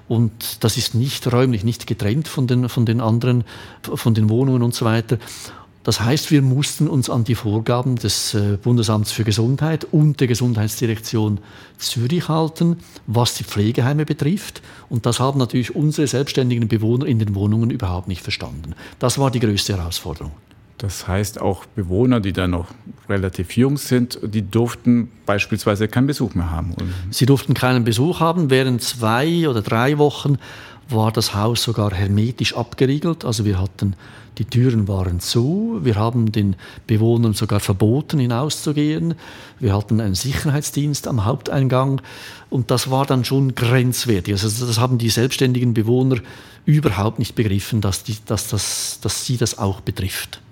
und 0.06 0.62
das 0.62 0.76
ist 0.76 0.94
nicht 0.94 1.32
räumlich, 1.32 1.64
nicht 1.64 1.86
getrennt 1.86 2.28
von 2.28 2.46
den, 2.46 2.68
von 2.68 2.86
den 2.86 3.00
anderen, 3.00 3.44
von 3.82 4.14
den 4.14 4.28
Wohnungen 4.28 4.62
und 4.62 4.74
so 4.74 4.84
weiter. 4.84 5.18
Das 5.82 6.00
heißt, 6.00 6.30
wir 6.30 6.40
mussten 6.40 6.88
uns 6.88 7.10
an 7.10 7.24
die 7.24 7.34
Vorgaben 7.34 7.96
des 7.96 8.32
äh, 8.32 8.56
Bundesamts 8.62 9.12
für 9.12 9.22
Gesundheit 9.22 9.84
und 9.84 10.18
der 10.18 10.28
Gesundheitsdirektion 10.28 11.38
Zürich 11.76 12.28
halten, 12.28 12.78
was 13.06 13.34
die 13.34 13.44
Pflegeheime 13.44 14.06
betrifft. 14.06 14.62
Und 14.88 15.04
das 15.04 15.20
haben 15.20 15.38
natürlich 15.38 15.76
unsere 15.76 16.06
selbstständigen 16.06 16.68
Bewohner 16.68 17.04
in 17.04 17.18
den 17.18 17.34
Wohnungen 17.34 17.68
überhaupt 17.68 18.08
nicht 18.08 18.22
verstanden. 18.22 18.74
Das 18.98 19.18
war 19.18 19.30
die 19.30 19.40
größte 19.40 19.76
Herausforderung. 19.76 20.32
Das 20.84 21.08
heißt, 21.08 21.40
auch 21.40 21.64
Bewohner, 21.64 22.20
die 22.20 22.34
da 22.34 22.46
noch 22.46 22.66
relativ 23.08 23.56
jung 23.56 23.78
sind, 23.78 24.18
die 24.22 24.42
durften 24.42 25.10
beispielsweise 25.24 25.88
keinen 25.88 26.06
Besuch 26.06 26.34
mehr 26.34 26.50
haben. 26.50 26.74
Sie 27.10 27.24
durften 27.24 27.54
keinen 27.54 27.84
Besuch 27.84 28.20
haben. 28.20 28.50
Während 28.50 28.82
zwei 28.82 29.48
oder 29.48 29.62
drei 29.62 29.96
Wochen 29.96 30.36
war 30.90 31.10
das 31.10 31.34
Haus 31.34 31.62
sogar 31.62 31.94
hermetisch 31.94 32.54
abgeriegelt. 32.54 33.24
Also 33.24 33.46
wir 33.46 33.58
hatten, 33.58 33.96
die 34.36 34.44
Türen 34.44 34.86
waren 34.86 35.20
zu. 35.20 35.80
Wir 35.82 35.94
haben 35.94 36.32
den 36.32 36.54
Bewohnern 36.86 37.32
sogar 37.32 37.60
verboten, 37.60 38.18
hinauszugehen. 38.18 39.14
Wir 39.60 39.74
hatten 39.74 40.02
einen 40.02 40.14
Sicherheitsdienst 40.14 41.08
am 41.08 41.24
Haupteingang. 41.24 42.02
Und 42.50 42.70
das 42.70 42.90
war 42.90 43.06
dann 43.06 43.24
schon 43.24 43.54
grenzwertig. 43.54 44.34
Also 44.34 44.66
das 44.66 44.78
haben 44.78 44.98
die 44.98 45.08
selbstständigen 45.08 45.72
Bewohner 45.72 46.16
überhaupt 46.66 47.18
nicht 47.18 47.34
begriffen, 47.34 47.80
dass, 47.80 48.04
die, 48.04 48.18
dass, 48.26 48.48
das, 48.48 48.98
dass 49.00 49.24
sie 49.24 49.38
das 49.38 49.56
auch 49.56 49.80
betrifft. 49.80 50.42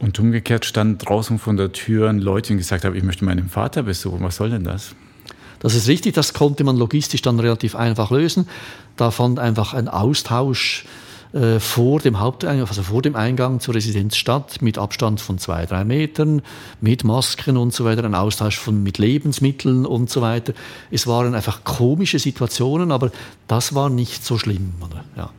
Und 0.00 0.18
umgekehrt 0.20 0.64
standen 0.64 0.98
draußen 0.98 1.38
von 1.38 1.56
der 1.56 1.72
Tür 1.72 2.12
Leute 2.12 2.52
und 2.52 2.58
gesagt 2.58 2.84
haben, 2.84 2.94
ich 2.94 3.02
möchte 3.02 3.24
meinen 3.24 3.48
Vater 3.48 3.82
besuchen. 3.82 4.22
Was 4.22 4.36
soll 4.36 4.50
denn 4.50 4.64
das? 4.64 4.94
Das 5.58 5.74
ist 5.74 5.88
richtig, 5.88 6.14
das 6.14 6.34
konnte 6.34 6.62
man 6.62 6.76
logistisch 6.76 7.22
dann 7.22 7.40
relativ 7.40 7.74
einfach 7.74 8.12
lösen. 8.12 8.48
Da 8.96 9.10
fand 9.10 9.40
einfach 9.40 9.74
ein 9.74 9.88
Austausch 9.88 10.84
äh, 11.32 11.58
vor 11.58 11.98
dem 11.98 12.20
Haupteingang, 12.20 12.68
also 12.68 12.82
vor 12.84 13.02
dem 13.02 13.16
Eingang 13.16 13.58
zur 13.58 13.74
Residenz 13.74 14.16
statt, 14.16 14.62
mit 14.62 14.78
Abstand 14.78 15.20
von 15.20 15.38
zwei, 15.38 15.66
drei 15.66 15.84
Metern, 15.84 16.42
mit 16.80 17.02
Masken 17.02 17.56
und 17.56 17.74
so 17.74 17.84
weiter, 17.84 18.04
ein 18.04 18.14
Austausch 18.14 18.56
von, 18.56 18.84
mit 18.84 18.98
Lebensmitteln 18.98 19.84
und 19.84 20.10
so 20.10 20.22
weiter. 20.22 20.52
Es 20.92 21.08
waren 21.08 21.34
einfach 21.34 21.64
komische 21.64 22.20
Situationen, 22.20 22.92
aber 22.92 23.10
das 23.48 23.74
war 23.74 23.90
nicht 23.90 24.24
so 24.24 24.38
schlimm. 24.38 24.74
Oder? 24.80 25.04
Ja. 25.16 25.30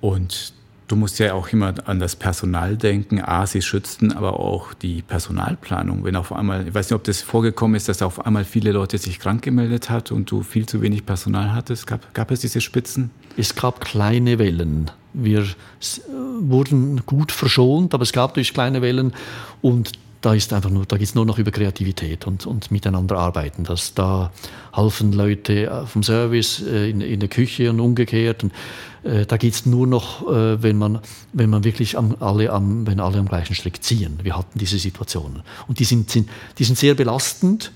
Und 0.00 0.53
Du 0.86 0.96
musst 0.96 1.18
ja 1.18 1.32
auch 1.32 1.48
immer 1.48 1.74
an 1.86 1.98
das 1.98 2.14
Personal 2.14 2.76
denken. 2.76 3.22
A, 3.22 3.46
sie 3.46 3.62
schützten, 3.62 4.12
aber 4.12 4.38
auch 4.38 4.74
die 4.74 5.00
Personalplanung. 5.00 6.04
Wenn 6.04 6.14
auf 6.14 6.30
einmal, 6.30 6.68
ich 6.68 6.74
weiß 6.74 6.90
nicht, 6.90 6.96
ob 6.96 7.04
das 7.04 7.22
vorgekommen 7.22 7.74
ist, 7.74 7.88
dass 7.88 8.02
auf 8.02 8.26
einmal 8.26 8.44
viele 8.44 8.72
Leute 8.72 8.98
sich 8.98 9.18
krank 9.18 9.42
gemeldet 9.42 9.88
hat 9.88 10.12
und 10.12 10.30
du 10.30 10.42
viel 10.42 10.66
zu 10.66 10.82
wenig 10.82 11.06
Personal 11.06 11.54
hattest. 11.54 11.86
Gab, 11.86 12.12
gab 12.12 12.30
es 12.30 12.40
diese 12.40 12.60
Spitzen? 12.60 13.10
Es 13.38 13.54
gab 13.54 13.80
kleine 13.80 14.38
Wellen. 14.38 14.90
Wir 15.14 15.46
wurden 16.40 17.06
gut 17.06 17.32
verschont, 17.32 17.94
aber 17.94 18.02
es 18.02 18.12
gab 18.12 18.34
durch 18.34 18.52
kleine 18.52 18.82
Wellen 18.82 19.14
und 19.62 19.92
da 20.24 20.32
ist 20.32 20.52
einfach 20.52 20.70
nur, 20.70 20.86
da 20.86 20.96
geht 20.96 21.08
es 21.08 21.14
nur 21.14 21.26
noch 21.26 21.38
über 21.38 21.50
Kreativität 21.50 22.26
und, 22.26 22.46
und 22.46 22.70
miteinander 22.70 23.18
arbeiten. 23.18 23.64
Das, 23.64 23.92
da 23.92 24.32
halfen 24.72 25.12
Leute 25.12 25.84
vom 25.86 26.02
Service 26.02 26.62
äh, 26.62 26.88
in, 26.88 27.00
in 27.02 27.20
der 27.20 27.28
Küche 27.28 27.68
und 27.68 27.78
umgekehrt. 27.80 28.44
Und, 28.44 28.52
äh, 29.02 29.26
da 29.26 29.36
geht 29.36 29.52
es 29.52 29.66
nur 29.66 29.86
noch, 29.86 30.26
äh, 30.26 30.62
wenn 30.62 30.78
man, 30.78 31.00
wenn 31.34 31.50
man 31.50 31.64
wirklich 31.64 31.98
am, 31.98 32.16
alle 32.20 32.50
am, 32.50 32.86
wenn 32.86 33.00
alle 33.00 33.18
am 33.18 33.28
gleichen 33.28 33.54
Strick 33.54 33.82
ziehen. 33.82 34.18
Wir 34.22 34.36
hatten 34.36 34.58
diese 34.58 34.78
Situationen. 34.78 35.42
Und 35.68 35.78
die 35.78 35.84
sind, 35.84 36.10
sind, 36.10 36.30
die 36.58 36.64
sind 36.64 36.78
sehr 36.78 36.94
belastend, 36.94 37.72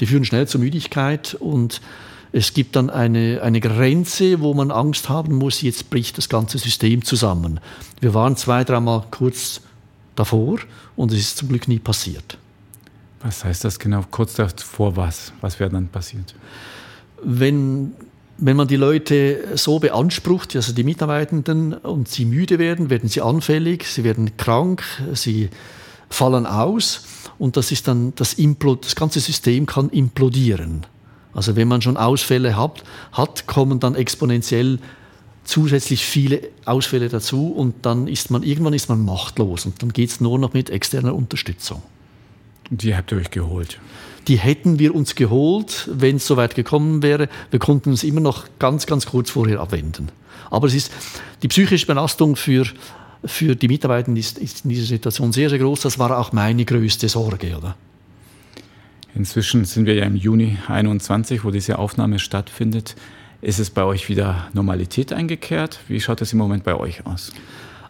die 0.00 0.06
führen 0.06 0.24
schnell 0.24 0.48
zur 0.48 0.60
Müdigkeit 0.60 1.34
und 1.34 1.82
es 2.32 2.54
gibt 2.54 2.76
dann 2.76 2.90
eine, 2.90 3.42
eine 3.42 3.60
Grenze, 3.60 4.40
wo 4.40 4.54
man 4.54 4.70
Angst 4.70 5.08
haben 5.08 5.34
muss, 5.34 5.62
jetzt 5.62 5.90
bricht 5.90 6.16
das 6.16 6.28
ganze 6.28 6.58
System 6.58 7.04
zusammen. 7.04 7.60
Wir 8.00 8.14
waren 8.14 8.36
zwei, 8.36 8.62
dreimal 8.64 9.04
kurz 9.10 9.60
davor 10.20 10.58
und 10.96 11.12
es 11.12 11.18
ist 11.18 11.38
zum 11.38 11.48
Glück 11.48 11.66
nie 11.66 11.78
passiert. 11.78 12.38
Was 13.22 13.44
heißt 13.44 13.64
das 13.64 13.78
genau? 13.78 14.04
Kurz 14.10 14.34
davor 14.34 14.96
was? 14.96 15.32
Was 15.40 15.58
wäre 15.58 15.70
dann 15.70 15.88
passiert? 15.88 16.34
Wenn, 17.22 17.92
wenn 18.38 18.56
man 18.56 18.68
die 18.68 18.76
Leute 18.76 19.56
so 19.56 19.78
beansprucht, 19.78 20.56
also 20.56 20.72
die 20.72 20.84
Mitarbeitenden, 20.84 21.74
und 21.74 22.08
sie 22.08 22.24
müde 22.24 22.58
werden, 22.58 22.88
werden 22.88 23.08
sie 23.08 23.20
anfällig, 23.20 23.84
sie 23.84 24.04
werden 24.04 24.36
krank, 24.36 24.82
sie 25.12 25.50
fallen 26.08 26.46
aus 26.46 27.04
und 27.38 27.56
das 27.56 27.72
ist 27.72 27.88
dann 27.88 28.14
das, 28.16 28.34
Implod 28.34 28.84
das 28.84 28.96
ganze 28.96 29.20
System 29.20 29.66
kann 29.66 29.90
implodieren. 29.90 30.86
Also 31.32 31.56
wenn 31.56 31.68
man 31.68 31.82
schon 31.82 31.96
Ausfälle 31.96 32.56
hat, 32.56 32.82
hat 33.12 33.46
kommen 33.46 33.80
dann 33.80 33.94
exponentiell 33.94 34.78
zusätzlich 35.44 36.04
viele 36.04 36.42
Ausfälle 36.64 37.08
dazu 37.08 37.48
und 37.48 37.74
dann 37.86 38.06
ist 38.06 38.30
man 38.30 38.42
irgendwann 38.42 38.74
ist 38.74 38.88
man 38.88 39.04
machtlos 39.04 39.66
und 39.66 39.82
dann 39.82 39.92
geht 39.92 40.10
es 40.10 40.20
nur 40.20 40.38
noch 40.38 40.52
mit 40.52 40.70
externer 40.70 41.14
Unterstützung. 41.14 41.82
Die 42.70 42.94
habt 42.94 43.10
ihr 43.12 43.18
euch 43.18 43.30
geholt? 43.30 43.80
Die 44.28 44.38
hätten 44.38 44.78
wir 44.78 44.94
uns 44.94 45.14
geholt, 45.14 45.88
wenn 45.92 46.16
es 46.16 46.26
soweit 46.26 46.54
gekommen 46.54 47.02
wäre. 47.02 47.28
Wir 47.50 47.58
konnten 47.58 47.90
uns 47.90 48.04
immer 48.04 48.20
noch 48.20 48.46
ganz, 48.58 48.86
ganz 48.86 49.06
kurz 49.06 49.30
vorher 49.30 49.60
abwenden. 49.60 50.10
Aber 50.50 50.66
es 50.66 50.74
ist 50.74 50.92
die 51.42 51.48
psychische 51.48 51.86
Belastung 51.86 52.36
für, 52.36 52.66
für 53.24 53.56
die 53.56 53.68
Mitarbeiter 53.68 54.12
ist, 54.12 54.38
ist 54.38 54.64
in 54.64 54.70
dieser 54.70 54.86
Situation 54.86 55.32
sehr, 55.32 55.50
sehr 55.50 55.58
groß. 55.58 55.80
Das 55.80 55.98
war 55.98 56.16
auch 56.18 56.32
meine 56.32 56.64
größte 56.64 57.08
Sorge, 57.08 57.56
oder? 57.56 57.76
Inzwischen 59.14 59.64
sind 59.64 59.86
wir 59.86 59.94
ja 59.94 60.04
im 60.04 60.16
Juni 60.16 60.58
21, 60.68 61.44
wo 61.44 61.50
diese 61.50 61.78
Aufnahme 61.78 62.18
stattfindet. 62.18 62.94
Ist 63.42 63.58
es 63.58 63.70
bei 63.70 63.84
euch 63.84 64.08
wieder 64.08 64.48
Normalität 64.52 65.12
eingekehrt? 65.12 65.80
Wie 65.88 66.00
schaut 66.00 66.20
es 66.20 66.32
im 66.32 66.38
Moment 66.38 66.62
bei 66.62 66.74
euch 66.74 67.06
aus? 67.06 67.32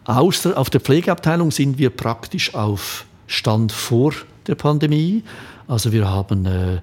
Außer 0.04 0.56
auf 0.56 0.70
der 0.70 0.80
Pflegeabteilung 0.80 1.50
sind 1.50 1.78
wir 1.78 1.90
praktisch 1.90 2.54
auf 2.54 3.04
Stand 3.26 3.72
vor 3.72 4.12
der 4.46 4.54
Pandemie. 4.54 5.24
Also 5.66 5.92
wir 5.92 6.08
haben 6.08 6.46
äh, 6.46 6.78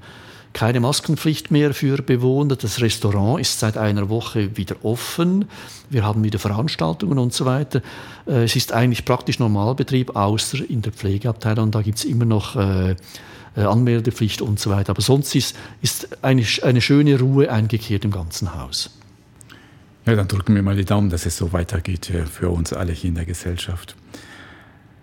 keine 0.51 0.81
Maskenpflicht 0.81 1.49
mehr 1.49 1.73
für 1.73 2.01
Bewohner. 2.01 2.57
Das 2.57 2.81
Restaurant 2.81 3.39
ist 3.39 3.59
seit 3.59 3.77
einer 3.77 4.09
Woche 4.09 4.57
wieder 4.57 4.75
offen. 4.83 5.45
Wir 5.89 6.03
haben 6.03 6.23
wieder 6.23 6.39
Veranstaltungen 6.39 7.19
und 7.19 7.33
so 7.33 7.45
weiter. 7.45 7.81
Äh, 8.25 8.43
es 8.43 8.55
ist 8.57 8.73
eigentlich 8.73 9.05
praktisch 9.05 9.39
Normalbetrieb, 9.39 10.15
außer 10.15 10.69
in 10.69 10.81
der 10.81 10.91
Pflegeabteilung. 10.91 11.71
Da 11.71 11.81
gibt 11.81 11.99
es 11.99 12.05
immer 12.05 12.25
noch 12.25 12.57
äh, 12.57 12.95
Anmeldepflicht 13.65 14.41
und 14.41 14.59
so 14.59 14.69
weiter. 14.69 14.91
Aber 14.91 15.01
sonst 15.01 15.35
ist, 15.35 15.55
ist 15.81 16.23
eine, 16.23 16.43
eine 16.63 16.81
schöne 16.81 17.19
Ruhe 17.19 17.51
eingekehrt 17.51 18.05
im 18.05 18.11
ganzen 18.11 18.55
Haus. 18.55 18.91
Ja, 20.05 20.15
dann 20.15 20.27
drücken 20.27 20.55
wir 20.55 20.63
mal 20.63 20.75
die 20.75 20.85
Daumen, 20.85 21.09
dass 21.09 21.25
es 21.25 21.35
so 21.35 21.51
weitergeht 21.51 22.09
äh, 22.09 22.25
für 22.25 22.49
uns 22.49 22.71
alle 22.71 22.93
hier 22.93 23.09
in 23.09 23.15
der 23.15 23.25
Gesellschaft. 23.25 23.95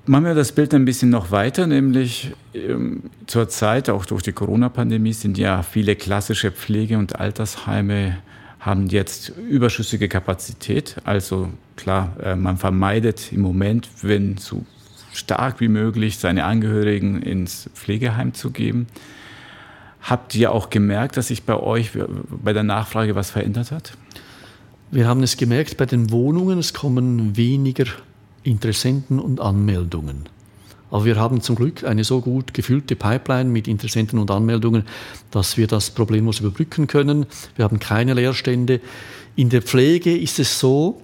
Machen 0.07 0.25
wir 0.25 0.35
das 0.35 0.53
Bild 0.53 0.75
ein 0.75 0.85
bisschen 0.85 1.11
noch 1.11 1.31
weiter, 1.31 1.67
nämlich 1.67 2.33
ähm, 2.53 3.05
zur 3.27 3.49
Zeit, 3.49 3.89
auch 3.89 4.05
durch 4.05 4.23
die 4.23 4.33
Corona-Pandemie, 4.33 5.15
sind 5.15 5.39
ja 5.39 5.63
viele 5.63 5.97
klassische 5.97 6.51
Pflege- 6.51 6.99
und 6.99 7.19
Altersheime 7.19 8.19
haben 8.61 8.87
jetzt 8.87 9.31
überschüssige 9.31 10.09
Kapazität. 10.09 10.97
Also 11.05 11.51
klar, 11.77 12.17
äh, 12.23 12.35
man 12.35 12.57
vermeidet 12.57 13.31
im 13.33 13.43
Moment, 13.43 13.89
wenn 14.03 14.39
zu 14.39 14.65
stark 15.15 15.61
wie 15.61 15.69
möglich 15.69 16.19
seine 16.19 16.45
Angehörigen 16.45 17.23
ins 17.23 17.71
Pflegeheim 17.75 18.35
zu 18.35 18.51
geben. 18.51 18.87
Habt 20.03 20.35
ihr 20.35 20.53
auch 20.53 20.69
gemerkt, 20.69 21.17
dass 21.17 21.29
sich 21.29 21.45
bei 21.45 21.57
euch 21.57 21.93
bei 22.29 22.53
der 22.53 22.63
Nachfrage 22.63 23.15
was 23.15 23.31
verändert 23.31 23.71
hat? 23.71 23.97
Wir 24.91 25.09
haben 25.09 25.23
es 25.23 25.37
gemerkt 25.37 25.77
bei 25.77 25.87
den 25.87 26.11
Wohnungen, 26.11 26.59
es 26.59 26.75
kommen 26.75 27.37
weniger 27.37 27.87
Interessenten 28.43 29.19
und 29.19 29.41
Anmeldungen. 29.41 30.29
Aber 30.91 31.05
wir 31.07 31.17
haben 31.17 31.41
zum 31.41 31.57
Glück 31.57 31.83
eine 31.83 32.05
so 32.05 32.21
gut 32.21 32.55
gefüllte 32.55 32.95
Pipeline 32.95 33.51
mit 33.51 33.67
Interessenten 33.67 34.19
und 34.19 34.31
Anmeldungen, 34.31 34.85
dass 35.31 35.57
wir 35.57 35.67
das 35.67 35.91
problemlos 35.91 36.39
überbrücken 36.41 36.87
können. 36.87 37.27
Wir 37.57 37.65
haben 37.65 37.81
keine 37.81 38.15
Leerstände. 38.15 38.81
In 39.35 39.49
der 39.49 39.63
Pflege 39.63 40.17
ist 40.17 40.39
es 40.39 40.61
so, 40.61 41.01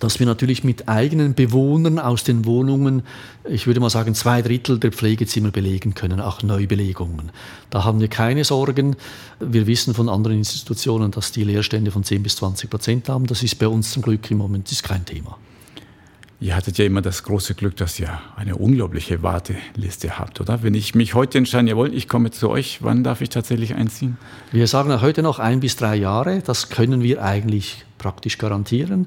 dass 0.00 0.18
wir 0.18 0.26
natürlich 0.26 0.64
mit 0.64 0.88
eigenen 0.88 1.34
Bewohnern 1.34 1.98
aus 1.98 2.24
den 2.24 2.44
Wohnungen, 2.44 3.02
ich 3.48 3.66
würde 3.66 3.80
mal 3.80 3.90
sagen, 3.90 4.14
zwei 4.14 4.42
Drittel 4.42 4.78
der 4.78 4.92
Pflegezimmer 4.92 5.50
belegen 5.50 5.94
können, 5.94 6.20
auch 6.20 6.42
Neubelegungen. 6.42 7.30
Da 7.70 7.84
haben 7.84 8.00
wir 8.00 8.08
keine 8.08 8.44
Sorgen. 8.44 8.96
Wir 9.40 9.66
wissen 9.66 9.94
von 9.94 10.08
anderen 10.08 10.38
Institutionen, 10.38 11.10
dass 11.10 11.32
die 11.32 11.44
Leerstände 11.44 11.90
von 11.90 12.04
10 12.04 12.22
bis 12.22 12.36
20 12.36 12.70
Prozent 12.70 13.08
haben. 13.08 13.26
Das 13.26 13.42
ist 13.42 13.58
bei 13.58 13.68
uns 13.68 13.92
zum 13.92 14.02
Glück 14.02 14.30
im 14.30 14.38
Moment 14.38 14.70
ist 14.70 14.82
kein 14.82 15.04
Thema. 15.04 15.38
Ihr 16.38 16.54
hattet 16.54 16.76
ja 16.76 16.84
immer 16.84 17.00
das 17.00 17.22
große 17.22 17.54
Glück, 17.54 17.76
dass 17.76 17.98
ihr 17.98 18.20
eine 18.36 18.56
unglaubliche 18.56 19.22
Warteliste 19.22 20.18
habt, 20.18 20.38
oder? 20.38 20.62
Wenn 20.62 20.74
ich 20.74 20.94
mich 20.94 21.14
heute 21.14 21.38
entscheiden, 21.38 21.66
jawohl, 21.66 21.94
ich 21.94 22.08
komme 22.08 22.30
zu 22.30 22.50
euch, 22.50 22.82
wann 22.82 23.02
darf 23.02 23.22
ich 23.22 23.30
tatsächlich 23.30 23.74
einziehen? 23.74 24.18
Wir 24.52 24.66
sagen 24.66 25.00
heute 25.00 25.22
noch 25.22 25.38
ein 25.38 25.60
bis 25.60 25.76
drei 25.76 25.96
Jahre. 25.96 26.42
Das 26.44 26.68
können 26.68 27.02
wir 27.02 27.22
eigentlich 27.22 27.86
praktisch 27.96 28.36
garantieren. 28.36 29.06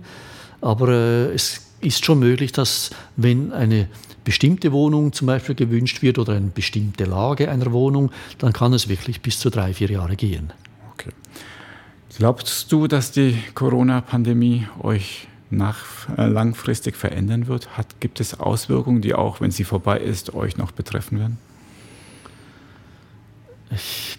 Aber 0.62 0.90
äh, 0.90 1.34
es 1.34 1.68
ist 1.82 2.06
schon 2.06 2.20
möglich, 2.20 2.52
dass 2.52 2.92
wenn 3.16 3.54
eine 3.54 3.88
bestimmte 4.24 4.72
Wohnung 4.72 5.14
zum 5.14 5.28
Beispiel 5.28 5.56
gewünscht 5.56 6.02
wird 6.02 6.20
oder 6.20 6.34
eine 6.34 6.48
bestimmte 6.48 7.06
Lage 7.06 7.50
einer 7.50 7.72
Wohnung, 7.72 8.12
dann 8.38 8.54
kann 8.54 8.74
es 8.74 8.90
wirklich 8.90 9.22
bis 9.22 9.40
zu 9.40 9.50
drei, 9.50 9.74
vier 9.74 9.90
Jahre 9.90 10.16
gehen. 10.16 10.52
Okay. 10.94 11.12
Glaubst 12.18 12.72
du, 12.72 12.88
dass 12.88 13.12
die 13.12 13.38
Corona-Pandemie 13.56 14.68
euch 14.82 15.28
nach, 15.50 16.10
äh, 16.18 16.28
langfristig 16.28 16.96
verändern 16.96 17.48
wird? 17.48 17.78
Hat, 17.78 18.02
gibt 18.02 18.20
es 18.20 18.40
Auswirkungen, 18.40 19.02
die 19.02 19.14
auch, 19.14 19.42
wenn 19.42 19.52
sie 19.52 19.64
vorbei 19.64 20.00
ist, 20.00 20.34
euch 20.34 20.58
noch 20.58 20.72
betreffen 20.72 21.20
werden? 21.20 21.38
Ich 23.72 24.18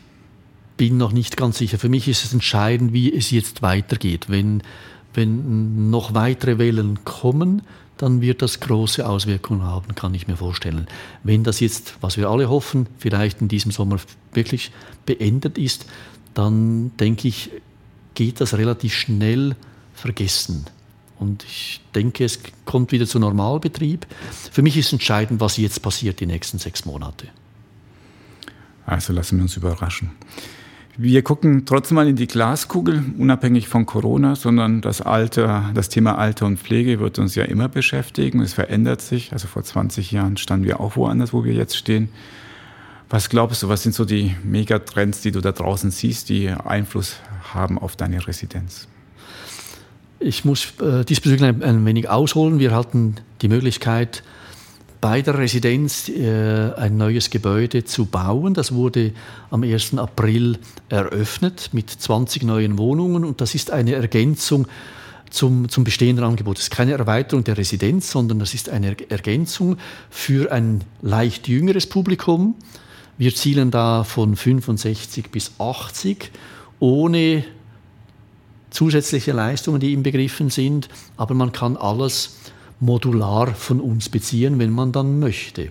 bin 0.77 0.97
noch 0.97 1.13
nicht 1.13 1.37
ganz 1.37 1.59
sicher. 1.59 1.79
Für 1.79 1.89
mich 1.89 2.09
ist 2.09 2.25
es 2.25 2.33
entscheidend, 2.33 2.93
wie 2.93 3.15
es 3.15 3.31
jetzt 3.31 3.63
weitergeht. 3.63 4.27
Wenn 4.29 4.63
wenn 5.15 5.91
noch 5.91 6.15
weitere 6.15 6.59
Wellen 6.59 7.05
kommen, 7.05 7.63
dann 7.97 8.23
wird 8.23 8.41
das 8.41 8.61
große 8.61 9.07
Auswirkungen 9.07 9.63
haben, 9.63 9.95
kann 9.95 10.15
ich 10.15 10.27
mir 10.27 10.37
vorstellen. 10.37 10.87
Wenn 11.23 11.45
das 11.45 11.61
jetzt, 11.61 11.97
was 12.01 12.17
wir 12.17 12.31
alle 12.31 12.49
hoffen, 12.49 12.87
vielleicht 12.99 13.43
in 13.43 13.49
diesem 13.49 13.73
Sommer 13.73 13.99
wirklich 14.33 14.73
beendet 15.05 15.59
ist, 15.59 15.87
dann 16.33 16.97
denke 16.97 17.29
ich, 17.29 17.51
geht 18.15 18.41
das 18.41 18.55
relativ 18.55 18.95
schnell 18.95 19.57
vergessen. 19.93 20.65
Und 21.19 21.45
ich 21.45 21.83
denke, 21.95 22.25
es 22.25 22.41
kommt 22.65 22.93
wieder 22.93 23.07
zu 23.07 23.19
Normalbetrieb. 23.19 24.07
Für 24.51 24.63
mich 24.63 24.79
ist 24.79 24.93
entscheidend, 24.93 25.41
was 25.41 25.59
jetzt 25.59 25.83
passiert 25.83 26.21
die 26.21 26.27
nächsten 26.27 26.59
sechs 26.59 26.87
Monate. 26.87 27.29
Also 28.87 29.13
lassen 29.13 29.37
wir 29.37 29.43
uns 29.43 29.57
überraschen. 29.57 30.13
Wir 31.03 31.23
gucken 31.23 31.65
trotzdem 31.65 31.95
mal 31.95 32.09
in 32.09 32.17
die 32.17 32.27
Glaskugel, 32.27 33.03
unabhängig 33.17 33.69
von 33.69 33.87
Corona, 33.87 34.37
sondern 34.37 34.83
das 34.83 35.01
Alter, 35.01 35.71
das 35.73 35.89
Thema 35.89 36.19
Alter 36.19 36.45
und 36.45 36.59
Pflege 36.59 37.01
wird 37.01 37.19
uns 37.19 37.35
ja 37.35 37.45
immer 37.45 37.71
beschäftigen. 37.71 38.43
Es 38.43 38.53
verändert 38.53 39.01
sich. 39.01 39.33
Also 39.33 39.49
vor 39.49 39.65
20 39.65 40.13
Jahren 40.13 40.37
standen 40.37 40.67
wir 40.67 40.79
auch 40.79 40.97
woanders, 40.97 41.33
wo 41.33 41.43
wir 41.43 41.55
jetzt 41.55 41.75
stehen. 41.75 42.11
Was 43.09 43.31
glaubst 43.31 43.63
du, 43.63 43.71
was 43.71 43.83
sind 43.83 43.95
so 43.95 44.05
die 44.05 44.37
Megatrends, 44.45 45.23
die 45.23 45.33
du 45.33 45.41
da 45.41 45.53
draußen 45.53 45.91
siehst, 45.91 46.29
die 46.29 46.51
Einfluss 46.51 47.17
haben 47.55 47.79
auf 47.79 47.97
deine 47.97 48.27
Residenz? 48.27 48.87
Ich 50.19 50.45
muss 50.45 50.75
äh, 50.83 51.07
diesbezüglich 51.07 51.49
ein, 51.49 51.63
ein 51.63 51.87
wenig 51.87 52.11
ausholen. 52.11 52.59
Wir 52.59 52.73
hatten 52.73 53.15
die 53.41 53.49
Möglichkeit, 53.49 54.23
bei 55.01 55.23
der 55.23 55.39
Residenz 55.39 56.09
äh, 56.09 56.73
ein 56.75 56.97
neues 56.97 57.31
Gebäude 57.31 57.85
zu 57.85 58.07
bauen. 58.07 58.55
Das 58.55 58.73
wurde 58.73 59.13
am 59.51 59.63
1. 59.63 59.97
April 59.97 60.59
eröffnet 60.89 61.71
mit 61.73 61.91
20 61.91 62.43
neuen 62.43 62.77
Wohnungen 62.77 63.25
und 63.25 63.41
das 63.41 63.55
ist 63.55 63.71
eine 63.71 63.95
Ergänzung 63.95 64.67
zum, 65.31 65.69
zum 65.69 65.85
bestehenden 65.85 66.25
Angebot. 66.25 66.59
Es 66.59 66.65
ist 66.65 66.71
keine 66.71 66.93
Erweiterung 66.93 67.45
der 67.45 67.57
Residenz, 67.57 68.11
sondern 68.11 68.39
das 68.41 68.53
ist 68.53 68.69
eine 68.69 68.97
Ergänzung 69.09 69.79
für 70.11 70.53
ein 70.53 70.83
leicht 71.01 71.49
jüngeres 71.49 71.87
Publikum. 71.87 72.57
Wir 73.17 73.35
zielen 73.35 73.71
da 73.71 74.05
von 74.05 74.37
65 74.37 75.31
bis 75.31 75.53
80 75.59 76.31
ohne 76.79 77.45
zusätzliche 78.71 79.33
Leistungen, 79.33 79.81
die 79.81 79.93
inbegriffen 79.93 80.51
sind, 80.51 80.89
aber 81.17 81.35
man 81.35 81.53
kann 81.53 81.77
alles 81.77 82.40
modular 82.81 83.55
von 83.55 83.81
uns 83.81 84.09
beziehen, 84.09 84.59
wenn 84.59 84.71
man 84.71 84.93
dann 84.93 85.19
möchte. 85.19 85.71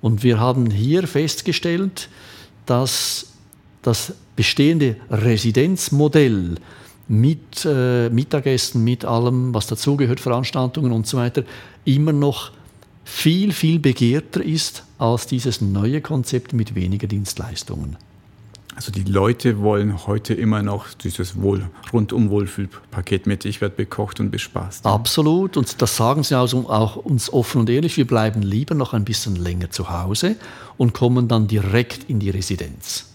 Und 0.00 0.22
wir 0.22 0.40
haben 0.40 0.70
hier 0.70 1.06
festgestellt, 1.06 2.08
dass 2.66 3.28
das 3.82 4.14
bestehende 4.36 4.96
Residenzmodell 5.10 6.56
mit 7.08 7.64
äh, 7.64 8.08
Mittagessen, 8.08 8.84
mit 8.84 9.04
allem, 9.04 9.52
was 9.54 9.66
dazugehört, 9.66 10.20
Veranstaltungen 10.20 10.92
und 10.92 11.06
so 11.06 11.18
weiter, 11.18 11.44
immer 11.84 12.12
noch 12.12 12.52
viel, 13.04 13.52
viel 13.52 13.78
begehrter 13.78 14.42
ist 14.42 14.84
als 14.98 15.26
dieses 15.26 15.60
neue 15.60 16.00
Konzept 16.00 16.52
mit 16.52 16.74
weniger 16.74 17.08
Dienstleistungen. 17.08 17.96
Also 18.74 18.90
die 18.90 19.04
Leute 19.04 19.60
wollen 19.60 20.06
heute 20.06 20.32
immer 20.32 20.62
noch 20.62 20.94
dieses 20.94 21.40
Wohl, 21.40 21.68
rundum 21.92 22.30
Wohlfühlpaket 22.30 23.26
mit 23.26 23.44
ich 23.44 23.60
werde 23.60 23.76
bekocht 23.76 24.18
und 24.18 24.30
bespaßt. 24.30 24.86
Absolut 24.86 25.56
und 25.56 25.82
das 25.82 25.96
sagen 25.96 26.22
sie 26.22 26.36
also 26.38 26.70
auch 26.70 26.96
uns 26.96 27.32
offen 27.32 27.60
und 27.60 27.70
ehrlich, 27.70 27.96
wir 27.96 28.06
bleiben 28.06 28.40
lieber 28.40 28.74
noch 28.74 28.94
ein 28.94 29.04
bisschen 29.04 29.36
länger 29.36 29.70
zu 29.70 29.90
Hause 29.90 30.36
und 30.78 30.94
kommen 30.94 31.28
dann 31.28 31.48
direkt 31.48 32.08
in 32.08 32.18
die 32.18 32.30
Residenz. 32.30 33.10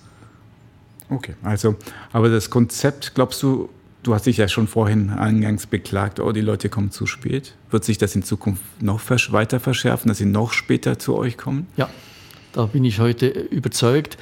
Okay, 1.10 1.36
also 1.42 1.76
aber 2.12 2.30
das 2.30 2.50
Konzept, 2.50 3.16
glaubst 3.16 3.42
du, 3.42 3.70
du 4.04 4.14
hast 4.14 4.28
dich 4.28 4.38
ja 4.38 4.48
schon 4.48 4.68
vorhin 4.68 5.10
eingangs 5.10 5.66
beklagt, 5.66 6.20
oh, 6.20 6.32
die 6.34 6.42
Leute 6.42 6.70
kommen 6.70 6.92
zu 6.92 7.08
spät. 7.08 7.56
Wird 7.72 7.84
sich 7.84 7.98
das 7.98 8.16
in 8.16 8.22
Zukunft 8.24 8.64
noch 8.80 9.02
weiter 9.32 9.60
verschärfen, 9.60 10.10
dass 10.10 10.20
sie 10.20 10.26
noch 10.26 10.54
später 10.54 11.00
zu 11.00 11.16
euch 11.16 11.36
kommen? 11.36 11.66
Ja, 11.78 11.90
da 12.54 12.68
bin 12.68 12.86
ich 12.86 13.00
heute 13.00 13.28
überzeugt 13.28 14.18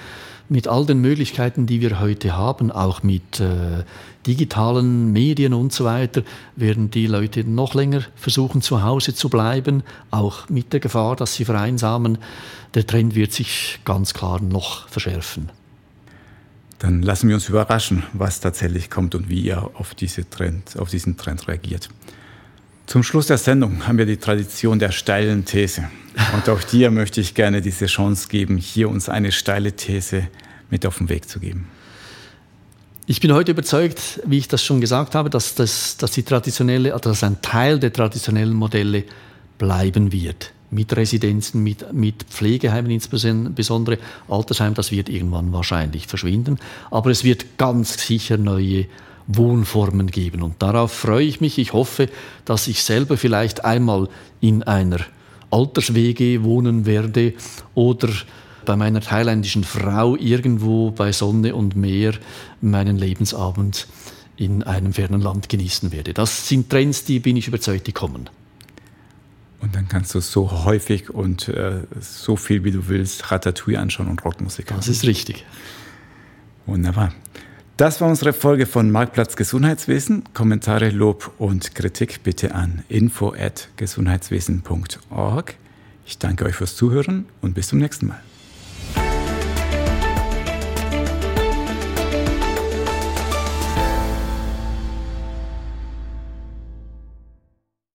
mit 0.50 0.68
all 0.68 0.86
den 0.86 1.00
Möglichkeiten, 1.00 1.66
die 1.66 1.82
wir 1.82 2.00
heute 2.00 2.38
haben, 2.38 2.72
auch 2.72 3.04
mit 3.04 3.40
äh, 3.40 3.84
digitalen 4.26 5.12
Medien 5.12 5.54
und 5.54 5.74
so 5.74 5.86
weiter, 5.86 6.24
werden 6.56 6.92
die 6.92 7.08
Leute 7.08 7.44
noch 7.44 7.74
länger 7.74 8.02
versuchen, 8.16 8.62
zu 8.62 8.84
Hause 8.84 9.14
zu 9.14 9.30
bleiben, 9.30 9.84
auch 10.12 10.50
mit 10.50 10.74
der 10.74 10.80
Gefahr, 10.80 11.16
dass 11.16 11.36
sie 11.36 11.46
vereinsamen. 11.46 12.18
Der 12.74 12.86
Trend 12.86 13.16
wird 13.16 13.34
sich 13.34 13.80
ganz 13.86 14.14
klar 14.14 14.42
noch 14.42 14.88
verschärfen. 14.88 15.50
Dann 16.80 17.02
lassen 17.02 17.30
wir 17.30 17.36
uns 17.36 17.48
überraschen, 17.50 18.04
was 18.14 18.42
tatsächlich 18.42 18.90
kommt 18.90 19.16
und 19.16 19.30
wie 19.30 19.42
ihr 19.42 19.72
auf, 19.76 19.96
diese 19.96 20.30
Trend, 20.30 20.78
auf 20.78 20.90
diesen 20.90 21.18
Trend 21.18 21.48
reagiert. 21.48 21.90
Zum 22.86 23.02
Schluss 23.02 23.28
der 23.28 23.38
Sendung 23.38 23.88
haben 23.88 23.98
wir 23.98 24.06
die 24.06 24.18
Tradition 24.18 24.78
der 24.78 24.92
steilen 24.92 25.44
These. 25.44 25.90
Und 26.36 26.48
auch 26.50 26.62
dir 26.62 26.92
möchte 26.92 27.20
ich 27.20 27.34
gerne 27.34 27.62
diese 27.62 27.88
Chance 27.88 28.28
geben, 28.30 28.58
hier 28.58 28.90
uns 28.90 29.10
eine 29.10 29.32
steile 29.32 29.74
These 29.74 30.28
mit 30.70 30.86
auf 30.86 31.00
den 31.00 31.10
Weg 31.10 31.28
zu 31.28 31.40
geben. 31.40 31.68
Ich 33.08 33.20
bin 33.20 33.34
heute 33.34 33.52
überzeugt, 33.52 34.22
wie 34.26 34.38
ich 34.38 34.48
das 34.48 34.64
schon 34.64 34.82
gesagt 34.82 35.16
habe, 35.16 35.30
dass, 35.30 35.56
das, 35.56 35.98
dass 35.98 36.12
die 36.12 36.24
traditionelle, 36.24 36.90
dass 37.00 37.24
ein 37.24 37.42
Teil 37.42 37.80
der 37.80 37.92
traditionellen 37.92 38.54
Modelle 38.54 39.04
bleiben 39.58 40.12
wird. 40.12 40.52
Mit 40.72 40.96
Residenzen, 40.96 41.64
mit, 41.64 41.94
mit 41.94 42.24
Pflegeheimen, 42.24 42.92
insbesondere 42.92 44.00
Altersheim, 44.28 44.74
das 44.74 44.92
wird 44.92 45.10
irgendwann 45.10 45.54
wahrscheinlich 45.54 46.08
verschwinden. 46.08 46.58
Aber 46.90 47.12
es 47.12 47.24
wird 47.24 47.58
ganz 47.58 48.06
sicher 48.06 48.38
neue 48.38 48.86
Wohnformen 49.28 50.08
geben. 50.08 50.42
Und 50.44 50.62
darauf 50.62 50.92
freue 50.92 51.26
ich 51.26 51.42
mich. 51.42 51.58
Ich 51.58 51.74
hoffe, 51.74 52.10
dass 52.46 52.68
ich 52.68 52.84
selber 52.84 53.18
vielleicht 53.18 53.66
einmal 53.66 54.10
in 54.40 54.64
einer 54.64 55.00
Alterswege 55.52 56.44
wohnen 56.44 56.86
werde 56.86 57.34
oder 57.74 58.10
bei 58.66 58.76
meiner 58.76 59.02
thailändischen 59.02 59.64
Frau 59.64 60.16
irgendwo 60.16 60.92
bei 60.92 61.12
Sonne 61.12 61.56
und 61.56 61.76
Meer 61.76 62.14
meinen 62.62 62.98
Lebensabend 62.98 63.88
in 64.38 64.64
einem 64.64 64.92
fernen 64.92 65.22
Land 65.22 65.50
genießen 65.50 65.92
werde. 65.92 66.14
Das 66.14 66.48
sind 66.48 66.70
Trends, 66.70 67.06
die 67.06 67.20
bin 67.20 67.38
ich 67.38 67.48
überzeugt, 67.48 67.88
die 67.88 67.94
kommen. 67.94 68.30
Und 69.62 69.76
dann 69.76 69.88
kannst 69.88 70.14
du 70.14 70.20
so 70.20 70.66
häufig 70.66 71.10
und 71.10 71.48
äh, 71.48 71.84
so 72.00 72.36
viel 72.36 72.64
wie 72.64 72.72
du 72.72 72.88
willst 72.88 73.32
Ratatouille 73.32 73.80
anschauen 73.80 74.08
und 74.08 74.24
Rockmusik 74.26 74.68
Das 74.68 74.88
ist 74.88 75.06
richtig. 75.06 75.46
Wunderbar. 76.66 77.14
Das 77.78 78.00
war 78.00 78.08
unsere 78.08 78.32
Folge 78.32 78.68
von 78.68 78.90
Marktplatz 78.90 79.36
Gesundheitswesen. 79.36 80.24
Kommentare, 80.34 80.92
Lob 80.92 81.34
und 81.38 81.76
Kritik 81.76 82.24
bitte 82.24 82.56
an 82.56 82.86
info@gesundheitswesen.org. 82.88 85.56
Ich 86.06 86.18
danke 86.18 86.46
euch 86.46 86.56
fürs 86.56 86.78
Zuhören 86.78 87.26
und 87.42 87.54
bis 87.54 87.68
zum 87.68 87.80
nächsten 87.80 88.08
Mal. 88.08 88.24